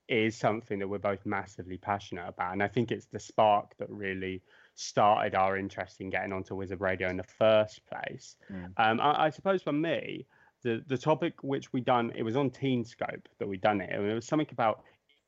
is 0.08 0.38
something 0.38 0.80
that 0.80 0.88
we're 0.88 1.00
both 1.00 1.26
massively 1.26 1.78
passionate 1.78 2.28
about, 2.28 2.54
and 2.54 2.64
I 2.64 2.68
think 2.68 2.92
it's 2.92 3.08
the 3.08 3.20
spark 3.20 3.76
that 3.78 3.90
really 3.90 4.42
started 4.76 5.36
our 5.36 5.58
interest 5.58 6.00
in 6.00 6.10
getting 6.10 6.32
onto 6.32 6.56
Wizard 6.56 6.82
Radio 6.82 7.10
in 7.10 7.18
the 7.18 7.24
first 7.24 7.82
place. 7.88 8.36
Mm. 8.52 8.72
Um, 8.78 9.02
I, 9.02 9.26
I, 9.26 9.30
suppose 9.32 9.64
for 9.64 9.72
me, 9.72 10.28
the 10.64 10.84
the 10.88 10.98
topic 10.98 11.44
which 11.44 11.74
we 11.74 11.82
done 11.82 12.12
it 12.16 12.24
was 12.24 12.36
on 12.36 12.50
Teenscope 12.52 13.26
that 13.40 13.48
we 13.48 13.58
done 13.58 13.82
it, 13.82 13.90
and 13.92 14.10
it 14.10 14.14
was 14.14 14.26
something 14.26 14.48
about 14.52 14.84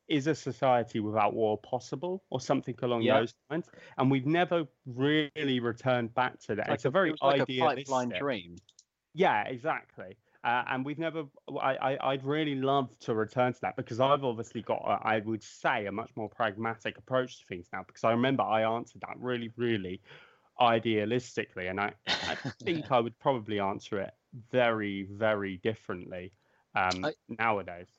is 0.07 0.27
a 0.27 0.35
society 0.35 0.99
without 0.99 1.33
war 1.33 1.57
possible 1.57 2.23
or 2.29 2.39
something 2.39 2.75
along 2.81 3.01
yeah. 3.01 3.19
those 3.19 3.33
lines. 3.49 3.65
And 3.97 4.09
we've 4.09 4.25
never 4.25 4.65
really 4.85 5.59
returned 5.59 6.13
back 6.13 6.39
to 6.41 6.55
that. 6.55 6.67
It's, 6.67 6.75
it's 6.75 6.85
a, 6.85 6.87
a 6.89 6.91
very 6.91 7.13
like 7.21 7.41
idealistic 7.41 7.87
pipeline 7.87 8.09
dream. 8.17 8.55
Yeah 9.13 9.43
exactly. 9.43 10.17
Uh, 10.43 10.63
and 10.69 10.85
we've 10.85 10.99
never 10.99 11.25
I, 11.59 11.97
I 11.99 12.11
would 12.11 12.23
really 12.23 12.55
love 12.55 12.89
to 12.99 13.15
return 13.15 13.51
to 13.53 13.59
that 13.63 13.75
because 13.75 13.99
i've 13.99 14.23
obviously 14.23 14.61
got 14.61 14.81
a, 14.85 15.05
I 15.05 15.19
would 15.25 15.43
say 15.43 15.87
a 15.87 15.91
much 15.91 16.11
more 16.15 16.29
pragmatic 16.29 16.97
approach 16.97 17.39
to 17.39 17.45
things 17.47 17.67
now 17.73 17.83
because 17.85 18.03
i 18.03 18.11
remember 18.11 18.43
i 18.43 18.61
answered 18.61 19.01
that 19.01 19.17
really 19.19 19.51
really 19.57 19.99
idealistically 20.61 21.69
and 21.69 21.81
i, 21.81 21.91
I 22.07 22.35
think 22.63 22.91
i 22.91 22.99
would 22.99 23.17
probably 23.19 23.59
answer 23.59 23.99
it 23.99 24.11
very 24.51 25.07
very 25.11 25.57
differently 25.57 26.31
um, 26.75 27.03
I, 27.03 27.13
nowadays 27.39 27.89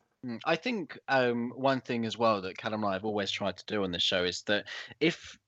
I 0.44 0.56
think 0.56 0.98
um, 1.08 1.52
one 1.54 1.80
thing 1.80 2.04
as 2.04 2.18
well 2.18 2.40
that 2.42 2.58
Callum 2.58 2.82
and 2.82 2.90
I 2.90 2.94
have 2.94 3.04
always 3.04 3.30
tried 3.30 3.56
to 3.58 3.66
do 3.66 3.84
on 3.84 3.92
this 3.92 4.02
show 4.02 4.24
is 4.24 4.42
that 4.42 4.66
if 5.00 5.38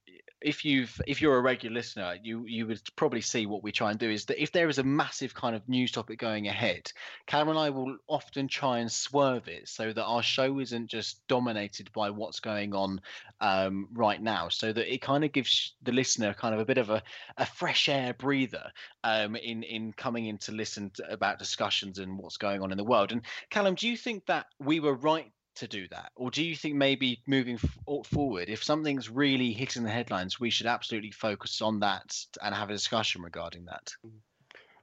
if 0.40 0.64
you've 0.64 1.00
if 1.06 1.20
you're 1.20 1.36
a 1.36 1.42
regular 1.42 1.74
listener, 1.74 2.16
you 2.22 2.44
you 2.46 2.66
would 2.66 2.80
probably 2.96 3.20
see 3.20 3.46
what 3.46 3.62
we 3.62 3.72
try 3.72 3.90
and 3.90 3.98
do 3.98 4.10
is 4.10 4.24
that 4.26 4.42
if 4.42 4.52
there 4.52 4.68
is 4.68 4.78
a 4.78 4.82
massive 4.82 5.34
kind 5.34 5.54
of 5.54 5.68
news 5.68 5.92
topic 5.92 6.18
going 6.18 6.48
ahead, 6.48 6.90
Cameron 7.26 7.56
and 7.56 7.58
I 7.58 7.70
will 7.70 7.96
often 8.08 8.48
try 8.48 8.78
and 8.78 8.90
swerve 8.90 9.48
it 9.48 9.68
so 9.68 9.92
that 9.92 10.04
our 10.04 10.22
show 10.22 10.58
isn't 10.58 10.88
just 10.88 11.26
dominated 11.28 11.92
by 11.92 12.10
what's 12.10 12.40
going 12.40 12.74
on 12.74 13.00
um, 13.40 13.88
right 13.92 14.20
now, 14.22 14.48
so 14.48 14.72
that 14.72 14.92
it 14.92 15.02
kind 15.02 15.24
of 15.24 15.32
gives 15.32 15.74
the 15.82 15.92
listener 15.92 16.32
kind 16.32 16.54
of 16.54 16.60
a 16.60 16.64
bit 16.64 16.78
of 16.78 16.90
a, 16.90 17.02
a 17.36 17.44
fresh 17.44 17.88
air 17.88 18.14
breather 18.14 18.70
um, 19.04 19.36
in 19.36 19.62
in 19.62 19.92
coming 19.92 20.26
in 20.26 20.38
to 20.38 20.52
listen 20.52 20.90
to, 20.90 21.12
about 21.12 21.38
discussions 21.38 21.98
and 21.98 22.18
what's 22.18 22.38
going 22.38 22.62
on 22.62 22.72
in 22.72 22.78
the 22.78 22.84
world. 22.84 23.12
And 23.12 23.22
Callum, 23.50 23.74
do 23.74 23.88
you 23.88 23.96
think 23.96 24.26
that 24.26 24.46
we 24.58 24.80
were 24.80 24.94
right 24.94 25.30
to 25.56 25.68
do 25.68 25.88
that? 25.88 26.12
Or 26.16 26.30
do 26.30 26.44
you 26.44 26.56
think 26.56 26.74
maybe 26.76 27.22
moving 27.26 27.56
f- 27.56 28.06
forward, 28.06 28.48
if 28.48 28.64
something's 28.64 29.08
really 29.10 29.52
hitting 29.52 29.82
the 29.84 29.90
headlines, 29.90 30.40
we 30.40 30.50
should 30.50 30.66
absolutely 30.66 31.10
focus 31.12 31.60
on 31.60 31.80
that 31.80 32.14
and 32.42 32.54
have 32.54 32.70
a 32.70 32.74
discussion 32.74 33.22
regarding 33.22 33.66
that? 33.66 33.92
Well, 34.02 34.12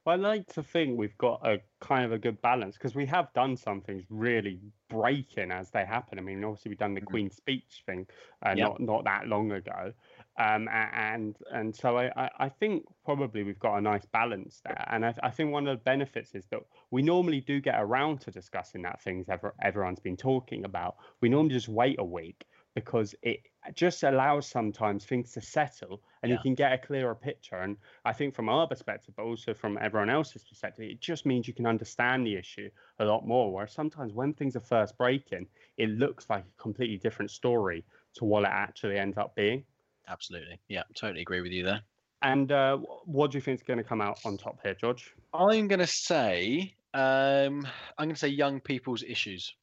I 0.07 0.15
like 0.15 0.47
to 0.53 0.63
think 0.63 0.97
we've 0.97 1.17
got 1.17 1.45
a 1.45 1.59
kind 1.79 2.05
of 2.05 2.11
a 2.11 2.17
good 2.17 2.41
balance 2.41 2.75
because 2.75 2.95
we 2.95 3.05
have 3.07 3.31
done 3.33 3.57
some 3.57 3.81
things 3.81 4.03
really 4.09 4.59
breaking 4.89 5.51
as 5.51 5.69
they 5.71 5.85
happen. 5.85 6.17
I 6.17 6.21
mean, 6.21 6.43
obviously 6.43 6.69
we've 6.69 6.77
done 6.77 6.93
the 6.93 7.01
mm-hmm. 7.01 7.09
Queen's 7.09 7.35
speech 7.35 7.83
thing 7.85 8.07
uh, 8.45 8.53
yep. 8.55 8.57
not 8.57 8.79
not 8.79 9.03
that 9.05 9.27
long 9.27 9.51
ago, 9.51 9.93
um, 10.39 10.69
and 10.69 11.35
and 11.51 11.75
so 11.75 11.97
I, 11.97 12.29
I 12.37 12.49
think 12.49 12.83
probably 13.03 13.43
we've 13.43 13.59
got 13.59 13.77
a 13.77 13.81
nice 13.81 14.05
balance 14.05 14.61
there. 14.63 14.85
And 14.89 15.05
I, 15.05 15.13
I 15.23 15.29
think 15.29 15.51
one 15.51 15.67
of 15.67 15.77
the 15.77 15.83
benefits 15.83 16.35
is 16.35 16.45
that 16.51 16.61
we 16.91 17.01
normally 17.01 17.41
do 17.41 17.59
get 17.59 17.75
around 17.77 18.21
to 18.21 18.31
discussing 18.31 18.81
that 18.83 19.01
things 19.01 19.27
ever, 19.29 19.53
everyone's 19.61 19.99
been 19.99 20.17
talking 20.17 20.65
about. 20.65 20.95
We 21.21 21.29
normally 21.29 21.55
just 21.55 21.69
wait 21.69 21.99
a 21.99 22.05
week 22.05 22.45
because 22.75 23.15
it 23.23 23.39
just 23.75 24.03
allows 24.03 24.47
sometimes 24.47 25.05
things 25.05 25.31
to 25.33 25.41
settle 25.41 26.01
and 26.21 26.29
yeah. 26.29 26.35
you 26.35 26.41
can 26.41 26.55
get 26.55 26.73
a 26.73 26.77
clearer 26.77 27.15
picture. 27.15 27.57
And 27.57 27.77
I 28.05 28.13
think 28.13 28.33
from 28.33 28.49
our 28.49 28.67
perspective, 28.67 29.13
but 29.15 29.23
also 29.23 29.53
from 29.53 29.77
everyone 29.81 30.09
else's 30.09 30.43
perspective, 30.43 30.89
it 30.89 31.01
just 31.01 31.25
means 31.25 31.47
you 31.47 31.53
can 31.53 31.65
understand 31.65 32.25
the 32.25 32.35
issue 32.35 32.69
a 32.99 33.05
lot 33.05 33.27
more. 33.27 33.51
Where 33.51 33.67
sometimes 33.67 34.13
when 34.13 34.33
things 34.33 34.55
are 34.55 34.61
first 34.61 34.97
breaking, 34.97 35.47
it 35.77 35.89
looks 35.89 36.29
like 36.29 36.43
a 36.43 36.61
completely 36.61 36.97
different 36.97 37.31
story 37.31 37.83
to 38.15 38.25
what 38.25 38.43
it 38.43 38.51
actually 38.51 38.97
ends 38.97 39.17
up 39.17 39.35
being. 39.35 39.63
Absolutely. 40.07 40.59
Yeah, 40.67 40.83
totally 40.95 41.21
agree 41.21 41.41
with 41.41 41.51
you 41.51 41.63
there. 41.63 41.81
And 42.21 42.51
uh, 42.51 42.77
what 43.05 43.31
do 43.31 43.37
you 43.37 43.41
think 43.41 43.59
is 43.59 43.63
going 43.63 43.77
to 43.77 43.83
come 43.83 44.01
out 44.01 44.19
on 44.25 44.37
top 44.37 44.59
here, 44.63 44.73
George? 44.73 45.13
I'm 45.33 45.67
going 45.67 45.79
to 45.79 45.87
say, 45.87 46.73
um, 46.93 47.67
I'm 47.97 48.07
going 48.07 48.15
to 48.15 48.15
say 48.15 48.29
young 48.29 48.59
people's 48.59 49.03
issues. 49.03 49.53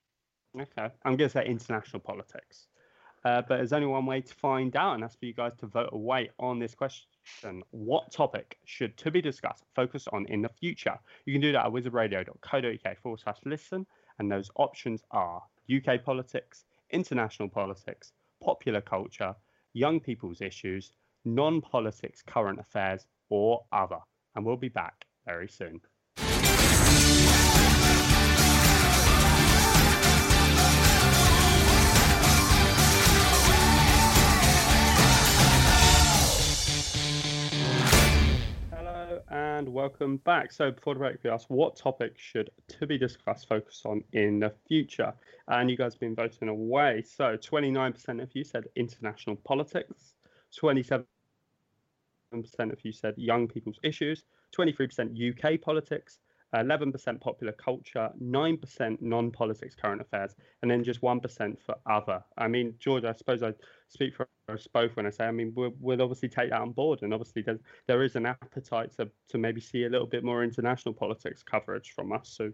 Okay, 0.56 0.88
I'm 1.04 1.16
going 1.16 1.28
to 1.28 1.30
say 1.30 1.44
international 1.46 1.98
politics. 1.98 2.68
Uh, 3.24 3.40
but 3.48 3.56
there's 3.56 3.72
only 3.72 3.86
one 3.86 4.04
way 4.04 4.20
to 4.20 4.34
find 4.34 4.76
out, 4.76 4.94
and 4.94 5.02
that's 5.02 5.16
for 5.16 5.24
you 5.24 5.32
guys 5.32 5.52
to 5.58 5.66
vote 5.66 5.88
away 5.92 6.30
on 6.38 6.58
this 6.58 6.74
question. 6.74 7.62
What 7.70 8.12
topic 8.12 8.58
should 8.64 8.96
to 8.98 9.10
be 9.10 9.22
discussed 9.22 9.64
focus 9.74 10.06
on 10.12 10.26
in 10.26 10.42
the 10.42 10.50
future? 10.50 10.98
You 11.24 11.32
can 11.32 11.40
do 11.40 11.52
that 11.52 11.64
at 11.64 11.72
wizardradio.co.uk 11.72 12.98
forward 12.98 13.20
slash 13.20 13.38
listen, 13.46 13.86
and 14.18 14.30
those 14.30 14.50
options 14.56 15.02
are 15.10 15.42
UK 15.74 16.04
politics, 16.04 16.64
international 16.90 17.48
politics, 17.48 18.12
popular 18.42 18.82
culture, 18.82 19.34
young 19.72 20.00
people's 20.00 20.42
issues, 20.42 20.92
non 21.24 21.62
politics 21.62 22.22
current 22.26 22.60
affairs, 22.60 23.06
or 23.30 23.64
other. 23.72 24.00
And 24.36 24.44
we'll 24.44 24.56
be 24.56 24.68
back 24.68 25.06
very 25.24 25.48
soon. 25.48 25.80
And 39.34 39.68
welcome 39.68 40.18
back. 40.18 40.52
So, 40.52 40.70
before 40.70 40.94
the 40.94 41.00
break, 41.00 41.16
we 41.24 41.28
asked 41.28 41.50
what 41.50 41.74
topic 41.74 42.14
should 42.16 42.50
to 42.68 42.86
be 42.86 42.96
discussed 42.96 43.48
focus 43.48 43.82
on 43.84 44.04
in 44.12 44.38
the 44.38 44.54
future, 44.68 45.12
and 45.48 45.68
you 45.68 45.76
guys 45.76 45.94
have 45.94 46.00
been 46.00 46.14
voting 46.14 46.48
away. 46.48 47.02
So, 47.02 47.36
29% 47.36 48.22
of 48.22 48.30
you 48.32 48.44
said 48.44 48.68
international 48.76 49.34
politics, 49.36 50.14
27% 50.62 51.04
of 52.32 52.84
you 52.84 52.92
said 52.92 53.14
young 53.16 53.48
people's 53.48 53.80
issues, 53.82 54.22
23% 54.56 55.54
UK 55.56 55.60
politics, 55.60 56.20
11% 56.54 57.20
popular 57.20 57.52
culture, 57.52 58.10
9% 58.22 59.02
non 59.02 59.30
politics 59.32 59.74
current 59.74 60.00
affairs, 60.00 60.36
and 60.62 60.70
then 60.70 60.84
just 60.84 61.00
1% 61.00 61.58
for 61.60 61.74
other. 61.90 62.22
I 62.38 62.46
mean, 62.46 62.74
George, 62.78 63.04
I 63.04 63.12
suppose 63.12 63.42
I 63.42 63.52
speak 63.94 64.14
for 64.14 64.28
us 64.48 64.68
both 64.72 64.94
when 64.96 65.06
I 65.06 65.10
say, 65.10 65.24
I 65.24 65.30
mean, 65.30 65.52
we'll, 65.54 65.72
we'll 65.80 66.02
obviously 66.02 66.28
take 66.28 66.50
that 66.50 66.60
on 66.60 66.72
board. 66.72 67.00
And 67.02 67.14
obviously, 67.14 67.42
there's, 67.42 67.60
there 67.86 68.02
is 68.02 68.16
an 68.16 68.26
appetite 68.26 68.92
to, 68.98 69.08
to 69.30 69.38
maybe 69.38 69.60
see 69.60 69.84
a 69.84 69.88
little 69.88 70.06
bit 70.06 70.24
more 70.24 70.44
international 70.44 70.94
politics 70.94 71.42
coverage 71.42 71.92
from 71.94 72.12
us. 72.12 72.28
So 72.36 72.52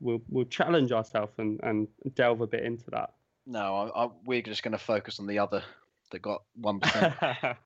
we'll, 0.00 0.22
we'll 0.28 0.46
challenge 0.46 0.92
ourselves 0.92 1.34
and, 1.38 1.60
and 1.62 1.88
delve 2.14 2.40
a 2.40 2.46
bit 2.46 2.64
into 2.64 2.90
that. 2.92 3.10
No, 3.46 3.90
I, 3.94 4.04
I, 4.04 4.08
we're 4.24 4.42
just 4.42 4.62
going 4.62 4.72
to 4.72 4.78
focus 4.78 5.20
on 5.20 5.26
the 5.26 5.38
other 5.38 5.62
that 6.10 6.22
got 6.22 6.42
1%. 6.60 7.56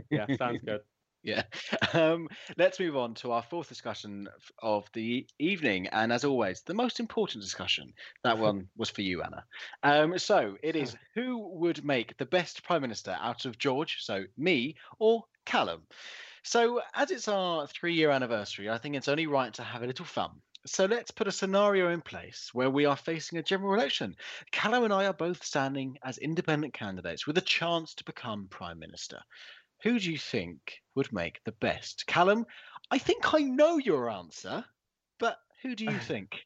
yeah, 0.10 0.26
sounds 0.36 0.62
good. 0.64 0.80
Yeah. 1.22 1.42
Um, 1.92 2.28
let's 2.56 2.78
move 2.78 2.96
on 2.96 3.14
to 3.14 3.32
our 3.32 3.42
fourth 3.42 3.68
discussion 3.68 4.28
of 4.62 4.88
the 4.92 5.26
evening. 5.40 5.88
And 5.88 6.12
as 6.12 6.24
always, 6.24 6.62
the 6.62 6.74
most 6.74 7.00
important 7.00 7.42
discussion. 7.42 7.92
That 8.22 8.38
one 8.38 8.68
was 8.76 8.90
for 8.90 9.02
you, 9.02 9.22
Anna. 9.22 9.44
Um, 9.82 10.16
so 10.18 10.56
it 10.62 10.76
is 10.76 10.96
who 11.16 11.48
would 11.58 11.84
make 11.84 12.16
the 12.16 12.26
best 12.26 12.62
Prime 12.62 12.82
Minister 12.82 13.16
out 13.20 13.44
of 13.44 13.58
George, 13.58 13.96
so 14.02 14.24
me, 14.36 14.76
or 15.00 15.24
Callum? 15.46 15.82
So, 16.44 16.80
as 16.94 17.10
it's 17.10 17.28
our 17.28 17.66
three 17.66 17.94
year 17.94 18.10
anniversary, 18.10 18.70
I 18.70 18.78
think 18.78 18.94
it's 18.94 19.08
only 19.08 19.26
right 19.26 19.52
to 19.54 19.62
have 19.64 19.82
a 19.82 19.86
little 19.86 20.06
fun. 20.06 20.40
So 20.66 20.84
let's 20.84 21.10
put 21.10 21.26
a 21.26 21.32
scenario 21.32 21.88
in 21.88 22.02
place 22.02 22.50
where 22.52 22.68
we 22.68 22.84
are 22.84 22.96
facing 22.96 23.38
a 23.38 23.42
general 23.42 23.72
election. 23.72 24.14
Callum 24.52 24.84
and 24.84 24.92
I 24.92 25.06
are 25.06 25.14
both 25.14 25.42
standing 25.42 25.96
as 26.04 26.18
independent 26.18 26.74
candidates 26.74 27.26
with 27.26 27.38
a 27.38 27.42
chance 27.42 27.94
to 27.94 28.04
become 28.04 28.46
Prime 28.48 28.78
Minister. 28.78 29.20
Who 29.82 29.98
do 29.98 30.10
you 30.10 30.18
think 30.18 30.80
would 30.94 31.12
make 31.12 31.42
the 31.44 31.52
best? 31.52 32.06
Callum, 32.06 32.46
I 32.90 32.98
think 32.98 33.34
I 33.34 33.40
know 33.40 33.78
your 33.78 34.10
answer, 34.10 34.64
but 35.18 35.38
who 35.62 35.74
do 35.74 35.84
you 35.84 35.98
think? 35.98 36.44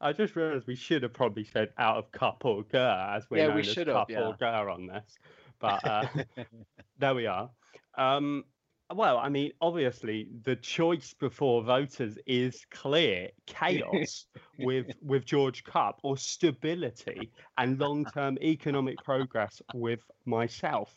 I 0.00 0.12
just 0.12 0.36
realised 0.36 0.66
we 0.66 0.76
should 0.76 1.02
have 1.02 1.14
probably 1.14 1.44
said 1.44 1.70
out 1.78 1.96
of 1.96 2.12
cup 2.12 2.44
or 2.44 2.62
Gurr 2.64 3.14
as 3.16 3.24
we're 3.30 3.38
yeah, 3.38 3.46
known 3.46 3.56
we 3.56 3.62
as 3.62 3.74
cup 3.74 4.10
yeah. 4.10 4.20
or 4.20 4.36
Gurr 4.36 4.68
on 4.68 4.86
this, 4.86 5.18
but 5.60 5.86
uh, 5.86 6.06
there 6.98 7.14
we 7.14 7.26
are. 7.26 7.50
Um, 7.96 8.44
Well, 8.92 9.16
I 9.16 9.30
mean, 9.30 9.52
obviously, 9.62 10.28
the 10.42 10.56
choice 10.56 11.14
before 11.14 11.62
voters 11.62 12.18
is 12.26 12.66
clear: 12.70 13.30
chaos 13.46 14.26
with 14.58 14.88
with 15.00 15.24
George 15.24 15.64
Cup, 15.64 16.00
or 16.02 16.18
stability 16.18 17.30
and 17.56 17.80
long-term 17.80 18.38
economic 18.42 18.98
progress 19.02 19.62
with 19.72 20.00
myself. 20.26 20.94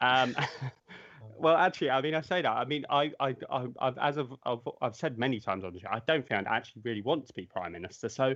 Um, 0.00 0.34
well, 1.38 1.56
actually, 1.56 1.90
I 1.90 2.00
mean, 2.00 2.14
I 2.14 2.20
say 2.20 2.42
that. 2.42 2.50
I 2.50 2.64
mean, 2.64 2.84
I, 2.90 3.12
I, 3.20 3.36
I 3.50 3.66
I've, 3.80 3.98
as 3.98 4.18
I've, 4.18 4.32
I've, 4.44 4.68
I've 4.80 4.96
said 4.96 5.18
many 5.18 5.40
times 5.40 5.64
on 5.64 5.72
the 5.72 5.80
show, 5.80 5.88
I 5.90 6.00
don't 6.06 6.26
think 6.26 6.46
I 6.46 6.56
actually 6.56 6.82
really 6.84 7.02
want 7.02 7.26
to 7.26 7.34
be 7.34 7.46
prime 7.46 7.72
minister. 7.72 8.08
So, 8.08 8.34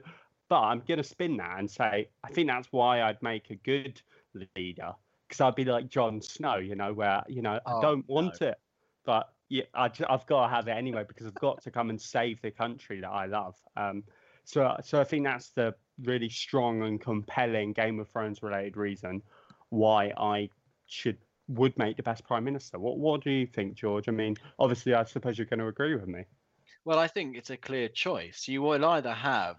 but 0.48 0.60
I'm 0.60 0.80
going 0.80 0.98
to 0.98 1.04
spin 1.04 1.36
that 1.38 1.58
and 1.58 1.70
say 1.70 2.10
I 2.24 2.28
think 2.30 2.48
that's 2.48 2.68
why 2.72 3.02
I'd 3.02 3.22
make 3.22 3.50
a 3.50 3.56
good 3.56 4.02
leader 4.56 4.94
because 5.28 5.40
I'd 5.40 5.54
be 5.54 5.64
like 5.64 5.88
Jon 5.88 6.20
Snow, 6.20 6.56
you 6.56 6.74
know, 6.74 6.92
where 6.92 7.22
you 7.28 7.42
know 7.42 7.60
I 7.66 7.72
Oh, 7.72 7.80
don't 7.80 8.06
want 8.08 8.40
no. 8.42 8.48
it, 8.48 8.58
but 9.04 9.32
yeah, 9.48 9.64
I, 9.74 9.86
I've 10.08 10.26
got 10.26 10.46
to 10.46 10.48
have 10.54 10.68
it 10.68 10.72
anyway 10.72 11.04
because 11.06 11.26
I've 11.26 11.38
got 11.38 11.62
to 11.62 11.70
come 11.70 11.90
and 11.90 12.00
save 12.00 12.40
the 12.42 12.50
country 12.50 13.00
that 13.00 13.10
I 13.10 13.26
love. 13.26 13.56
Um, 13.76 14.04
so, 14.44 14.76
so 14.82 15.00
I 15.00 15.04
think 15.04 15.24
that's 15.24 15.50
the 15.50 15.74
really 16.02 16.28
strong 16.28 16.82
and 16.82 17.00
compelling 17.00 17.72
Game 17.72 17.98
of 18.00 18.08
Thrones 18.08 18.42
related 18.42 18.76
reason 18.76 19.22
why 19.70 20.12
I 20.16 20.50
should 20.86 21.18
would 21.50 21.76
make 21.78 21.96
the 21.96 22.02
best 22.02 22.24
prime 22.24 22.44
minister. 22.44 22.78
What 22.78 22.98
What 22.98 23.24
do 23.24 23.30
you 23.30 23.46
think, 23.46 23.74
George? 23.74 24.08
I 24.08 24.12
mean, 24.12 24.36
obviously, 24.58 24.94
I 24.94 25.04
suppose 25.04 25.38
you're 25.38 25.46
going 25.46 25.60
to 25.60 25.66
agree 25.68 25.94
with 25.94 26.06
me. 26.08 26.24
Well, 26.84 26.98
I 26.98 27.08
think 27.08 27.36
it's 27.36 27.50
a 27.50 27.58
clear 27.58 27.88
choice. 27.88 28.48
You 28.48 28.62
will 28.62 28.84
either 28.84 29.12
have 29.12 29.56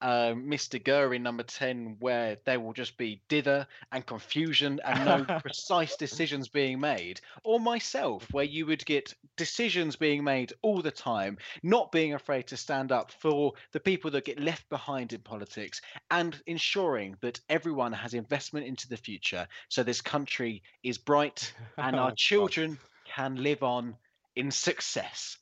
um, 0.00 0.46
Mr. 0.46 0.82
Gurr 0.82 1.12
in 1.12 1.22
number 1.22 1.42
10, 1.42 1.96
where 2.00 2.38
there 2.46 2.60
will 2.60 2.72
just 2.72 2.96
be 2.96 3.20
dither 3.28 3.66
and 3.92 4.06
confusion 4.06 4.80
and 4.84 5.04
no 5.04 5.38
precise 5.40 5.96
decisions 5.96 6.48
being 6.48 6.80
made, 6.80 7.20
or 7.44 7.60
myself, 7.60 8.26
where 8.32 8.44
you 8.44 8.64
would 8.66 8.84
get 8.86 9.14
decisions 9.36 9.96
being 9.96 10.24
made 10.24 10.54
all 10.62 10.80
the 10.80 10.90
time, 10.90 11.36
not 11.62 11.92
being 11.92 12.14
afraid 12.14 12.46
to 12.46 12.56
stand 12.56 12.90
up 12.90 13.12
for 13.12 13.52
the 13.72 13.80
people 13.80 14.10
that 14.10 14.24
get 14.24 14.40
left 14.40 14.66
behind 14.70 15.12
in 15.12 15.20
politics, 15.20 15.82
and 16.10 16.40
ensuring 16.46 17.16
that 17.20 17.38
everyone 17.50 17.92
has 17.92 18.14
investment 18.14 18.66
into 18.66 18.88
the 18.88 18.96
future 18.96 19.46
so 19.68 19.82
this 19.82 20.00
country 20.00 20.62
is 20.82 20.98
bright 20.98 21.52
and 21.76 21.96
our 21.96 22.12
children 22.16 22.78
can 23.04 23.42
live 23.42 23.62
on 23.62 23.96
in 24.36 24.50
success. 24.50 25.38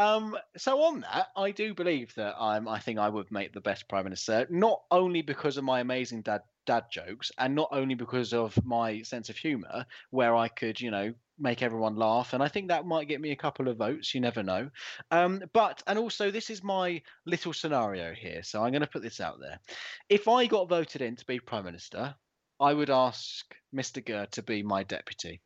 Um, 0.00 0.34
so 0.56 0.80
on 0.84 1.00
that, 1.00 1.26
I 1.36 1.50
do 1.50 1.74
believe 1.74 2.14
that 2.14 2.34
I'm. 2.40 2.66
I 2.66 2.78
think 2.78 2.98
I 2.98 3.10
would 3.10 3.30
make 3.30 3.52
the 3.52 3.60
best 3.60 3.86
prime 3.86 4.04
minister, 4.04 4.46
not 4.48 4.80
only 4.90 5.20
because 5.20 5.58
of 5.58 5.64
my 5.64 5.80
amazing 5.80 6.22
dad 6.22 6.40
dad 6.64 6.84
jokes, 6.90 7.30
and 7.36 7.54
not 7.54 7.68
only 7.70 7.94
because 7.94 8.32
of 8.32 8.58
my 8.64 9.02
sense 9.02 9.28
of 9.28 9.36
humour, 9.36 9.84
where 10.08 10.34
I 10.34 10.48
could, 10.48 10.80
you 10.80 10.90
know, 10.90 11.12
make 11.38 11.60
everyone 11.60 11.96
laugh, 11.96 12.32
and 12.32 12.42
I 12.42 12.48
think 12.48 12.68
that 12.68 12.86
might 12.86 13.08
get 13.08 13.20
me 13.20 13.32
a 13.32 13.36
couple 13.36 13.68
of 13.68 13.76
votes. 13.76 14.14
You 14.14 14.22
never 14.22 14.42
know. 14.42 14.70
Um, 15.10 15.42
but 15.52 15.82
and 15.86 15.98
also, 15.98 16.30
this 16.30 16.48
is 16.48 16.64
my 16.64 17.02
little 17.26 17.52
scenario 17.52 18.14
here, 18.14 18.42
so 18.42 18.64
I'm 18.64 18.72
going 18.72 18.80
to 18.80 18.86
put 18.86 19.02
this 19.02 19.20
out 19.20 19.38
there. 19.38 19.60
If 20.08 20.28
I 20.28 20.46
got 20.46 20.70
voted 20.70 21.02
in 21.02 21.14
to 21.16 21.26
be 21.26 21.40
prime 21.40 21.66
minister, 21.66 22.14
I 22.58 22.72
would 22.72 22.88
ask 22.88 23.54
Mr. 23.74 24.02
Gurr 24.02 24.24
to 24.30 24.42
be 24.42 24.62
my 24.62 24.82
deputy. 24.82 25.42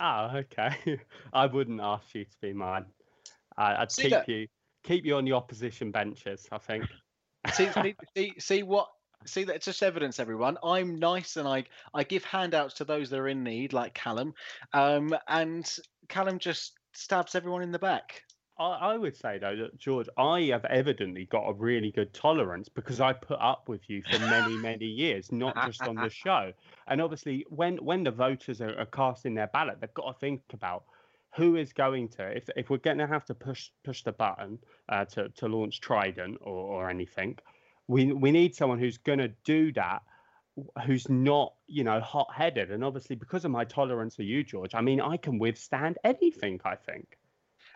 Oh, 0.00 0.30
okay. 0.32 1.00
I 1.32 1.46
wouldn't 1.46 1.80
ask 1.80 2.14
you 2.14 2.24
to 2.24 2.36
be 2.40 2.52
mine. 2.52 2.84
I 3.56 3.76
I'd 3.76 3.92
See 3.92 4.02
keep 4.02 4.10
that- 4.12 4.28
you 4.28 4.46
keep 4.84 5.04
you 5.04 5.16
on 5.16 5.24
the 5.24 5.32
opposition 5.32 5.90
benches. 5.90 6.46
I 6.50 6.58
think. 6.58 6.84
see, 7.52 7.68
see, 7.72 7.94
see, 8.16 8.34
see 8.38 8.62
what 8.62 8.88
see 9.24 9.44
that's 9.44 9.64
just 9.64 9.82
evidence 9.84 10.18
everyone 10.18 10.58
i'm 10.64 10.98
nice 10.98 11.36
and 11.36 11.46
i 11.46 11.62
i 11.94 12.02
give 12.02 12.24
handouts 12.24 12.74
to 12.74 12.84
those 12.84 13.08
that 13.08 13.20
are 13.20 13.28
in 13.28 13.44
need 13.44 13.72
like 13.72 13.94
callum 13.94 14.34
um 14.72 15.14
and 15.28 15.76
callum 16.08 16.40
just 16.40 16.72
stabs 16.92 17.36
everyone 17.36 17.62
in 17.62 17.70
the 17.70 17.78
back 17.78 18.24
I, 18.58 18.92
I 18.92 18.96
would 18.96 19.16
say 19.16 19.38
though 19.38 19.56
that 19.56 19.78
George, 19.78 20.08
I 20.18 20.42
have 20.52 20.66
evidently 20.66 21.24
got 21.24 21.48
a 21.48 21.54
really 21.54 21.90
good 21.90 22.12
tolerance 22.12 22.68
because 22.68 23.00
I 23.00 23.14
put 23.14 23.38
up 23.40 23.68
with 23.68 23.88
you 23.88 24.02
for 24.02 24.18
many, 24.18 24.58
many 24.62 24.84
years, 24.84 25.32
not 25.32 25.56
just 25.64 25.80
on 25.82 25.96
the 25.96 26.10
show. 26.24 26.52
And 26.86 27.00
obviously, 27.00 27.46
when 27.48 27.78
when 27.78 28.04
the 28.04 28.10
voters 28.10 28.60
are, 28.60 28.78
are 28.78 28.86
casting 28.86 29.34
their 29.34 29.46
ballot, 29.46 29.80
they've 29.80 29.94
got 29.94 30.12
to 30.12 30.18
think 30.18 30.42
about 30.52 30.84
who 31.34 31.56
is 31.56 31.72
going 31.72 32.08
to 32.08 32.36
if 32.36 32.48
if 32.56 32.70
we're 32.70 32.78
going 32.78 32.98
to 32.98 33.06
have 33.06 33.24
to 33.26 33.34
push 33.34 33.70
push 33.84 34.02
the 34.02 34.12
button 34.12 34.58
uh, 34.88 35.04
to 35.06 35.28
to 35.30 35.48
launch 35.48 35.80
Trident 35.80 36.38
or 36.40 36.82
or 36.82 36.90
anything, 36.90 37.38
we 37.88 38.12
we 38.12 38.30
need 38.30 38.54
someone 38.54 38.78
who's 38.78 38.98
going 38.98 39.18
to 39.18 39.28
do 39.44 39.72
that. 39.72 40.02
Who's 40.84 41.08
not, 41.08 41.54
you 41.66 41.82
know, 41.82 41.98
hot-headed, 42.00 42.70
and 42.70 42.84
obviously 42.84 43.16
because 43.16 43.46
of 43.46 43.50
my 43.50 43.64
tolerance 43.64 44.16
for 44.16 44.22
you, 44.22 44.44
George. 44.44 44.74
I 44.74 44.82
mean, 44.82 45.00
I 45.00 45.16
can 45.16 45.38
withstand 45.38 45.96
anything. 46.04 46.60
I 46.64 46.76
think. 46.76 47.18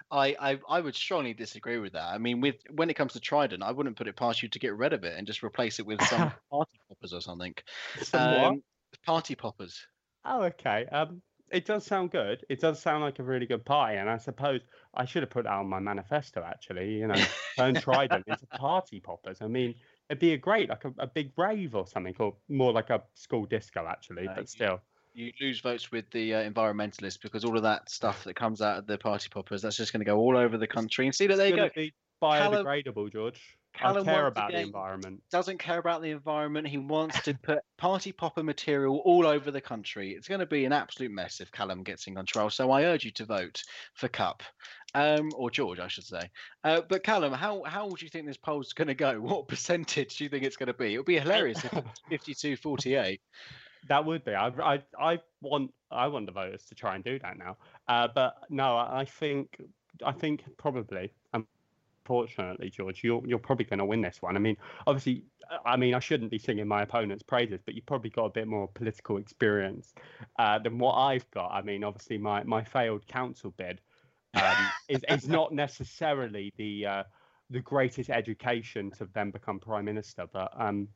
I, 0.09 0.37
I 0.39 0.61
i 0.69 0.81
would 0.81 0.95
strongly 0.95 1.35
disagree 1.35 1.79
with 1.79 1.95
that 1.95 2.15
i 2.15 2.19
mean 2.19 2.41
with 2.41 2.55
when 2.71 2.91
it 2.91 2.95
comes 2.95 3.15
to 3.15 3.21
trident 3.21 3.65
i 3.65 3.73
wouldn't 3.73 3.97
put 3.97 4.07
it 4.07 4.15
past 4.15 4.41
you 4.41 4.49
to 4.51 4.59
get 4.61 4.77
rid 4.77 4.93
of 4.93 5.03
it 5.03 5.15
and 5.19 5.27
just 5.27 5.43
replace 5.43 5.81
it 5.81 5.87
with 5.87 6.01
some 6.05 6.31
party 6.53 6.79
poppers 6.89 7.13
or 7.13 7.21
something 7.21 7.53
Some? 8.03 8.45
Um, 8.45 8.63
party 9.05 9.35
poppers 9.35 9.85
Oh, 10.27 10.43
okay. 10.45 10.87
Um, 10.87 11.23
it 11.51 11.65
does 11.65 11.85
sound 11.85 12.11
good. 12.11 12.45
It 12.49 12.61
does 12.61 12.81
sound 12.81 13.03
like 13.03 13.19
a 13.19 13.23
really 13.23 13.47
good 13.47 13.65
party, 13.65 13.97
and 13.97 14.11
I 14.11 14.19
suppose 14.19 14.61
I 14.95 15.05
should 15.05 15.23
have 15.23 15.31
put 15.31 15.45
that 15.45 15.53
on 15.53 15.69
my 15.69 15.79
manifesto. 15.79 16.43
Actually, 16.43 16.95
you 16.95 17.07
know, 17.07 17.23
turn 17.57 17.75
Trident 17.75 18.25
into 18.27 18.47
party 18.47 19.01
poppers. 19.01 19.39
I 19.41 19.47
mean, 19.47 19.75
it'd 20.11 20.21
be 20.21 20.33
a 20.33 20.39
great, 20.39 20.69
like 20.69 20.85
a, 20.85 20.93
a 20.99 21.07
big 21.07 21.33
rave 21.37 21.75
or 21.75 21.87
something, 21.87 22.15
or 22.19 22.35
more 22.49 22.73
like 22.73 22.91
a 22.91 23.03
school 23.15 23.47
disco, 23.47 23.87
actually. 23.89 24.29
Uh, 24.29 24.35
but 24.35 24.49
still, 24.49 24.81
you 25.15 25.33
lose 25.41 25.61
votes 25.61 25.91
with 25.91 26.11
the 26.11 26.35
uh, 26.35 26.51
environmentalists 26.51 27.21
because 27.21 27.45
all 27.45 27.57
of 27.57 27.63
that 27.63 27.91
stuff 27.91 28.25
that 28.25 28.35
comes 28.35 28.61
out 28.61 28.79
of 28.79 28.87
the 28.87 28.99
party 28.99 29.29
poppers 29.31 29.63
that's 29.63 29.77
just 29.77 29.93
going 29.93 30.01
to 30.01 30.07
go 30.07 30.19
all 30.19 30.37
over 30.37 30.59
the 30.59 30.67
country 30.67 31.07
and 31.07 31.15
see 31.15 31.27
that 31.27 31.37
there 31.37 31.49
you 31.49 31.57
go 31.57 31.71
be 31.75 31.93
biodegradable, 32.23 33.13
George. 33.13 33.57
Callum 33.77 34.05
care 34.05 34.27
about 34.27 34.53
the 34.53 34.61
environment. 34.61 35.23
doesn't 35.31 35.59
care 35.59 35.79
about 35.79 36.01
the 36.03 36.11
environment. 36.11 36.67
He 36.67 36.79
wants 36.79 37.21
to 37.23 37.35
put 37.35 37.59
party 37.77 38.11
popper 38.11 38.43
material 38.43 39.03
all 39.05 39.27
over 39.27 39.51
the 39.51 39.61
country. 39.61 40.13
It's 40.13 40.29
going 40.29 40.41
to 40.41 40.47
be 40.47 40.65
an 40.65 40.73
absolute 40.73 41.11
mess 41.11 41.41
if 41.41 41.53
Callum 41.53 41.83
gets 41.83 42.07
in 42.07 42.15
control. 42.15 42.49
So 42.51 42.71
I 42.71 42.85
urge 42.85 43.05
you 43.05 43.11
to 43.13 43.27
vote 43.27 43.63
for 43.95 44.09
Cup, 44.09 44.43
um, 44.95 45.31
or 45.35 45.51
George, 45.51 45.79
I 45.79 45.89
should 45.89 46.05
say. 46.05 46.31
Uh, 46.65 46.81
but 46.89 47.05
Callum, 47.05 47.33
how 47.33 47.63
how 47.65 47.89
do 47.89 48.05
you 48.05 48.09
think 48.09 48.27
this 48.27 48.37
poll's 48.39 48.73
going 48.73 48.89
to 48.89 48.95
go? 48.95 49.21
What 49.37 49.49
percentage 49.49 50.17
do 50.17 50.25
you 50.25 50.31
think 50.31 50.45
it's 50.45 50.57
going 50.57 50.69
to 50.69 50.75
be? 50.75 50.95
It 50.95 50.99
would 50.99 51.07
be 51.07 51.19
hilarious 51.19 51.63
if 51.65 51.73
it's 52.11 52.41
52-48. 52.45 53.21
That 53.89 54.05
would 54.05 54.25
be. 54.25 54.35
I, 54.35 54.49
I, 54.49 54.83
I 54.99 55.21
want, 55.43 55.73
I 55.91 56.07
want 56.09 56.27
the 56.27 56.33
voters 56.33 56.65
to 56.67 56.75
try 56.75 56.95
and 56.95 57.05
do 57.05 57.19
that 57.19 57.39
now. 57.39 57.57
Uh, 57.87 58.09
but 58.13 58.35
no, 58.49 58.77
I 58.77 59.01
I 59.01 59.05
think, 59.05 59.61
I 60.05 60.13
think 60.13 60.45
probably, 60.57 61.13
unfortunately, 62.07 62.71
George, 62.71 63.03
you're 63.03 63.27
you're 63.27 63.39
probably 63.39 63.65
going 63.65 63.81
to 63.81 63.85
win 63.85 64.01
this 64.01 64.23
one. 64.23 64.37
I 64.37 64.39
mean, 64.39 64.57
obviously, 64.87 65.25
I 65.65 65.77
mean, 65.77 65.95
I 65.95 65.99
shouldn't 65.99 66.31
be 66.31 66.39
singing 66.39 66.69
my 66.69 66.83
opponent's 66.83 67.23
praises, 67.23 67.61
but 67.65 67.75
you've 67.75 67.87
probably 67.87 68.11
got 68.11 68.27
a 68.27 68.31
bit 68.31 68.47
more 68.47 68.69
political 68.69 69.17
experience 69.17 69.93
uh, 70.39 70.59
than 70.61 70.79
what 70.79 70.95
I've 70.95 71.29
got. 71.33 71.51
I 71.51 71.63
mean, 71.63 71.83
obviously, 71.83 72.19
my 72.19 72.45
my 72.45 72.63
failed 72.63 73.07
council 73.09 73.53
bid 73.57 73.81
um, 74.35 74.71
is 74.89 75.05
is 75.09 75.29
not 75.29 75.53
necessarily 75.53 76.53
the 76.57 76.87
uh, 76.87 77.03
the 77.51 77.61
greatest 77.61 78.11
education 78.11 78.93
to 78.93 79.09
then 79.13 79.31
become 79.31 79.59
prime 79.59 79.85
minister, 79.85 80.27
but 80.33 80.53
um. 80.57 80.89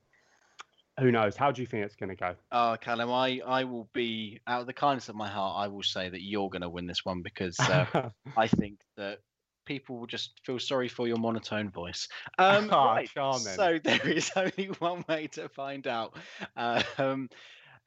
Who 0.98 1.10
knows? 1.10 1.34
How 1.34 1.50
do 1.50 1.62
you 1.62 1.66
think 1.66 1.86
it's 1.86 1.96
going 1.96 2.10
to 2.10 2.16
go? 2.16 2.34
Uh, 2.52 2.76
Callum, 2.76 3.10
I, 3.10 3.40
I 3.46 3.64
will 3.64 3.88
be 3.94 4.38
out 4.46 4.60
of 4.60 4.66
the 4.66 4.74
kindness 4.74 5.08
of 5.08 5.14
my 5.14 5.28
heart. 5.28 5.56
I 5.56 5.66
will 5.68 5.84
say 5.84 6.10
that 6.10 6.20
you're 6.20 6.50
going 6.50 6.60
to 6.60 6.68
win 6.68 6.86
this 6.86 7.06
one 7.06 7.22
because 7.22 7.58
uh, 7.58 8.10
I 8.36 8.46
think 8.48 8.80
that 8.98 9.20
people 9.64 9.98
will 9.98 10.06
just 10.06 10.40
feel 10.44 10.58
sorry 10.58 10.88
for 10.88 11.06
your 11.08 11.18
monotone 11.18 11.70
voice. 11.70 12.08
Um, 12.38 12.70
Ah, 12.72 12.94
right, 12.94 13.08
charming. 13.08 13.42
So 13.42 13.78
there 13.84 14.08
is 14.08 14.30
only 14.36 14.66
one 14.78 15.04
way 15.08 15.26
to 15.28 15.48
find 15.48 15.86
out 15.86 16.16
um, 16.56 17.28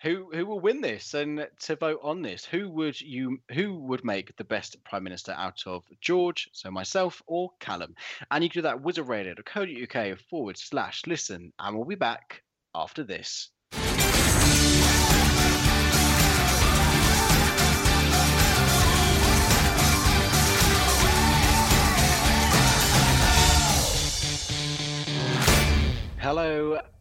who 0.01 0.29
who 0.33 0.45
will 0.45 0.59
win 0.59 0.81
this 0.81 1.13
and 1.13 1.47
to 1.61 1.75
vote 1.75 1.99
on 2.03 2.21
this. 2.21 2.45
Who 2.45 2.69
would 2.71 2.99
you 2.99 3.39
who 3.51 3.79
would 3.87 4.03
make 4.03 4.35
the 4.35 4.43
best 4.43 4.83
prime 4.83 5.03
minister 5.03 5.31
out 5.31 5.65
of 5.65 5.85
George, 6.01 6.49
so 6.53 6.69
myself 6.71 7.21
or 7.25 7.51
Callum? 7.59 7.95
And 8.29 8.43
you 8.43 8.49
can 8.49 8.59
do 8.59 8.63
that 8.63 8.75
at 8.77 8.83
wizardradio.co.uk 8.83 10.19
forward 10.29 10.57
slash 10.57 11.03
listen, 11.07 11.53
and 11.57 11.75
we'll 11.75 11.85
be 11.85 11.95
back 11.95 12.43
after 12.75 13.03
this. 13.03 13.52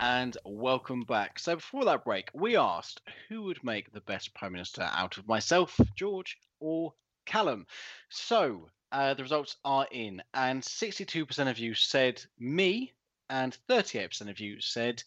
And 0.02 0.36
welcome 0.44 1.04
back. 1.04 1.38
So 1.38 1.54
before 1.54 1.84
that 1.84 2.04
break, 2.04 2.28
we 2.34 2.56
asked 2.56 3.00
who 3.28 3.42
would 3.44 3.62
make 3.62 3.92
the 3.92 4.00
best 4.00 4.34
prime 4.34 4.52
minister 4.52 4.82
out 4.82 5.16
of 5.16 5.28
myself, 5.28 5.78
George, 5.94 6.38
or 6.58 6.92
Callum. 7.24 7.66
So 8.10 8.68
uh, 8.90 9.14
the 9.14 9.22
results 9.22 9.56
are 9.64 9.86
in, 9.92 10.20
and 10.34 10.60
62% 10.60 11.48
of 11.48 11.58
you 11.60 11.74
said 11.74 12.20
me, 12.40 12.92
and 13.30 13.56
38% 13.68 14.28
of 14.28 14.40
you 14.40 14.60
said 14.60 15.04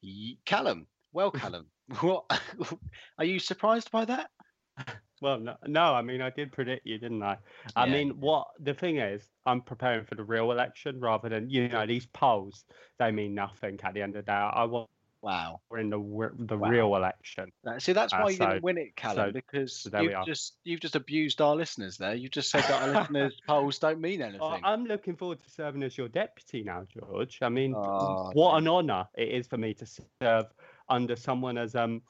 y- 0.00 0.36
Callum. 0.44 0.86
Well, 1.12 1.30
Callum, 1.32 1.66
what 2.00 2.24
are 3.18 3.24
you 3.24 3.40
surprised 3.40 3.90
by 3.90 4.04
that? 4.04 4.30
Well, 5.22 5.38
no, 5.38 5.56
no, 5.66 5.94
I 5.94 6.02
mean, 6.02 6.20
I 6.20 6.28
did 6.28 6.52
predict 6.52 6.86
you, 6.86 6.98
didn't 6.98 7.22
I? 7.22 7.38
I 7.74 7.86
Yeah, 7.86 7.92
mean, 7.92 8.10
what 8.20 8.48
the 8.60 8.74
thing 8.74 8.98
is, 8.98 9.26
I'm 9.46 9.62
preparing 9.62 10.04
for 10.04 10.14
the 10.14 10.24
real 10.24 10.52
election 10.52 11.00
rather 11.00 11.30
than, 11.30 11.48
you 11.48 11.68
know, 11.68 11.86
these 11.86 12.04
polls, 12.06 12.64
they 12.98 13.10
mean 13.12 13.34
nothing 13.34 13.80
at 13.82 13.94
the 13.94 14.02
end 14.02 14.14
of 14.14 14.26
the 14.26 14.30
day. 14.30 14.36
I 14.36 14.64
want 14.64 14.90
Wow. 15.22 15.60
we're 15.70 15.78
in 15.78 15.88
the 15.88 15.98
the 16.38 16.58
Wow. 16.58 16.68
real 16.68 16.94
election. 16.96 17.50
Uh, 17.66 17.78
See, 17.78 17.92
that's 17.94 18.12
Uh, 18.12 18.18
why 18.18 18.30
you 18.30 18.36
so- 18.36 18.46
didn't 18.46 18.62
win 18.62 18.76
it, 18.76 18.94
Callum, 18.94 19.30
so- 19.30 19.32
because 19.32 19.80
so 19.80 19.88
there 19.88 20.02
you've 20.02 20.12
are. 20.14 20.24
just 20.26 20.58
you've 20.64 20.80
just 20.80 20.94
abused 20.94 21.40
our 21.40 21.56
listeners 21.56 21.96
there. 21.96 22.14
You 22.14 22.28
just 22.28 22.50
said 22.50 22.62
that 22.64 22.82
our 22.82 22.88
listeners' 23.00 23.40
polls 23.48 23.78
don't 23.78 24.00
mean 24.00 24.20
anything. 24.20 24.60
I'm 24.62 24.84
looking 24.84 25.16
forward 25.16 25.40
to 25.40 25.50
serving 25.50 25.82
as 25.82 25.96
your 25.96 26.08
deputy 26.08 26.62
now, 26.62 26.84
George. 26.84 27.38
I 27.40 27.48
mean, 27.48 27.74
Oh, 27.74 28.30
what 28.34 28.58
an 28.58 28.68
honour 28.68 29.08
it 29.14 29.30
is 29.30 29.48
for 29.48 29.56
me 29.56 29.72
to 29.74 29.86
serve 30.22 30.52
under 30.90 31.16
someone 31.16 31.56
as 31.56 31.74
um 31.74 32.02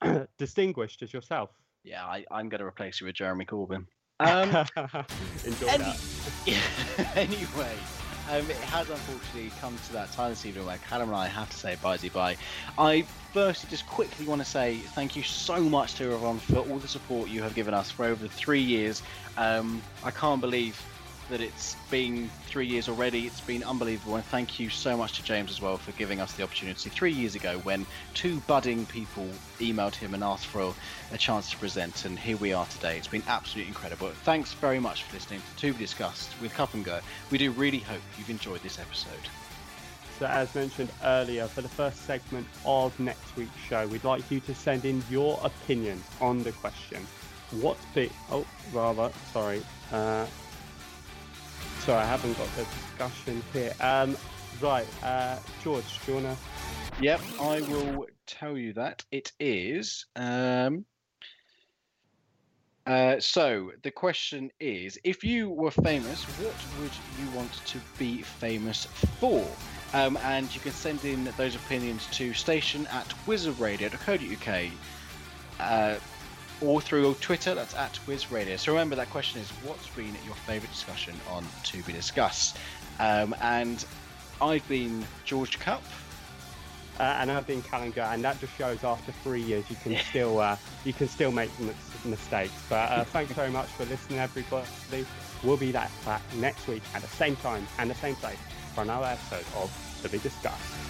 distinguished 0.38 1.02
as 1.02 1.12
yourself. 1.12 1.50
Yeah, 1.88 2.04
I, 2.04 2.24
I'm 2.30 2.50
going 2.50 2.58
to 2.60 2.66
replace 2.66 3.00
you 3.00 3.06
with 3.06 3.14
Jeremy 3.16 3.46
Corbyn. 3.46 3.86
Um, 4.20 4.50
Enjoy 5.46 5.66
any- 5.68 5.84
that. 5.84 5.96
anyway, 7.16 7.74
um, 8.30 8.50
it 8.50 8.56
has 8.56 8.90
unfortunately 8.90 9.50
come 9.58 9.74
to 9.86 9.92
that 9.94 10.12
time 10.12 10.30
this 10.30 10.44
evening 10.44 10.66
where 10.66 10.76
Callum 10.88 11.08
and 11.08 11.16
I 11.16 11.28
have 11.28 11.48
to 11.48 11.56
say 11.56 11.76
bye 11.82 11.96
bye. 12.12 12.36
I 12.76 13.06
firstly 13.32 13.70
just 13.70 13.86
quickly 13.86 14.26
want 14.26 14.42
to 14.42 14.44
say 14.44 14.76
thank 14.94 15.16
you 15.16 15.22
so 15.22 15.62
much 15.62 15.94
to 15.94 16.04
everyone 16.12 16.40
for 16.40 16.58
all 16.58 16.78
the 16.78 16.88
support 16.88 17.30
you 17.30 17.42
have 17.42 17.54
given 17.54 17.72
us 17.72 17.90
for 17.90 18.04
over 18.04 18.28
three 18.28 18.60
years. 18.60 19.02
Um, 19.38 19.80
I 20.04 20.10
can't 20.10 20.42
believe 20.42 20.78
that 21.28 21.40
it's 21.40 21.76
been 21.90 22.30
three 22.46 22.66
years 22.66 22.88
already. 22.88 23.26
It's 23.26 23.40
been 23.40 23.62
unbelievable, 23.62 24.16
and 24.16 24.24
thank 24.24 24.58
you 24.58 24.68
so 24.68 24.96
much 24.96 25.12
to 25.14 25.22
James 25.22 25.50
as 25.50 25.60
well 25.60 25.76
for 25.76 25.92
giving 25.92 26.20
us 26.20 26.32
the 26.32 26.42
opportunity 26.42 26.90
three 26.90 27.12
years 27.12 27.34
ago 27.34 27.58
when 27.62 27.86
two 28.14 28.40
budding 28.40 28.86
people 28.86 29.28
emailed 29.58 29.94
him 29.94 30.14
and 30.14 30.24
asked 30.24 30.46
for 30.46 30.74
a 31.12 31.18
chance 31.18 31.50
to 31.50 31.56
present, 31.58 32.04
and 32.04 32.18
here 32.18 32.36
we 32.36 32.52
are 32.52 32.66
today. 32.66 32.96
It's 32.96 33.08
been 33.08 33.22
absolutely 33.26 33.68
incredible. 33.68 34.10
Thanks 34.24 34.52
very 34.54 34.80
much 34.80 35.04
for 35.04 35.14
listening 35.14 35.42
to 35.58 35.72
Be 35.72 35.78
Discussed 35.78 36.30
with 36.40 36.54
Cup 36.54 36.74
and 36.74 36.84
Gurr. 36.84 37.00
We 37.30 37.38
do 37.38 37.50
really 37.52 37.80
hope 37.80 38.02
you've 38.16 38.30
enjoyed 38.30 38.62
this 38.62 38.78
episode. 38.78 39.28
So, 40.18 40.26
as 40.26 40.52
mentioned 40.54 40.90
earlier, 41.04 41.46
for 41.46 41.62
the 41.62 41.68
first 41.68 42.04
segment 42.04 42.46
of 42.64 42.98
next 42.98 43.36
week's 43.36 43.56
show, 43.68 43.86
we'd 43.86 44.02
like 44.02 44.28
you 44.30 44.40
to 44.40 44.54
send 44.54 44.84
in 44.84 45.02
your 45.08 45.38
opinions 45.44 46.04
on 46.20 46.42
the 46.42 46.50
question. 46.50 47.06
What 47.60 47.76
be? 47.94 48.10
Oh, 48.30 48.44
rather, 48.72 49.12
sorry. 49.32 49.62
Uh, 49.92 50.26
sorry, 51.80 52.02
I 52.02 52.06
haven't 52.06 52.36
got 52.36 52.48
the 52.56 52.64
discussion 52.64 53.42
here. 53.52 53.72
Um, 53.80 54.16
right, 54.60 54.86
uh, 55.02 55.38
George, 55.62 55.84
do 56.04 56.12
you 56.12 56.16
wanna? 56.18 56.36
Yep, 57.00 57.20
I 57.40 57.60
will 57.62 58.06
tell 58.26 58.56
you 58.56 58.72
that 58.74 59.04
it 59.12 59.32
is. 59.38 60.06
Um, 60.16 60.84
uh, 62.86 63.20
so 63.20 63.70
the 63.82 63.90
question 63.90 64.50
is: 64.60 64.98
If 65.04 65.22
you 65.22 65.50
were 65.50 65.70
famous, 65.70 66.24
what 66.24 66.54
would 66.80 66.92
you 67.20 67.36
want 67.36 67.52
to 67.66 67.78
be 67.98 68.22
famous 68.22 68.86
for? 69.20 69.44
Um, 69.94 70.18
and 70.18 70.52
you 70.54 70.60
can 70.60 70.72
send 70.72 71.04
in 71.04 71.24
those 71.36 71.54
opinions 71.54 72.06
to 72.12 72.34
station 72.34 72.86
at 72.88 73.08
wizardradio.co.uk 73.26 74.70
uh, 75.60 75.96
or 76.60 76.80
through 76.80 77.14
Twitter. 77.14 77.54
That's 77.54 77.74
at 77.74 77.98
wizradio. 78.06 78.58
So 78.58 78.72
remember 78.72 78.96
that 78.96 79.10
question 79.10 79.40
is: 79.40 79.48
What's 79.64 79.88
been 79.88 80.16
your 80.26 80.34
favourite 80.46 80.72
discussion 80.72 81.14
on 81.30 81.46
To 81.64 81.82
Be 81.82 81.92
Discussed? 81.92 82.56
Um, 83.00 83.34
and 83.40 83.84
I've 84.40 84.66
been 84.68 85.04
George 85.24 85.58
Cup. 85.58 85.82
Uh, 86.98 87.18
and 87.20 87.30
I've 87.30 87.46
been 87.46 87.62
Calendar, 87.62 88.00
and 88.00 88.24
that 88.24 88.40
just 88.40 88.56
shows 88.58 88.82
after 88.82 89.12
three 89.22 89.40
years 89.40 89.64
you 89.70 89.76
can 89.76 89.96
still 90.10 90.40
uh, 90.40 90.56
you 90.84 90.92
can 90.92 91.06
still 91.06 91.30
make 91.30 91.48
mis- 91.60 92.04
mistakes. 92.04 92.52
But 92.68 92.90
uh, 92.90 93.04
thanks 93.04 93.30
very 93.32 93.50
much 93.50 93.68
for 93.68 93.84
listening, 93.84 94.18
everybody. 94.18 94.66
We'll 95.44 95.56
be 95.56 95.70
back 95.70 95.92
next 96.36 96.66
week 96.66 96.82
at 96.94 97.02
the 97.02 97.08
same 97.08 97.36
time 97.36 97.68
and 97.78 97.88
the 97.88 97.94
same 97.94 98.16
place 98.16 98.38
for 98.74 98.82
another 98.82 99.06
episode 99.06 99.44
of 99.56 99.98
To 100.02 100.08
Be 100.08 100.18
Discussed. 100.18 100.87